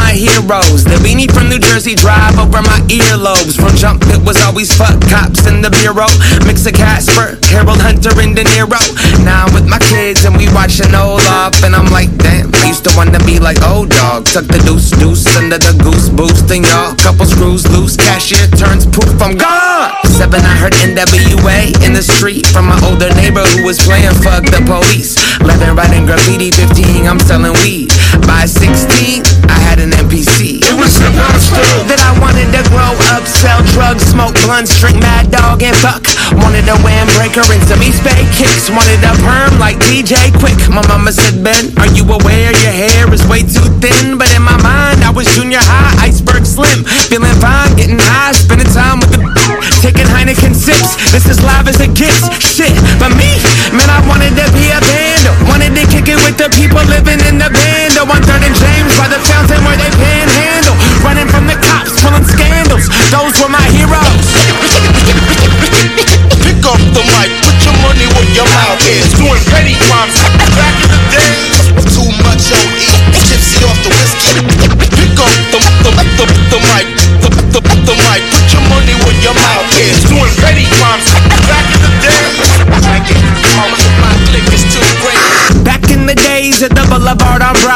My 0.08 0.16
heroes. 0.16 0.84
The 0.84 0.96
beanie 1.04 1.28
from 1.28 1.52
New 1.52 1.60
Jersey 1.60 1.94
drive 1.94 2.38
over 2.40 2.62
my 2.64 2.80
earlobes. 2.88 3.60
From 3.60 3.76
jump, 3.76 4.00
it 4.08 4.20
was 4.24 4.40
always 4.40 4.72
fuck 4.72 4.96
cops 5.12 5.44
in 5.44 5.60
the 5.60 5.68
bureau. 5.84 6.08
Mix 6.48 6.64
of 6.64 6.72
Casper, 6.72 7.36
Harold 7.52 7.80
Hunter, 7.84 8.16
and 8.16 8.32
De 8.32 8.44
Niro. 8.56 8.80
Now 9.20 9.44
I'm 9.44 9.52
with 9.52 9.68
my 9.68 9.78
kids 9.78 10.24
and 10.24 10.32
we 10.36 10.48
watching 10.56 10.94
Olaf, 10.96 11.60
and 11.60 11.76
I'm 11.76 11.92
like, 11.92 12.08
damn. 12.16 12.48
I 12.56 12.72
used 12.72 12.84
to 12.88 12.92
want 12.96 13.12
to 13.12 13.20
be 13.28 13.38
like 13.38 13.60
old 13.68 13.90
dog. 13.92 14.24
Tuck 14.24 14.48
the 14.48 14.60
deuce 14.64 14.90
deuce 14.96 15.28
under 15.36 15.60
the 15.60 15.76
goose 15.76 16.08
boost, 16.08 16.48
and 16.48 16.64
y'all 16.64 16.96
couple 16.96 17.28
screws 17.28 17.68
loose. 17.68 17.96
Cashier 17.96 18.48
turns 18.56 18.88
poof, 18.88 19.12
I'm 19.20 19.36
gone. 19.36 19.92
Seven, 20.16 20.40
I 20.40 20.56
heard 20.56 20.72
NWA 20.80 21.76
in 21.84 21.92
the 21.92 22.02
street 22.02 22.46
from 22.48 22.66
my 22.66 22.78
older 22.88 23.12
neighbor 23.20 23.44
who 23.54 23.64
was 23.64 23.76
playing 23.78 24.16
fuck 24.24 24.44
the 24.48 24.64
police. 24.64 25.20
Eleven 25.40 25.76
writing 25.76 26.06
graffiti, 26.06 26.50
15 26.50 27.06
I'm 27.06 27.20
selling 27.20 27.52
weed. 27.60 27.92
By 28.26 28.48
16, 28.48 29.22
I 29.48 29.58
had 29.68 29.78
an 29.78 29.97
NPC. 30.02 30.58
It 30.64 30.74
was 30.74 30.90
supposed 30.90 31.54
to 31.54 31.64
that 31.86 32.00
I 32.02 32.12
wanted 32.18 32.50
to 32.50 32.62
grow 32.72 32.94
up, 33.14 33.22
sell 33.28 33.62
drugs, 33.70 34.02
smoke 34.02 34.34
blunts, 34.42 34.74
drink 34.82 34.98
mad 34.98 35.30
dog 35.30 35.62
and 35.62 35.74
fuck. 35.78 36.02
Wanted 36.42 36.66
a 36.66 36.74
windbreaker 36.82 37.46
and 37.54 37.62
some 37.68 37.78
East 37.78 38.02
Bay 38.02 38.26
kicks. 38.34 38.66
Wanted 38.66 38.98
a 39.06 39.14
perm 39.22 39.62
like 39.62 39.78
DJ 39.86 40.34
Quick. 40.42 40.58
My 40.66 40.82
mama 40.90 41.14
said, 41.14 41.38
Ben, 41.46 41.70
are 41.78 41.90
you 41.94 42.02
aware 42.02 42.50
your 42.50 42.74
hair 42.74 43.06
is 43.14 43.22
way 43.30 43.46
too 43.46 43.62
thin? 43.78 44.18
But 44.18 44.34
in 44.34 44.42
my 44.42 44.58
mind, 44.58 45.06
I 45.06 45.14
was 45.14 45.30
junior 45.38 45.62
high, 45.62 46.10
iceberg 46.10 46.42
slim. 46.42 46.82
Feeling 47.06 47.38
fine, 47.38 47.78
getting 47.78 48.02
high, 48.02 48.34
spending 48.34 48.57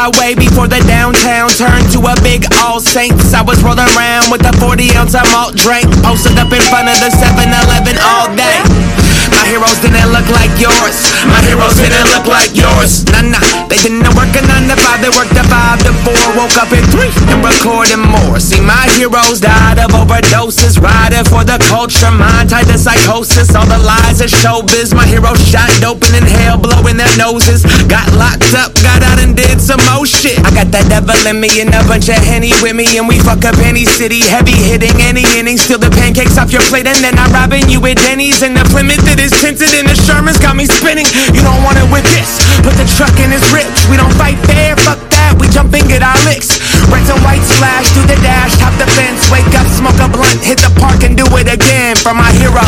On 0.03 0.11
before 0.11 0.67
the 0.67 0.83
downtown 0.89 1.49
turned 1.51 1.93
to 1.93 2.01
a 2.01 2.15
big 2.25 2.45
All 2.59 2.81
Saints, 2.81 3.33
I 3.33 3.43
was 3.43 3.63
rolling 3.63 3.87
around 3.95 4.33
with 4.33 4.43
a 4.43 4.53
40 4.59 4.91
ounce 4.97 5.15
malt 5.31 5.55
drink, 5.55 5.87
posted 6.03 6.37
up 6.39 6.51
in 6.51 6.61
front 6.63 6.89
of 6.89 6.99
the 6.99 7.07
7-Eleven 7.07 7.97
all 8.03 8.35
day. 8.35 9.02
My 9.33 9.45
heroes 9.49 9.79
didn't 9.81 10.13
look 10.13 10.29
like 10.29 10.53
yours. 10.61 10.97
My 11.27 11.41
heroes 11.49 11.77
didn't 11.81 12.09
look 12.13 12.29
like 12.29 12.53
yours. 12.53 13.05
Nah, 13.11 13.25
nah, 13.25 13.43
they 13.69 13.81
didn't 13.81 14.05
work 14.15 14.33
a 14.37 14.43
9 14.45 14.69
to 14.69 14.77
5, 14.77 15.01
they 15.01 15.13
worked 15.13 15.37
a 15.37 15.45
5 15.45 15.83
to 15.89 15.93
4. 16.05 16.37
Woke 16.37 16.57
up 16.61 16.71
at 16.73 16.85
3 16.93 17.09
and 17.33 17.41
recording 17.41 18.05
more. 18.05 18.39
See, 18.39 18.61
my 18.61 18.87
heroes 18.97 19.41
died 19.41 19.79
of 19.79 19.93
overdoses, 19.93 20.81
riding 20.81 21.25
for 21.25 21.45
the 21.45 21.57
culture, 21.69 22.11
mind 22.13 22.51
tied 22.51 22.69
to 22.69 22.79
psychosis. 22.79 23.55
All 23.57 23.67
the 23.67 23.81
lies 23.81 24.21
of 24.21 24.29
showbiz. 24.29 24.95
My 24.95 25.07
heroes 25.07 25.41
shot 25.45 25.69
dope 25.81 26.05
and 26.09 26.23
inhale, 26.23 26.59
blowing 26.59 26.97
their 26.97 27.13
noses. 27.17 27.65
Got 27.89 28.09
locked 28.15 28.53
up, 28.55 28.75
got 28.81 29.03
out 29.03 29.19
and 29.21 29.37
did 29.37 29.61
some 29.61 29.81
more 29.93 30.07
shit. 30.07 30.39
I 30.45 30.51
got 30.53 30.69
that 30.73 30.89
devil 30.89 31.17
in 31.29 31.41
me 31.41 31.51
and 31.61 31.73
a 31.73 31.83
bunch 31.89 32.09
of 32.09 32.21
henny 32.21 32.53
with 32.63 32.77
me, 32.77 32.87
and 32.97 33.09
we 33.09 33.19
fuck 33.19 33.45
up 33.45 33.57
any 33.65 33.85
city, 33.85 34.21
heavy 34.25 34.57
hitting 34.57 34.97
any 35.01 35.25
inning. 35.37 35.57
Steal 35.57 35.79
the 35.79 35.91
pancakes 35.91 36.39
off 36.39 36.53
your 36.53 36.65
plate, 36.69 36.87
and 36.87 36.99
then 37.05 37.19
I'm 37.19 37.33
robbing 37.33 37.69
you 37.69 37.85
at 37.87 37.97
Denny's. 37.99 38.43
And 38.43 38.57
the 38.57 38.65
Plymouth 38.73 39.05
is 39.23 39.31
tinted, 39.39 39.71
and 39.79 39.87
the 39.87 39.95
Sherman's 40.03 40.43
got 40.43 40.59
me 40.59 40.67
spinning. 40.67 41.07
You 41.31 41.47
don't 41.47 41.63
want 41.63 41.79
it 41.79 41.87
with 41.95 42.03
this. 42.11 42.43
Put 42.67 42.75
the 42.75 42.87
truck 42.99 43.15
in 43.23 43.31
his 43.31 43.47
ribs. 43.55 43.87
We 43.87 43.95
don't 43.95 44.11
fight 44.19 44.35
fair, 44.51 44.75
fuck 44.83 44.99
that. 45.15 45.39
We 45.39 45.47
jump 45.55 45.71
and 45.79 45.87
get 45.87 46.03
our 46.03 46.19
licks. 46.27 46.59
Reds 46.91 47.07
and 47.07 47.23
white 47.23 47.43
splash 47.47 47.87
through 47.95 48.11
the 48.11 48.19
dash, 48.19 48.59
top 48.59 48.75
the 48.83 48.89
fence, 48.99 49.23
wake 49.31 49.47
up, 49.55 49.67
smoke 49.71 49.99
a 50.03 50.11
blunt, 50.11 50.43
hit 50.43 50.59
the 50.59 50.75
park 50.75 51.07
and 51.07 51.15
do 51.15 51.23
it 51.39 51.47
again 51.47 51.95
for 52.03 52.11
my 52.11 52.35
heroes. 52.35 52.67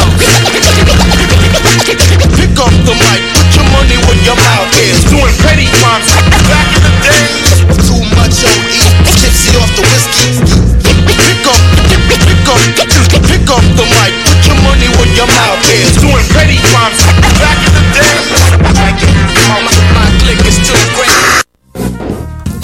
Pick 2.39 2.55
up 2.63 2.75
the 2.87 2.95
mic, 2.95 3.21
put 3.35 3.49
your 3.59 3.67
money 3.75 3.99
where 4.07 4.21
your 4.23 4.39
mouth 4.39 4.71
is. 4.79 5.03
Doing 5.11 5.35
petty 5.43 5.67
crimes 5.83 6.15
back 6.47 6.71
in 6.71 6.83
the 6.87 6.95
days. 7.03 7.51
Too 7.83 8.03
much 8.15 8.47
OE, 8.47 8.79
tipsy 9.19 9.59
off 9.59 9.71
the 9.75 9.83
whiskey. 9.83 10.39
Pick 11.19 11.43
up, 11.51 11.59
pick 12.07 12.47
up, 12.47 12.94
pick 13.29 13.47
up 13.51 13.65
the 13.77 13.87
mic, 13.87 14.13
put 14.27 14.41
your 14.47 14.59
money 14.63 14.89
where 14.99 15.11
your 15.15 15.29
mouth 15.29 15.63
is. 15.71 15.95
Doing 16.01 16.27
petty 16.35 16.59
crimes 16.73 17.01
back 17.39 17.59
in 17.63 17.73
the 17.75 17.85
days. 17.95 19.84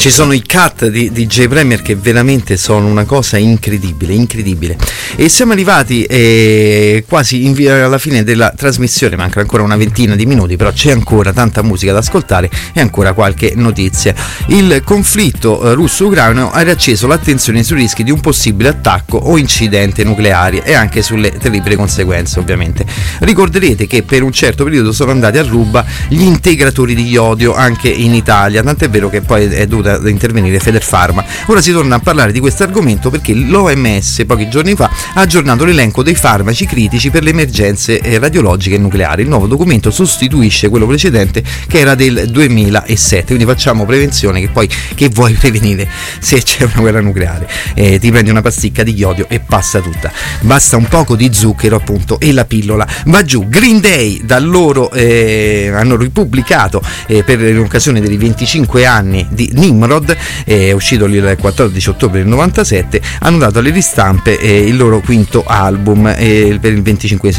Ci 0.01 0.09
sono 0.09 0.33
i 0.33 0.43
cut 0.43 0.87
di 0.87 1.13
DJ 1.13 1.47
Premier 1.47 1.83
che 1.83 1.95
veramente 1.95 2.57
sono 2.57 2.87
una 2.87 3.05
cosa 3.05 3.37
incredibile, 3.37 4.15
incredibile. 4.15 4.79
E 5.15 5.29
siamo 5.29 5.53
arrivati 5.53 6.05
eh, 6.05 7.05
quasi 7.07 7.47
via 7.53 7.85
alla 7.85 7.99
fine 7.99 8.25
della 8.25 8.51
trasmissione, 8.57 9.17
manca 9.17 9.41
ancora 9.41 9.63
una 9.63 9.77
ventina 9.77 10.17
di 10.17 10.25
minuti, 10.25 10.57
però 10.57 10.73
c'è 10.73 10.91
ancora 10.91 11.35
tanta 11.35 11.61
musica 11.63 11.93
da 11.93 11.99
ascoltare 11.99 12.49
e 12.73 12.81
ancora 12.81 13.13
qualche 13.13 13.53
notizia. 13.57 14.15
Il 14.47 14.81
conflitto 14.87 15.71
eh, 15.71 15.75
russo-ucraino 15.75 16.51
ha 16.51 16.61
riacceso 16.63 17.07
l'attenzione 17.07 17.63
sui 17.63 17.77
rischi 17.77 18.03
di 18.03 18.11
un 18.11 18.21
possibile 18.21 18.71
attacco 18.71 19.19
o 19.19 19.37
incidente 19.37 20.03
nucleare 20.03 20.65
e 20.65 20.73
anche 20.73 21.03
sulle 21.03 21.37
terribili 21.37 21.77
conseguenze, 21.77 22.39
ovviamente. 22.39 22.87
Ricorderete 23.19 23.87
che 23.87 24.03
per 24.03 24.23
un 24.23 24.33
certo 24.33 24.65
periodo 24.65 24.93
sono 24.93 25.11
andati 25.11 25.37
a 25.37 25.43
ruba 25.43 25.85
gli 26.09 26.23
integratori 26.23 26.95
di 26.95 27.07
iodio 27.07 27.53
anche 27.53 27.91
in 27.91 28.15
Italia, 28.15 28.63
tant'è 28.63 28.89
vero 28.89 29.11
che 29.11 29.21
poi 29.21 29.45
è 29.45 29.67
dovuta 29.67 29.90
intervenire 30.07 30.59
Federpharma. 30.59 31.25
Ora 31.47 31.61
si 31.61 31.73
torna 31.73 31.97
a 31.97 31.99
parlare 32.01 32.33
di 32.33 32.41
questo 32.41 32.63
argomento 32.63 33.11
perché 33.11 33.35
l'OMS 33.35 34.25
pochi 34.27 34.49
giorni 34.49 34.75
fa 34.75 34.91
ha 35.15 35.21
aggiornato 35.21 35.65
l'elenco 35.65 36.03
dei 36.03 36.15
farmaci 36.15 36.67
critici 36.67 37.11
per 37.11 37.23
le 37.23 37.31
emergenze 37.31 38.01
eh, 38.01 38.19
radiologiche 38.19 38.77
e 38.77 38.79
nucleari. 38.79 39.23
Il 39.23 39.29
nuovo 39.29 39.47
documento 39.47 39.91
sostituisce 39.91 40.69
quello 40.69 40.87
precedente 40.87 41.43
che 41.67 41.79
era 41.79 41.95
del 41.95 42.29
2007, 42.31 43.25
quindi 43.27 43.45
facciamo 43.45 43.85
prevenzione 43.85 44.41
che 44.41 44.49
poi 44.49 44.69
che 44.95 45.09
vuoi 45.09 45.33
prevenire 45.35 45.89
se 46.19 46.43
c'è 46.43 46.65
una 46.65 46.81
guerra 46.81 47.01
nucleare? 47.01 47.49
Eh, 47.75 47.99
ti 47.99 48.11
prendi 48.11 48.31
una 48.31 48.43
pasticca 48.43 48.83
di 48.83 48.95
iodio 48.95 49.27
e 49.29 49.41
passa 49.41 49.81
tutta. 49.81 50.13
Basta 50.41 50.77
un 50.77 50.87
poco 50.87 51.17
di 51.17 51.31
zucchero 51.33 51.77
appunto 51.77 52.19
e 52.21 52.33
la 52.33 52.45
pillola 52.45 52.87
va 53.07 53.23
giù. 53.23 53.49
Green 53.49 53.81
Day 53.81 54.23
da 54.25 54.39
loro 54.39 54.91
eh, 54.93 55.71
hanno 55.75 55.97
ripubblicato 55.97 56.83
eh, 57.07 57.23
per 57.23 57.41
l'occasione 57.41 58.01
dei 58.01 58.17
25 58.17 58.85
anni 58.87 59.27
di 59.31 59.51
Nimble 59.55 59.80
Nimrod, 59.81 60.17
è 60.45 60.73
uscito 60.73 61.07
il 61.07 61.37
14 61.39 61.89
ottobre 61.89 62.19
del 62.19 62.29
97, 62.29 63.01
hanno 63.21 63.39
dato 63.39 63.61
alle 63.61 63.71
ristampe 63.71 64.39
eh, 64.39 64.67
il 64.67 64.77
loro 64.77 65.01
quinto 65.01 65.43
album 65.47 66.07
eh, 66.17 66.59
per 66.61 66.73
il 66.73 66.83
25 66.83 67.33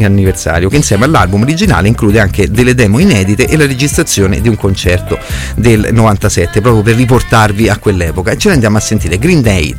anniversario, 0.00 0.68
che 0.68 0.76
insieme 0.76 1.04
all'album 1.04 1.42
originale 1.42 1.88
include 1.88 2.20
anche 2.20 2.50
delle 2.50 2.74
demo 2.74 3.00
inedite 3.00 3.46
e 3.46 3.56
la 3.56 3.66
registrazione 3.66 4.40
di 4.40 4.48
un 4.48 4.56
concerto 4.56 5.18
del 5.56 5.88
97, 5.90 6.60
proprio 6.60 6.82
per 6.82 6.94
riportarvi 6.94 7.68
a 7.68 7.76
quell'epoca. 7.78 8.30
E 8.30 8.38
ce 8.38 8.48
ne 8.48 8.54
andiamo 8.54 8.76
a 8.76 8.80
sentire 8.80 9.18
Green 9.18 9.42
Day, 9.42 9.74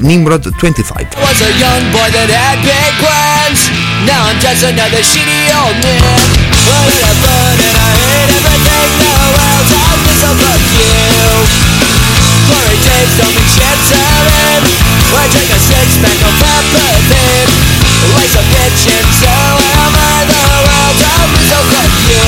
Nimrod 0.00 0.54
25. 0.56 1.08
was 1.20 1.40
a 1.42 1.50
young 1.58 1.90
boy 1.90 2.08
that 2.10 2.30
had 2.30 2.58
big 2.62 2.92
plans. 3.02 3.70
Now 4.06 4.28
I'm 4.28 4.38
just 4.38 4.62
another 4.62 5.02
shitty 5.02 5.50
old 5.50 5.76
man. 5.82 6.50
Did 6.90 7.02
I 7.02 7.12
burn 7.22 7.79
Days 12.50 13.14
don't 13.14 13.30
mean 13.30 13.46
shit 13.46 13.78
to 13.94 14.02
me. 14.26 14.74
I 15.14 15.24
drink 15.30 15.50
a 15.54 15.58
six 15.62 16.02
pack 16.02 16.18
of 16.18 16.34
empathy. 16.34 17.46
Life's 18.10 18.34
a 18.34 18.42
bitch 18.50 18.90
so 19.22 19.30
am 19.30 19.94
I. 19.94 20.26
The 20.26 20.34
world 20.34 20.98
me, 21.30 21.40
so 21.46 21.58
fuck 21.70 21.94
you. 22.10 22.26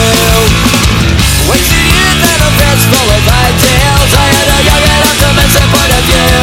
Wasted 1.51 1.87
youth 1.91 2.23
and 2.23 2.39
a 2.39 2.51
fist 2.55 2.87
full 2.87 3.11
of 3.11 3.25
ideals. 3.27 4.11
I 4.15 4.27
had 4.31 4.47
a 4.47 4.59
young 4.63 4.85
and 4.95 5.03
optimistic 5.11 5.67
point 5.75 5.91
of 5.91 6.03
view. 6.07 6.39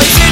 Wasted 0.00 0.23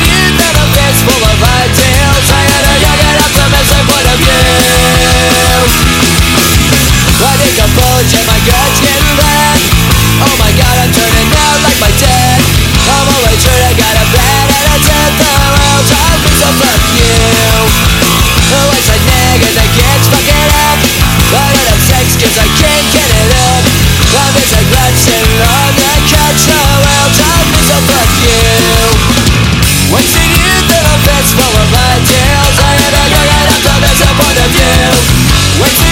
What's 35.63 35.92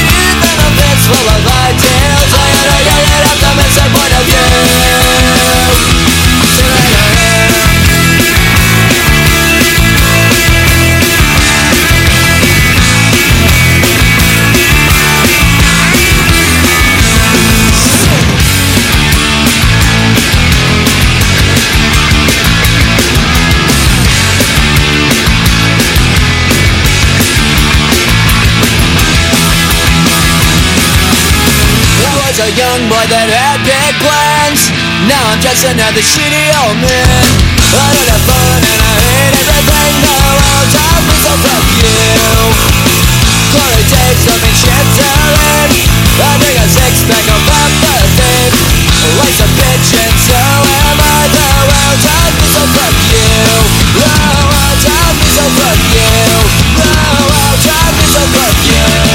that 33.11 33.27
had 33.27 33.59
big 33.67 33.95
plans. 33.99 34.71
Now 35.11 35.35
I'm 35.35 35.43
just 35.43 35.67
another 35.67 35.99
shitty 35.99 36.47
old 36.63 36.79
man. 36.79 37.27
I 37.59 37.91
don't 37.91 38.07
have 38.07 38.23
fun 38.23 38.61
and 38.63 38.81
I 38.87 38.95
hate 39.03 39.35
everything. 39.35 39.95
The 39.99 40.15
world 40.15 40.69
tells 40.71 41.03
me 41.11 41.17
so 41.19 41.33
fuck 41.43 41.67
you. 41.75 41.91
Glory 43.51 43.83
days 43.91 44.21
don't 44.31 44.39
mean 44.47 44.55
shit 44.55 44.87
to 45.03 45.11
me. 45.75 45.83
I 46.23 46.39
drink 46.39 46.55
a 46.55 46.67
six 46.71 47.03
pack 47.11 47.27
of 47.27 47.43
empathy. 47.51 48.55
Life's 49.19 49.43
a 49.43 49.49
bitch 49.59 49.91
and 49.91 50.17
so 50.23 50.39
am 50.39 51.03
I. 51.03 51.27
The 51.35 51.47
world 51.67 51.99
tells 52.07 52.35
me 52.39 52.47
so 52.47 52.63
fuck 52.79 52.95
you. 53.11 53.27
The 53.91 54.07
world 54.07 54.79
tells 54.87 55.15
me 55.19 55.27
so 55.35 55.45
fuck 55.59 55.83
you. 55.91 56.15
The 56.79 56.95
world 57.27 57.59
tells 57.59 57.91
me 57.99 58.07
so 58.07 58.23
fuck 58.39 58.59
you. 58.71 59.10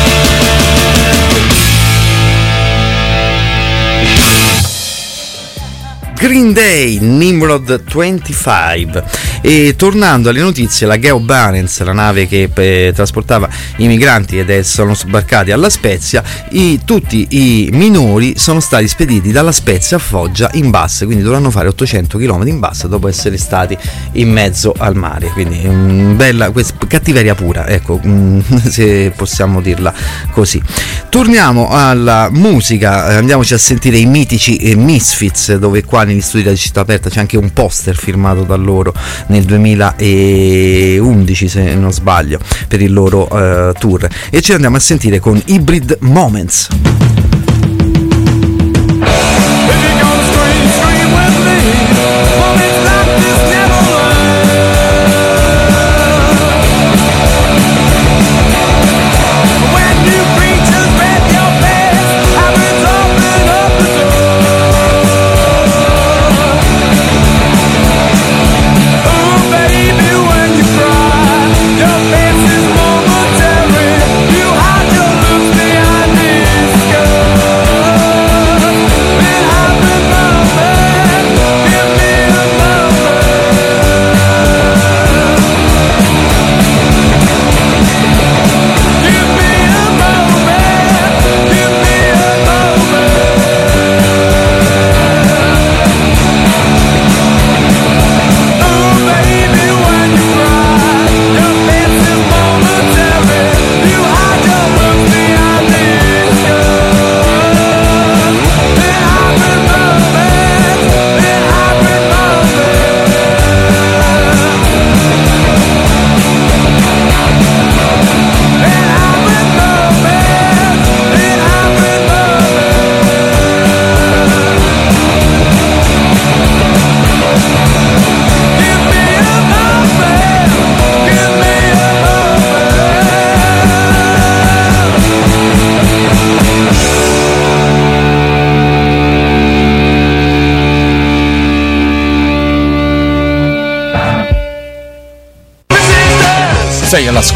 Green 6.26 6.56
Day, 6.56 6.98
Nimrod 7.00 7.68
25. 7.88 9.35
E 9.48 9.76
tornando 9.78 10.30
alle 10.30 10.40
notizie, 10.40 10.88
la 10.88 10.98
Geo 10.98 11.20
Barents, 11.20 11.80
la 11.84 11.94
nave 11.94 12.28
che 12.28 12.50
eh, 12.52 12.92
trasportava 12.96 13.48
i 13.78 13.86
migranti 13.86 14.40
ed 14.40 14.50
è- 14.50 14.64
sono 14.64 14.96
sbarcati 14.96 15.52
alla 15.52 15.70
Spezia, 15.70 16.24
i- 16.50 16.82
tutti 16.84 17.28
i 17.30 17.70
minori 17.72 18.40
sono 18.40 18.60
stati 18.60 18.88
spediti 18.88 19.32
dalla 19.32 19.52
Spezia 19.52 19.98
a 19.98 20.00
Foggia 20.00 20.50
in 20.54 20.72
bassa, 20.72 21.06
quindi 21.06 21.22
dovranno 21.24 21.52
fare 21.52 21.68
800 21.68 22.18
km 22.18 22.48
in 22.48 22.58
bassa 22.58 22.88
dopo 22.88 23.08
essere 23.08 23.38
stati 23.38 23.78
in 24.14 24.32
mezzo 24.32 24.74
al 24.76 24.96
mare. 24.96 25.28
Quindi 25.28 25.62
mm, 25.64 26.16
bella 26.16 26.50
quest- 26.50 26.88
cattiveria 26.88 27.36
pura, 27.36 27.68
ecco, 27.68 28.02
mm, 28.04 28.40
se 28.68 29.14
possiamo 29.16 29.62
dirla 29.62 29.94
così. 30.32 30.60
Torniamo 31.08 31.70
alla 31.70 32.30
musica, 32.32 33.12
eh, 33.12 33.16
andiamoci 33.18 33.54
a 33.54 33.60
sentire 33.60 33.98
i 33.98 34.08
mitici 34.08 34.56
eh, 34.58 34.76
Misfits, 34.76 35.54
dove 35.58 35.84
qua 35.84 36.04
negli 36.04 36.20
studi 36.22 36.42
della 36.42 36.56
città 36.56 36.80
aperta 36.82 37.12
c'è 37.12 37.20
anche 37.20 37.38
un 37.38 37.54
poster 37.54 37.96
firmato 37.96 38.42
da 38.42 38.56
loro 38.56 38.92
nel 39.36 39.44
2011 39.44 41.48
se 41.50 41.76
non 41.76 41.92
sbaglio 41.92 42.40
per 42.68 42.82
il 42.82 42.94
loro 42.94 43.28
eh, 43.30 43.74
tour 43.78 44.08
e 44.30 44.42
ci 44.42 44.54
andiamo 44.54 44.78
a 44.78 44.80
sentire 44.80 45.20
con 45.20 45.42
Hybrid 45.46 45.98
Moments. 46.02 46.70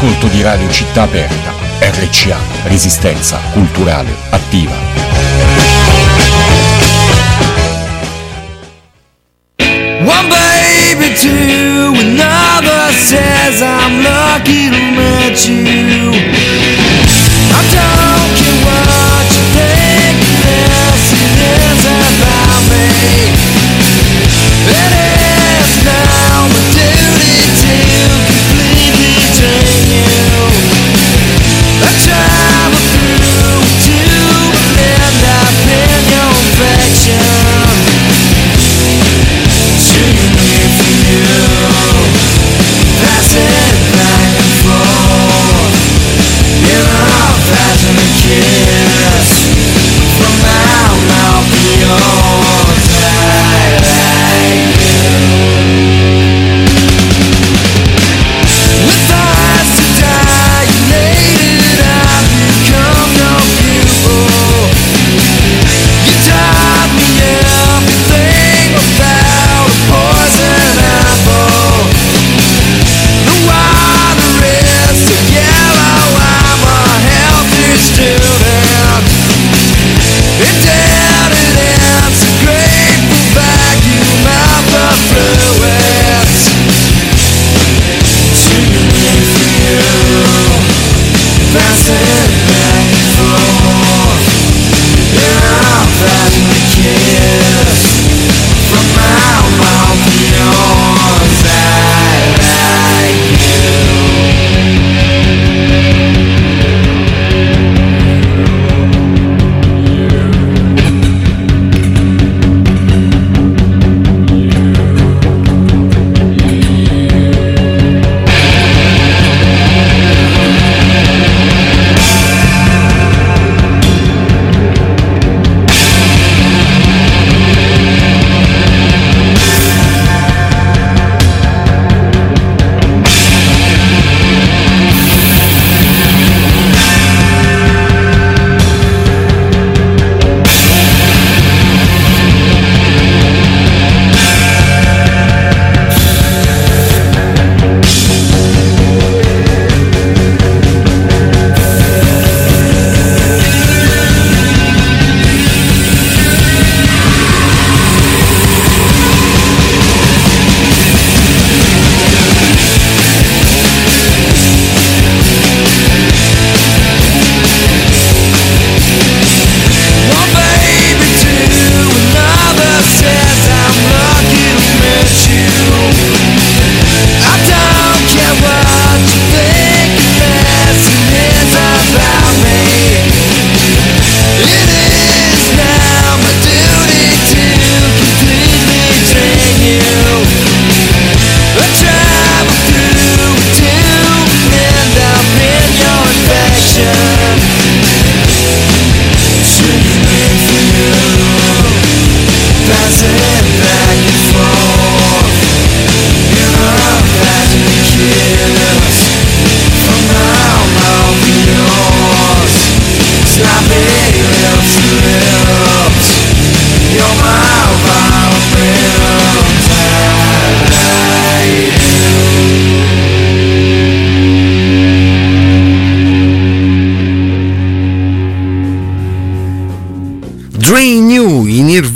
All'ascolto 0.00 0.28
di 0.28 0.40
Radio 0.40 0.70
Città 0.70 1.02
Aperta, 1.02 1.52
RCA, 1.78 2.38
Resistenza 2.64 3.38
Culturale 3.52 4.14
Attiva. 4.30 4.89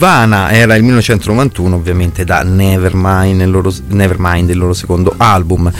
Nirvana 0.04 0.50
era 0.50 0.74
il 0.74 0.82
1991 0.82 1.76
ovviamente 1.76 2.26
da 2.26 2.42
Nevermind 2.42 3.40
il 3.40 3.50
loro, 3.50 3.72
Nevermind, 3.88 4.50
il 4.50 4.58
loro 4.58 4.74
secondo 4.74 5.14
album 5.16 5.72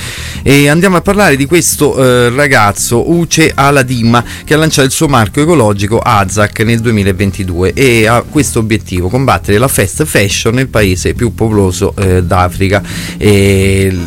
e 0.47 0.69
andiamo 0.69 0.99
a 0.99 1.01
parlare 1.01 1.37
di 1.37 1.47
questo 1.47 1.97
eh, 1.97 2.29
ragazzo 2.29 3.11
Uce 3.11 3.51
Aladimma 3.55 4.23
che 4.45 4.53
ha 4.53 4.59
lanciato 4.59 4.87
il 4.87 4.93
suo 4.93 5.09
marchio 5.09 5.41
ecologico 5.41 6.01
Azak 6.01 6.61
nel 6.61 6.81
2022 6.81 7.73
e 7.73 8.07
ha 8.07 8.21
questo 8.21 8.59
obiettivo 8.59 9.09
combattere 9.09 9.57
la 9.57 9.69
fast 9.69 10.05
fashion 10.05 10.53
nel 10.53 10.69
paese 10.69 11.15
più 11.15 11.33
popoloso 11.33 11.95
eh, 11.97 12.23
d'Africa. 12.23 12.83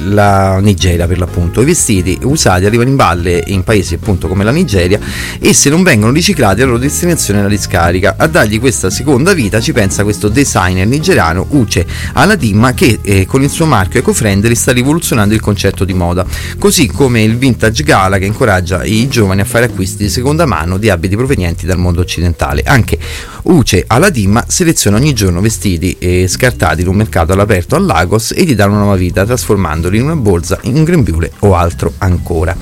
La 0.10 0.60
Nigeria 0.60 1.08
per 1.08 1.18
l'appunto. 1.18 1.62
I 1.62 1.66
vestiti 1.66 2.20
usati 2.22 2.66
arrivano 2.66 2.90
in 2.90 2.96
valle 2.96 3.44
in 3.48 3.64
paesi 3.64 3.96
appunto 3.96 4.28
come 4.28 4.44
la 4.44 4.52
Nigeria 4.52 5.00
e 5.40 5.54
se 5.54 5.72
non 5.72 5.82
vengono 5.82 6.12
riciclati 6.12 6.60
la 6.60 6.68
loro 6.68 6.78
destinazione 6.78 7.40
è 7.40 7.42
la 7.42 7.50
discarica. 7.50 8.14
A 8.16 8.28
dargli 8.28 8.60
questa 8.60 8.92
seconda 8.92 9.34
vita 9.34 9.60
ci 9.60 9.74
pensa 9.74 10.04
questo 10.04 10.30
designer 10.30 10.86
nigeriano 10.86 11.48
Uche 11.50 11.84
Aladimma 12.14 12.76
che 12.76 13.00
eh, 13.02 13.26
con 13.26 13.42
il 13.42 13.50
suo 13.50 13.66
marchio 13.66 14.02
eco-friendly 14.02 14.54
sta 14.54 14.72
rivoluzionando 14.72 15.34
il 15.34 15.42
concetto 15.42 15.84
di 15.84 15.94
moda 15.96 16.26
così 16.58 16.88
come 16.88 17.24
il 17.24 17.38
Vintage 17.38 17.84
Gala 17.84 18.18
che 18.18 18.26
incoraggia 18.26 18.84
i 18.84 19.08
giovani 19.08 19.42
a 19.42 19.46
fare 19.46 19.66
acquisti 19.66 20.04
di 20.04 20.10
seconda 20.10 20.46
mano 20.46 20.78
di 20.78 20.90
abiti 20.90 21.16
provenienti 21.16 21.66
dal 21.66 21.78
mondo 21.78 22.02
occidentale 22.02 22.64
anche 22.66 22.98
Uche 23.44 23.84
Aladimma 23.88 24.46
seleziona 24.48 24.98
ogni 24.98 25.14
giorno 25.14 25.40
vestiti 25.40 25.96
eh, 26.00 26.28
scartati 26.28 26.82
in 26.82 26.88
un 26.88 26.96
mercato 26.96 27.34
all'aperto 27.34 27.76
a 27.76 27.80
Lagos 27.80 28.34
e 28.36 28.44
gli 28.44 28.56
dà 28.56 28.66
una 28.66 28.80
nuova 28.80 28.96
vita 28.96 29.26
trasformandoli 29.26 29.98
in 29.98 30.04
una 30.04 30.16
borsa, 30.16 30.60
in 30.64 30.76
un 30.76 30.84
grembiule 30.84 31.32
o 31.40 31.56
altro 31.56 31.94
ancora 32.00 32.56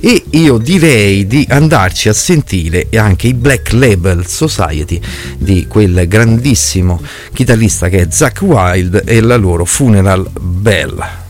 e 0.00 0.24
io 0.30 0.58
direi 0.58 1.26
di 1.26 1.46
andarci 1.48 2.08
a 2.08 2.12
sentire 2.12 2.88
anche 2.94 3.28
i 3.28 3.34
Black 3.34 3.72
Label 3.72 4.26
Society 4.26 5.00
di 5.38 5.66
quel 5.66 6.06
grandissimo 6.06 7.00
chitarrista 7.32 7.88
che 7.88 8.02
è 8.02 8.06
Zach 8.10 8.40
Wild 8.42 9.02
e 9.04 9.20
la 9.20 9.36
loro 9.36 9.64
Funeral 9.64 10.28
Bell. 10.38 11.24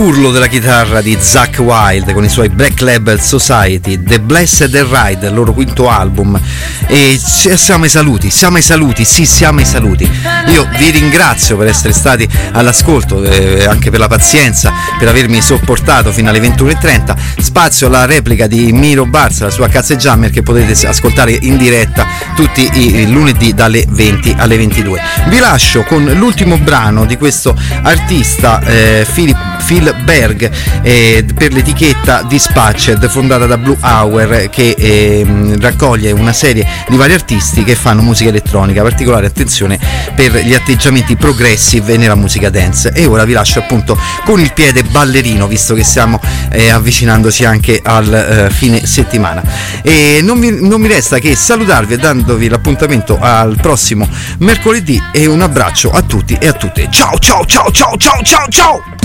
L'urlo 0.00 0.30
della 0.30 0.46
chitarra 0.46 1.02
di 1.02 1.14
Zack 1.20 1.58
Wild 1.58 2.14
con 2.14 2.24
i 2.24 2.30
suoi 2.30 2.48
Black 2.48 2.80
Label 2.80 3.20
Society, 3.20 4.02
The 4.02 4.18
Blessed 4.18 4.74
Ride, 4.74 5.26
il 5.26 5.34
loro 5.34 5.52
quinto 5.52 5.90
album. 5.90 6.40
E 6.86 7.20
siamo 7.20 7.84
ai 7.84 7.90
saluti, 7.90 8.30
siamo 8.30 8.56
ai 8.56 8.62
saluti, 8.62 9.04
sì, 9.04 9.26
siamo 9.26 9.58
ai 9.58 9.66
saluti. 9.66 10.10
Io 10.46 10.66
vi 10.78 10.88
ringrazio 10.88 11.58
per 11.58 11.66
essere 11.66 11.92
stati 11.92 12.26
all'ascolto, 12.52 13.22
eh, 13.22 13.66
anche 13.66 13.90
per 13.90 14.00
la 14.00 14.08
pazienza, 14.08 14.72
per 14.98 15.06
avermi 15.06 15.42
sopportato 15.42 16.12
fino 16.12 16.30
alle 16.30 16.40
21.30. 16.40 17.14
Spazio 17.38 17.88
alla 17.88 18.06
replica 18.06 18.46
di 18.46 18.72
Miro 18.72 19.04
Barza, 19.04 19.44
la 19.44 19.50
sua 19.50 19.68
Cazze 19.68 19.98
Jammer, 19.98 20.30
che 20.30 20.42
potete 20.42 20.86
ascoltare 20.86 21.36
in 21.42 21.58
diretta 21.58 22.06
tutti 22.34 22.70
i 22.72 23.10
lunedì 23.10 23.52
dalle 23.52 23.84
20 23.86 24.36
alle 24.38 24.56
22. 24.56 24.98
Vi 25.26 25.38
lascio 25.38 25.82
con 25.82 26.04
l'ultimo 26.04 26.56
brano 26.56 27.04
di 27.04 27.18
questo 27.18 27.54
artista, 27.82 28.62
eh, 28.62 29.06
Philip, 29.12 29.49
Phil 29.70 29.94
Berg, 30.02 30.50
eh, 30.82 31.24
per 31.32 31.52
l'etichetta 31.52 32.24
Dispatched, 32.24 33.08
fondata 33.08 33.46
da 33.46 33.56
Blue 33.56 33.76
Hour, 33.80 34.48
che 34.50 34.74
ehm, 34.76 35.60
raccoglie 35.60 36.10
una 36.10 36.32
serie 36.32 36.66
di 36.88 36.96
vari 36.96 37.12
artisti 37.12 37.62
che 37.62 37.76
fanno 37.76 38.02
musica 38.02 38.30
elettronica, 38.30 38.82
particolare 38.82 39.26
attenzione 39.26 39.78
per 40.16 40.34
gli 40.38 40.54
atteggiamenti 40.54 41.14
progressive 41.14 41.96
nella 41.96 42.16
musica 42.16 42.50
dance. 42.50 42.90
E 42.92 43.06
ora 43.06 43.24
vi 43.24 43.32
lascio 43.32 43.60
appunto 43.60 43.96
con 44.24 44.40
il 44.40 44.52
piede 44.52 44.82
ballerino, 44.82 45.46
visto 45.46 45.74
che 45.74 45.84
stiamo 45.84 46.20
eh, 46.50 46.70
avvicinandoci 46.70 47.44
anche 47.44 47.80
al 47.80 48.12
eh, 48.12 48.50
fine 48.50 48.84
settimana. 48.84 49.40
E 49.82 50.18
non, 50.20 50.40
vi- 50.40 50.66
non 50.66 50.80
mi 50.80 50.88
resta 50.88 51.20
che 51.20 51.36
salutarvi 51.36 51.94
e 51.94 51.96
dandovi 51.96 52.48
l'appuntamento 52.48 53.18
al 53.20 53.56
prossimo 53.62 54.08
mercoledì 54.38 55.00
e 55.12 55.26
un 55.26 55.42
abbraccio 55.42 55.92
a 55.92 56.02
tutti 56.02 56.36
e 56.40 56.48
a 56.48 56.52
tutte. 56.54 56.88
Ciao 56.90 57.16
ciao 57.18 57.44
ciao 57.46 57.70
ciao 57.70 57.96
ciao 57.96 58.20
ciao 58.20 58.46
ciao! 58.48 58.99